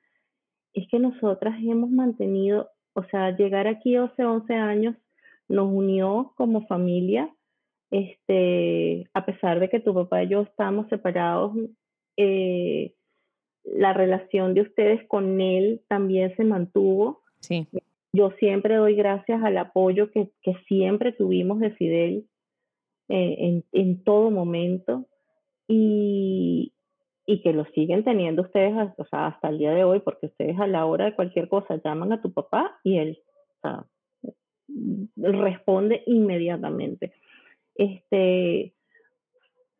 es 0.74 0.88
que 0.90 1.00
nosotras 1.00 1.56
hemos 1.62 1.90
mantenido, 1.90 2.70
o 2.94 3.04
sea, 3.06 3.36
llegar 3.36 3.68
aquí 3.68 3.96
hace 3.96 4.24
11 4.24 4.54
años 4.54 4.96
nos 5.48 5.72
unió 5.72 6.34
como 6.36 6.66
familia, 6.68 7.34
este, 7.92 9.10
a 9.14 9.26
pesar 9.26 9.60
de 9.60 9.70
que 9.70 9.80
tu 9.80 9.94
papá 9.94 10.24
y 10.24 10.30
yo 10.30 10.42
estamos 10.42 10.88
separados, 10.90 11.54
eh, 12.18 12.94
la 13.64 13.94
relación 13.94 14.54
de 14.54 14.62
ustedes 14.62 15.08
con 15.08 15.40
él 15.42 15.82
también 15.88 16.36
se 16.36 16.44
mantuvo. 16.44 17.22
Sí. 17.40 17.68
Yo 18.14 18.32
siempre 18.40 18.76
doy 18.76 18.96
gracias 18.96 19.44
al 19.44 19.58
apoyo 19.58 20.12
que, 20.12 20.30
que 20.42 20.56
siempre 20.68 21.12
tuvimos 21.12 21.60
de 21.60 21.72
Fidel 21.72 22.26
eh, 23.10 23.36
en, 23.40 23.66
en, 23.72 24.04
todo 24.04 24.32
momento 24.32 25.06
y, 25.68 26.74
y, 27.26 27.42
que 27.42 27.54
lo 27.54 27.66
siguen 27.76 28.04
teniendo 28.04 28.42
ustedes 28.42 28.74
o 28.98 29.06
sea, 29.06 29.28
hasta 29.28 29.50
el 29.50 29.60
día 29.60 29.72
de 29.72 29.84
hoy, 29.84 30.00
porque 30.00 30.28
ustedes 30.28 30.60
a 30.60 30.68
la 30.68 30.86
hora 30.86 31.06
de 31.06 31.16
cualquier 31.16 31.48
cosa 31.48 31.80
llaman 31.84 32.12
a 32.12 32.22
tu 32.22 32.34
papá 32.34 32.80
y 32.84 32.98
él 32.98 33.22
responde 35.16 36.04
inmediatamente. 36.06 37.14
Este, 37.76 38.74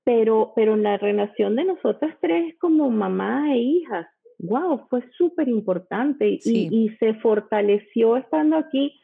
pero, 0.04 0.54
pero 0.56 0.76
la 0.78 0.98
relación 0.98 1.56
de 1.56 1.66
nosotras 1.66 2.16
tres 2.22 2.56
como 2.60 2.90
mamá 2.90 3.54
e 3.54 3.58
hijas, 3.58 4.08
wow, 4.40 4.88
fue 4.90 5.04
súper 5.18 5.50
importante 5.50 6.30
y, 6.30 6.40
y, 6.46 6.90
se 6.98 7.16
fortaleció 7.16 8.18
estando 8.18 8.56
aquí. 8.56 9.00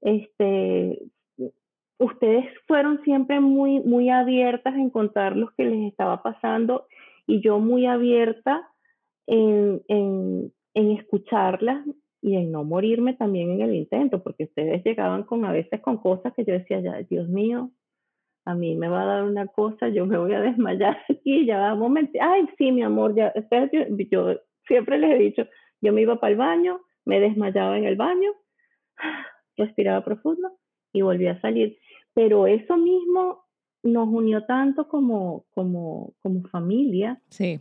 Este, 0.00 0.98
ustedes 1.98 2.46
fueron 2.66 3.02
siempre 3.04 3.40
muy, 3.40 3.80
muy 3.80 4.08
abiertas 4.08 4.74
en 4.74 4.90
contar 4.90 5.36
lo 5.36 5.52
que 5.54 5.64
les 5.64 5.90
estaba 5.90 6.22
pasando 6.22 6.86
y 7.26 7.40
yo 7.42 7.58
muy 7.58 7.86
abierta 7.86 8.66
en, 9.26 9.82
en, 9.86 10.52
en 10.74 10.90
escucharlas 10.92 11.86
y 12.22 12.36
en 12.36 12.52
no 12.52 12.64
morirme 12.64 13.14
también 13.14 13.50
en 13.50 13.62
el 13.62 13.74
intento, 13.74 14.22
porque 14.22 14.44
ustedes 14.44 14.84
llegaban 14.84 15.24
con 15.24 15.44
a 15.44 15.52
veces 15.52 15.80
con 15.80 15.98
cosas 15.98 16.34
que 16.34 16.44
yo 16.44 16.52
decía, 16.52 16.80
ya, 16.80 17.02
Dios 17.08 17.28
mío, 17.28 17.70
a 18.44 18.54
mí 18.54 18.74
me 18.76 18.88
va 18.88 19.02
a 19.02 19.06
dar 19.06 19.24
una 19.24 19.46
cosa, 19.46 19.88
yo 19.88 20.06
me 20.06 20.18
voy 20.18 20.32
a 20.34 20.40
desmayar 20.40 20.98
aquí, 21.08 21.46
ya 21.46 21.58
va 21.58 21.74
un 21.74 21.80
momento, 21.80 22.18
ay, 22.20 22.46
sí, 22.58 22.72
mi 22.72 22.82
amor, 22.82 23.14
ya, 23.14 23.32
yo, 23.72 24.40
siempre 24.66 24.98
les 24.98 25.10
he 25.12 25.18
dicho, 25.18 25.46
yo 25.80 25.92
me 25.92 26.02
iba 26.02 26.20
para 26.20 26.32
el 26.32 26.38
baño, 26.38 26.80
me 27.04 27.20
desmayaba 27.20 27.78
en 27.78 27.84
el 27.84 27.96
baño, 27.96 28.32
respiraba 29.56 30.04
profundo 30.04 30.52
y 30.92 31.02
volví 31.02 31.26
a 31.26 31.40
salir 31.40 31.78
pero 32.14 32.46
eso 32.46 32.76
mismo 32.76 33.44
nos 33.82 34.08
unió 34.08 34.44
tanto 34.44 34.88
como, 34.88 35.44
como, 35.52 36.12
como 36.22 36.42
familia. 36.48 37.20
Sí. 37.28 37.60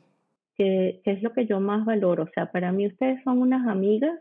Que, 0.55 1.01
que, 1.03 1.11
es 1.11 1.23
lo 1.23 1.33
que 1.33 1.45
yo 1.45 1.59
más 1.59 1.85
valoro. 1.85 2.23
O 2.23 2.29
sea, 2.33 2.51
para 2.51 2.71
mí 2.71 2.87
ustedes 2.87 3.23
son 3.23 3.39
unas 3.39 3.67
amigas. 3.67 4.19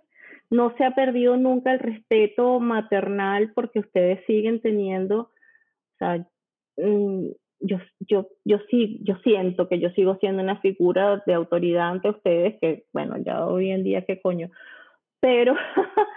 No 0.51 0.74
se 0.76 0.84
ha 0.84 0.94
perdido 0.94 1.36
nunca 1.36 1.72
el 1.72 1.78
respeto 1.78 2.59
maternal 2.61 3.53
porque 3.55 3.80
ustedes 3.80 4.24
siguen 4.26 4.61
teniendo, 4.61 5.20
o 5.20 5.96
sea, 5.99 6.26
mm, 6.76 7.28
yo, 7.61 7.78
yo, 8.01 8.28
yo 8.44 8.59
sí, 8.70 9.01
yo 9.03 9.16
siento 9.24 9.68
que 9.68 9.80
yo 9.80 9.90
sigo 9.90 10.16
siendo 10.16 10.42
una 10.42 10.61
figura 10.61 11.22
de 11.26 11.34
autoridad 11.34 11.90
ante 11.90 12.11
ustedes, 12.11 12.59
que 12.61 12.84
bueno, 12.92 13.16
ya 13.18 13.46
hoy 13.46 13.70
en 13.70 13.84
día 13.84 14.05
qué 14.07 14.20
coño, 14.20 14.51
pero 15.20 15.55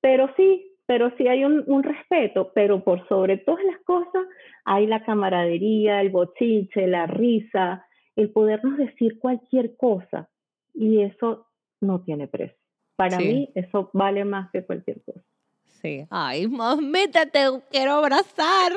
pero 0.00 0.30
sí, 0.36 0.72
pero 0.86 1.12
sí 1.16 1.28
hay 1.28 1.44
un, 1.44 1.62
un, 1.66 1.82
respeto, 1.82 2.52
pero 2.54 2.82
por 2.82 3.06
sobre 3.08 3.38
todas 3.38 3.64
las 3.64 3.78
cosas 3.82 4.24
hay 4.64 4.86
la 4.86 5.04
camaradería, 5.04 6.00
el 6.00 6.10
bochinche, 6.10 6.86
la 6.86 7.06
risa, 7.06 7.86
el 8.16 8.30
podernos 8.30 8.76
decir 8.76 9.18
cualquier 9.18 9.76
cosa 9.76 10.28
y 10.74 11.02
eso 11.02 11.46
no 11.80 12.02
tiene 12.02 12.28
precio. 12.28 12.59
Para 13.00 13.18
mí 13.18 13.50
eso 13.54 13.88
vale 13.94 14.26
más 14.26 14.50
que 14.52 14.62
cualquier 14.62 15.02
cosa. 15.02 15.22
Sí. 15.80 16.06
Ay, 16.10 16.46
mamita, 16.46 17.24
te 17.24 17.40
quiero 17.70 17.92
abrazar. 17.92 18.72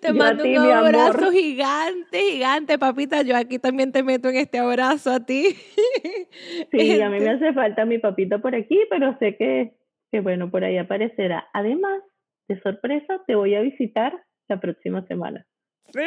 Te 0.00 0.14
mando 0.14 0.44
un 0.44 0.56
abrazo 0.56 1.30
gigante, 1.30 2.18
gigante, 2.32 2.78
papita. 2.78 3.20
Yo 3.20 3.36
aquí 3.36 3.58
también 3.58 3.92
te 3.92 4.02
meto 4.02 4.30
en 4.30 4.36
este 4.36 4.58
abrazo 4.58 5.12
a 5.12 5.20
ti. 5.20 5.56
Sí, 6.70 7.00
a 7.00 7.08
mí 7.08 7.18
me 7.20 7.30
hace 7.30 7.52
falta 7.54 7.86
mi 7.86 7.98
papita 7.98 8.38
por 8.38 8.54
aquí, 8.54 8.78
pero 8.90 9.16
sé 9.18 9.36
que, 9.36 9.72
que, 10.10 10.20
bueno, 10.20 10.50
por 10.50 10.64
ahí 10.64 10.76
aparecerá. 10.76 11.48
Además, 11.54 12.02
de 12.48 12.60
sorpresa, 12.60 13.22
te 13.26 13.34
voy 13.34 13.54
a 13.54 13.60
visitar 13.60 14.12
la 14.48 14.60
próxima 14.60 15.06
semana. 15.06 15.46
¡Sí! 15.92 16.00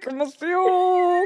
¡Qué 0.00 0.10
emoción! 0.10 1.24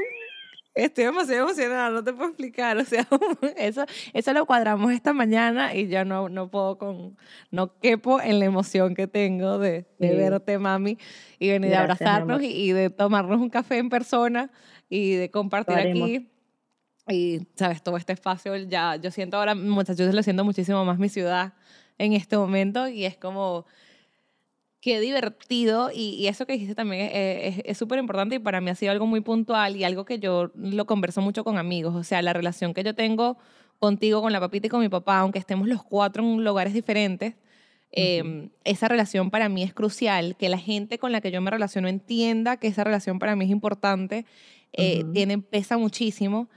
Estoy 0.75 1.05
demasiado 1.05 1.43
emocionada, 1.43 1.89
no 1.89 2.03
te 2.03 2.13
puedo 2.13 2.29
explicar. 2.29 2.77
O 2.77 2.85
sea, 2.85 3.07
eso, 3.57 3.85
eso 4.13 4.33
lo 4.33 4.45
cuadramos 4.45 4.91
esta 4.91 5.13
mañana 5.13 5.75
y 5.75 5.87
ya 5.87 6.05
no, 6.05 6.29
no 6.29 6.49
puedo 6.49 6.77
con, 6.77 7.17
no 7.51 7.77
quepo 7.79 8.21
en 8.21 8.39
la 8.39 8.45
emoción 8.45 8.95
que 8.95 9.07
tengo 9.07 9.57
de, 9.57 9.85
de 9.97 10.15
verte, 10.15 10.57
mami, 10.57 10.97
y 11.39 11.49
venir 11.49 11.75
a 11.75 11.81
abrazarnos 11.81 12.41
y, 12.43 12.71
de 12.71 12.89
tomarnos 12.89 13.39
un 13.39 13.49
café 13.49 13.77
en 13.77 13.89
persona 13.89 14.51
y 14.89 15.15
de 15.15 15.31
compartir 15.31 15.77
aquí. 15.77 16.29
Y, 17.07 17.47
sabes, 17.55 17.81
todo 17.81 17.97
este 17.97 18.13
espacio, 18.13 18.55
ya, 18.55 18.95
yo 18.95 19.09
siento 19.09 19.37
ahora, 19.37 19.55
muchachos, 19.55 20.13
lo 20.13 20.21
siento 20.21 20.45
muchísimo 20.45 20.85
más 20.85 20.99
mi 20.99 21.09
ciudad 21.09 21.53
en 21.97 22.13
este 22.13 22.37
momento 22.37 22.87
y 22.87 23.05
es 23.05 23.17
como 23.17 23.65
Qué 24.81 25.01
divertido 25.01 25.91
y, 25.93 26.27
eso 26.27 26.45
que 26.45 26.53
dijiste 26.53 26.73
también 26.73 27.09
es 27.11 27.77
súper 27.77 27.99
importante 27.99 28.35
y 28.35 28.39
para 28.39 28.61
mí 28.61 28.69
ha 28.69 28.75
sido 28.75 28.93
algo 28.93 29.05
muy 29.05 29.19
puntual 29.19 29.75
y 29.75 29.83
algo 29.83 30.05
que 30.05 30.19
yo 30.19 30.51
lo 30.55 30.85
converso 30.85 31.21
mucho 31.21 31.43
con 31.43 31.57
amigos, 31.57 31.95
o 31.95 32.03
sea, 32.03 32.21
la 32.21 32.31
relación 32.31 32.73
que 32.73 32.83
yo 32.83 32.95
tengo 32.95 33.37
contigo, 33.79 34.21
con 34.21 34.31
la 34.31 34.39
papita 34.39 34.67
y 34.67 34.69
con 34.69 34.81
mi 34.81 34.89
papá, 34.89 35.19
aunque 35.19 35.39
estemos 35.39 35.67
los 35.67 35.83
cuatro 35.83 36.23
en 36.23 36.43
lugares 36.43 36.73
diferentes, 36.73 37.35
em, 37.91 38.51
esa 38.63 38.87
relación 38.87 39.31
para 39.31 39.49
mí 39.49 39.63
es 39.63 39.73
crucial, 39.73 40.35
que 40.37 40.47
la 40.47 40.57
gente 40.57 40.97
con 40.97 41.11
la 41.11 41.21
que 41.21 41.31
yo 41.31 41.41
me 41.41 41.51
relaciono 41.51 41.87
entienda 41.87 42.57
que 42.57 42.67
esa 42.67 42.83
relación 42.83 43.19
para 43.19 43.35
mí 43.35 43.45
es 43.45 43.51
importante, 43.51 44.25
eh, 44.73 45.03
tiene, 45.13 45.39
pesa 45.39 45.77
muchísimo 45.77 46.49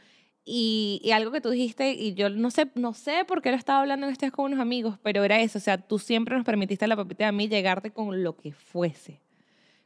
y, 0.44 1.10
algo 1.14 1.30
que 1.30 1.40
tú 1.40 1.50
dijiste, 1.50 1.92
y 1.92 2.14
yo 2.14 2.28
no 2.28 2.50
sé, 2.50 2.68
no 2.74 2.94
sé 2.94 3.24
por 3.26 3.42
qué 3.42 3.50
lo 3.50 3.56
estaba 3.56 3.80
hablando 3.80 4.06
en 4.06 4.12
este 4.12 4.30
con 4.32 4.46
unos 4.46 4.60
amigos, 4.60 4.98
pero 5.02 5.22
era 5.22 5.40
eso, 5.40 5.58
o 5.58 5.60
sea, 5.60 5.78
tú 5.78 5.98
siempre 5.98 6.36
nos 6.36 6.44
permitiste 6.44 6.84
a 6.84 6.88
la 6.88 6.96
papita 6.96 7.24
y 7.24 7.26
a 7.26 7.32
mí 7.32 7.48
llegarte 7.48 7.92
con 7.92 8.24
lo 8.24 8.36
que 8.36 8.52
fuese, 8.52 9.20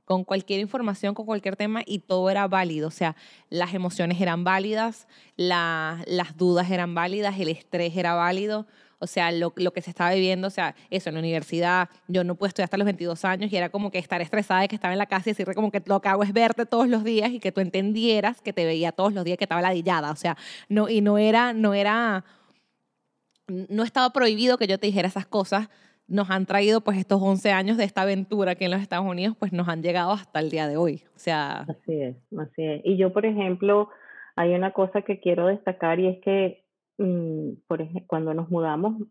con 0.06 0.24
cualquier 0.24 0.60
información, 0.60 1.14
con 1.14 1.26
cualquier 1.26 1.56
tema, 1.56 1.82
y 1.84 1.98
todo 1.98 2.30
era 2.30 2.48
válido, 2.48 2.88
o 2.88 2.92
sea, 2.92 3.16
las 3.50 3.74
emociones 3.74 4.18
eran 4.20 4.44
válidas, 4.44 5.08
las 5.36 6.36
dudas 6.36 6.70
eran 6.70 6.94
válidas, 6.94 7.38
el 7.38 7.48
estrés 7.48 7.94
era 7.94 8.14
válido, 8.14 8.66
o 8.98 9.06
sea, 9.06 9.30
lo, 9.30 9.52
que 9.52 9.82
se 9.82 9.90
estaba 9.90 10.12
viviendo, 10.12 10.48
o 10.48 10.50
sea, 10.50 10.74
eso, 10.90 11.10
en 11.10 11.14
la 11.14 11.20
universidad, 11.20 11.88
yo 12.08 12.24
no 12.24 12.34
pude 12.34 12.48
estudiar 12.48 12.64
hasta 12.64 12.78
los 12.78 12.86
22 12.86 13.24
años 13.24 13.52
y 13.52 13.56
era 13.56 13.68
como 13.68 13.90
que 13.90 13.98
estar 13.98 14.22
estresada 14.22 14.62
de 14.62 14.68
que 14.68 14.74
estaba 14.74 14.94
en 14.94 14.98
la 14.98 15.06
casa 15.06 15.28
y 15.28 15.32
decirte 15.32 15.54
como 15.54 15.70
que 15.70 15.82
lo 15.84 16.00
que 16.00 16.08
hago 16.08 16.22
es 16.22 16.32
verte 16.32 16.64
todos 16.66 16.88
los 16.88 17.04
días 17.04 17.30
y 17.30 17.40
que 17.40 17.52
tú 17.52 17.60
entendieras 17.60 18.40
que 18.40 18.52
te 18.52 18.64
veía 18.64 18.92
todos 18.92 19.12
los 19.12 19.24
días 19.24 19.38
que 19.38 19.44
estaba 19.44 19.60
ladillada, 19.60 20.10
o 20.10 20.16
sea, 20.16 20.36
no, 20.68 20.88
y 20.88 21.00
no 21.00 21.18
era, 21.18 21.52
no 21.52 21.74
era, 21.74 22.24
no 23.46 23.82
estaba 23.82 24.10
prohibido 24.10 24.56
que 24.56 24.66
yo 24.66 24.78
te 24.78 24.86
dijera 24.86 25.08
esas 25.08 25.26
cosas, 25.26 25.68
nos 26.08 26.30
han 26.30 26.46
traído 26.46 26.80
pues 26.80 26.98
estos 26.98 27.20
11 27.20 27.50
años 27.52 27.76
de 27.76 27.84
esta 27.84 28.02
aventura 28.02 28.52
aquí 28.52 28.64
en 28.64 28.70
los 28.70 28.80
Estados 28.80 29.06
Unidos, 29.06 29.36
pues 29.38 29.52
nos 29.52 29.68
han 29.68 29.82
llegado 29.82 30.12
hasta 30.12 30.40
el 30.40 30.50
día 30.50 30.68
de 30.68 30.76
hoy, 30.76 31.02
o 31.14 31.18
sea. 31.18 31.66
Así 31.68 32.00
es, 32.00 32.16
así 32.38 32.62
es. 32.62 32.80
Y 32.84 32.96
yo, 32.96 33.12
por 33.12 33.26
ejemplo, 33.26 33.88
hay 34.36 34.54
una 34.54 34.72
cosa 34.72 35.02
que 35.02 35.20
quiero 35.20 35.48
destacar 35.48 35.98
y 35.98 36.08
es 36.08 36.18
que 36.22 36.65
Mm, 36.98 37.52
por 37.66 37.82
ejemplo, 37.82 38.04
cuando 38.06 38.34
nos 38.34 38.50
mudamos, 38.50 39.02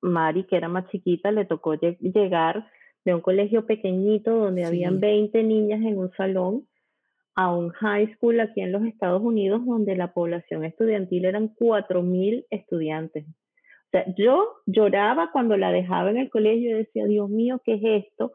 Mari, 0.00 0.44
que 0.44 0.56
era 0.56 0.68
más 0.68 0.88
chiquita, 0.90 1.30
le 1.30 1.44
tocó 1.44 1.74
llegar 1.74 2.68
de 3.04 3.14
un 3.14 3.20
colegio 3.20 3.66
pequeñito 3.66 4.34
donde 4.36 4.64
habían 4.64 5.00
20 5.00 5.42
niñas 5.42 5.80
en 5.80 5.98
un 5.98 6.10
salón 6.12 6.66
a 7.34 7.54
un 7.54 7.70
high 7.70 8.12
school 8.14 8.40
aquí 8.40 8.60
en 8.60 8.72
los 8.72 8.84
Estados 8.84 9.22
Unidos 9.22 9.64
donde 9.64 9.94
la 9.96 10.12
población 10.12 10.64
estudiantil 10.64 11.24
eran 11.24 11.54
4.000 11.54 12.46
estudiantes. 12.50 13.26
O 13.26 13.90
sea, 13.92 14.04
yo 14.16 14.56
lloraba 14.66 15.30
cuando 15.30 15.56
la 15.56 15.70
dejaba 15.70 16.10
en 16.10 16.18
el 16.18 16.30
colegio 16.30 16.70
y 16.70 16.74
decía, 16.74 17.06
Dios 17.06 17.30
mío, 17.30 17.62
¿qué 17.64 17.74
es 17.74 18.04
esto? 18.06 18.32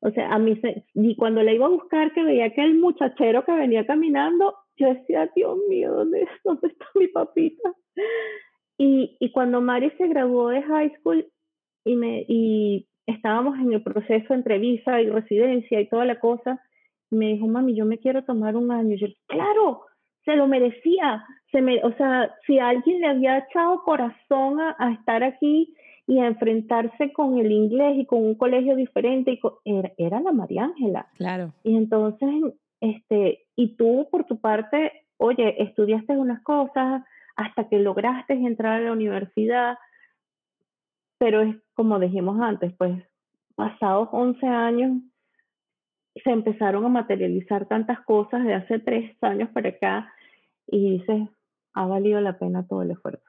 O 0.00 0.10
sea, 0.10 0.32
a 0.32 0.38
mí, 0.38 0.60
y 0.94 1.16
cuando 1.16 1.42
la 1.42 1.52
iba 1.52 1.66
a 1.66 1.70
buscar, 1.70 2.12
que 2.14 2.22
veía 2.22 2.54
que 2.54 2.62
el 2.62 2.76
muchachero 2.78 3.44
que 3.44 3.52
venía 3.52 3.84
caminando, 3.84 4.54
yo 4.76 4.94
decía, 4.94 5.30
Dios 5.34 5.58
mío, 5.68 5.92
¿dónde, 5.92 6.26
dónde 6.44 6.68
está 6.68 6.86
mi 6.94 7.08
papita? 7.08 7.72
Y, 8.78 9.16
y 9.20 9.32
cuando 9.32 9.60
Mari 9.60 9.90
se 9.92 10.06
graduó 10.06 10.48
de 10.50 10.62
high 10.62 10.94
school 10.98 11.26
y, 11.84 11.96
me, 11.96 12.24
y 12.28 12.86
estábamos 13.06 13.58
en 13.58 13.72
el 13.72 13.82
proceso 13.82 14.34
entre 14.34 14.58
visa 14.58 15.00
y 15.00 15.08
residencia 15.08 15.80
y 15.80 15.88
toda 15.88 16.04
la 16.04 16.20
cosa, 16.20 16.60
me 17.10 17.34
dijo, 17.34 17.46
mami, 17.46 17.74
yo 17.74 17.84
me 17.84 17.98
quiero 17.98 18.24
tomar 18.24 18.56
un 18.56 18.70
año. 18.70 18.94
Y 18.94 18.98
yo, 18.98 19.06
claro, 19.26 19.82
se 20.24 20.36
lo 20.36 20.46
merecía. 20.46 21.24
Se 21.52 21.62
me, 21.62 21.82
o 21.84 21.96
sea, 21.96 22.34
si 22.46 22.58
alguien 22.58 23.00
le 23.00 23.06
había 23.06 23.38
echado 23.38 23.82
corazón 23.82 24.60
a, 24.60 24.74
a, 24.78 24.92
estar 24.92 25.22
aquí 25.22 25.74
y 26.06 26.18
a 26.18 26.26
enfrentarse 26.26 27.12
con 27.12 27.38
el 27.38 27.50
inglés 27.50 27.98
y 27.98 28.06
con 28.06 28.24
un 28.24 28.34
colegio 28.34 28.76
diferente, 28.76 29.38
y 29.64 29.78
era, 29.78 29.92
era, 29.96 30.20
la 30.20 30.32
María 30.32 30.64
Ángela. 30.64 31.06
Claro. 31.16 31.52
Y 31.62 31.76
entonces, 31.76 32.28
este, 32.80 33.46
y 33.56 33.76
tú 33.76 34.08
por 34.10 34.24
tu 34.24 34.40
parte, 34.40 35.06
oye, 35.16 35.62
estudiaste 35.62 36.16
unas 36.16 36.42
cosas, 36.42 37.02
hasta 37.36 37.68
que 37.68 37.78
lograste 37.78 38.32
entrar 38.32 38.80
a 38.80 38.84
la 38.84 38.92
universidad, 38.92 39.78
pero 41.18 41.42
es 41.42 41.56
como 41.74 41.98
dijimos 41.98 42.40
antes, 42.40 42.72
pues 42.76 43.02
pasados 43.54 44.08
11 44.12 44.46
años 44.46 45.02
se 46.22 46.30
empezaron 46.30 46.84
a 46.84 46.88
materializar 46.88 47.66
tantas 47.66 48.00
cosas 48.00 48.44
de 48.44 48.54
hace 48.54 48.78
tres 48.78 49.16
años 49.22 49.50
para 49.50 49.68
acá 49.68 50.12
y 50.66 50.98
dices, 50.98 51.28
ha 51.74 51.86
valido 51.86 52.20
la 52.20 52.38
pena 52.38 52.66
todo 52.66 52.82
el 52.82 52.92
esfuerzo. 52.92 53.22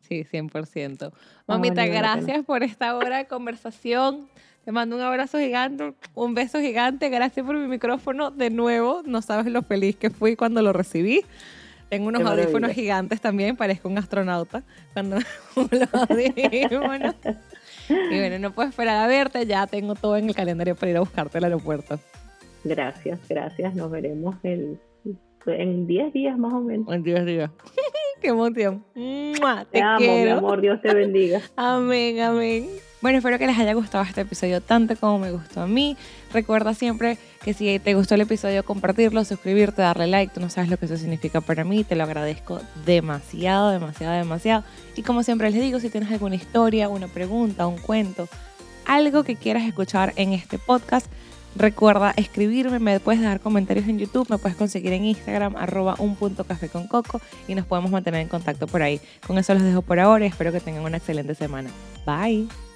Sí, 0.00 0.24
100%. 0.24 1.12
Mamita, 1.46 1.86
gracias 1.86 2.44
por 2.44 2.62
esta 2.62 2.96
hora 2.96 3.18
de 3.18 3.26
conversación. 3.26 4.28
Te 4.64 4.72
mando 4.72 4.96
un 4.96 5.02
abrazo 5.02 5.38
gigante, 5.38 5.94
un 6.14 6.34
beso 6.34 6.60
gigante. 6.60 7.08
Gracias 7.08 7.44
por 7.44 7.56
mi 7.56 7.66
micrófono 7.66 8.30
de 8.30 8.50
nuevo. 8.50 9.02
No 9.04 9.22
sabes 9.22 9.46
lo 9.46 9.62
feliz 9.62 9.96
que 9.96 10.10
fui 10.10 10.36
cuando 10.36 10.62
lo 10.62 10.72
recibí. 10.72 11.22
Tengo 11.88 12.06
unos 12.08 12.22
audífonos 12.22 12.70
gigantes 12.70 13.20
también, 13.20 13.56
parezco 13.56 13.88
un 13.88 13.98
astronauta 13.98 14.62
cuando 14.92 15.16
los 15.56 15.94
audífonos. 15.94 17.16
Y 17.88 18.18
bueno, 18.18 18.38
no 18.38 18.52
puedo 18.52 18.68
esperar 18.68 19.02
a 19.02 19.08
verte, 19.08 19.44
ya 19.44 19.66
tengo 19.66 19.96
todo 19.96 20.16
en 20.16 20.28
el 20.28 20.34
calendario 20.34 20.76
para 20.76 20.90
ir 20.90 20.96
a 20.98 21.00
buscarte 21.00 21.38
al 21.38 21.44
aeropuerto. 21.44 21.98
Gracias, 22.62 23.18
gracias. 23.28 23.74
Nos 23.74 23.90
veremos 23.90 24.36
en 24.44 25.86
10 25.86 26.12
días 26.12 26.38
más 26.38 26.52
o 26.52 26.60
menos. 26.60 26.92
En 26.92 27.02
10 27.02 27.26
días. 27.26 27.50
Qué 28.20 28.28
emoción. 28.28 28.84
Te, 28.94 29.32
te 29.72 29.82
amo, 29.82 29.98
mi 29.98 30.28
amor. 30.28 30.60
Dios 30.60 30.80
te 30.82 30.94
bendiga. 30.94 31.40
amén, 31.56 32.20
amén. 32.20 32.68
Bueno, 33.02 33.18
espero 33.18 33.38
que 33.38 33.46
les 33.46 33.58
haya 33.58 33.72
gustado 33.72 34.04
este 34.04 34.20
episodio 34.20 34.60
tanto 34.60 34.94
como 34.96 35.18
me 35.18 35.30
gustó 35.32 35.62
a 35.62 35.66
mí. 35.66 35.96
Recuerda 36.34 36.74
siempre 36.74 37.16
que 37.42 37.54
si 37.54 37.78
te 37.78 37.94
gustó 37.94 38.14
el 38.14 38.20
episodio, 38.20 38.62
compartirlo, 38.62 39.24
suscribirte, 39.24 39.80
darle 39.80 40.06
like. 40.06 40.34
Tú 40.34 40.40
no 40.40 40.50
sabes 40.50 40.68
lo 40.68 40.76
que 40.76 40.84
eso 40.84 40.98
significa 40.98 41.40
para 41.40 41.64
mí. 41.64 41.82
Te 41.82 41.96
lo 41.96 42.04
agradezco 42.04 42.60
demasiado, 42.84 43.70
demasiado, 43.70 44.18
demasiado. 44.18 44.64
Y 44.96 45.02
como 45.02 45.22
siempre 45.22 45.50
les 45.50 45.60
digo, 45.60 45.80
si 45.80 45.88
tienes 45.88 46.10
alguna 46.10 46.34
historia, 46.34 46.90
una 46.90 47.08
pregunta, 47.08 47.66
un 47.66 47.78
cuento, 47.78 48.28
algo 48.84 49.24
que 49.24 49.36
quieras 49.36 49.62
escuchar 49.64 50.12
en 50.16 50.34
este 50.34 50.58
podcast, 50.58 51.06
Recuerda 51.56 52.12
escribirme, 52.16 52.78
me 52.78 53.00
puedes 53.00 53.20
dejar 53.20 53.40
comentarios 53.40 53.88
en 53.88 53.98
YouTube, 53.98 54.30
me 54.30 54.38
puedes 54.38 54.56
conseguir 54.56 54.92
en 54.92 55.04
Instagram, 55.04 55.56
arroba 55.56 55.96
un 55.98 56.14
punto 56.14 56.44
café 56.44 56.70
y 57.48 57.54
nos 57.56 57.66
podemos 57.66 57.90
mantener 57.90 58.20
en 58.20 58.28
contacto 58.28 58.68
por 58.68 58.82
ahí. 58.82 59.00
Con 59.26 59.36
eso 59.36 59.52
los 59.54 59.64
dejo 59.64 59.82
por 59.82 59.98
ahora 59.98 60.24
y 60.24 60.28
espero 60.28 60.52
que 60.52 60.60
tengan 60.60 60.84
una 60.84 60.98
excelente 60.98 61.34
semana. 61.34 61.70
Bye. 62.06 62.69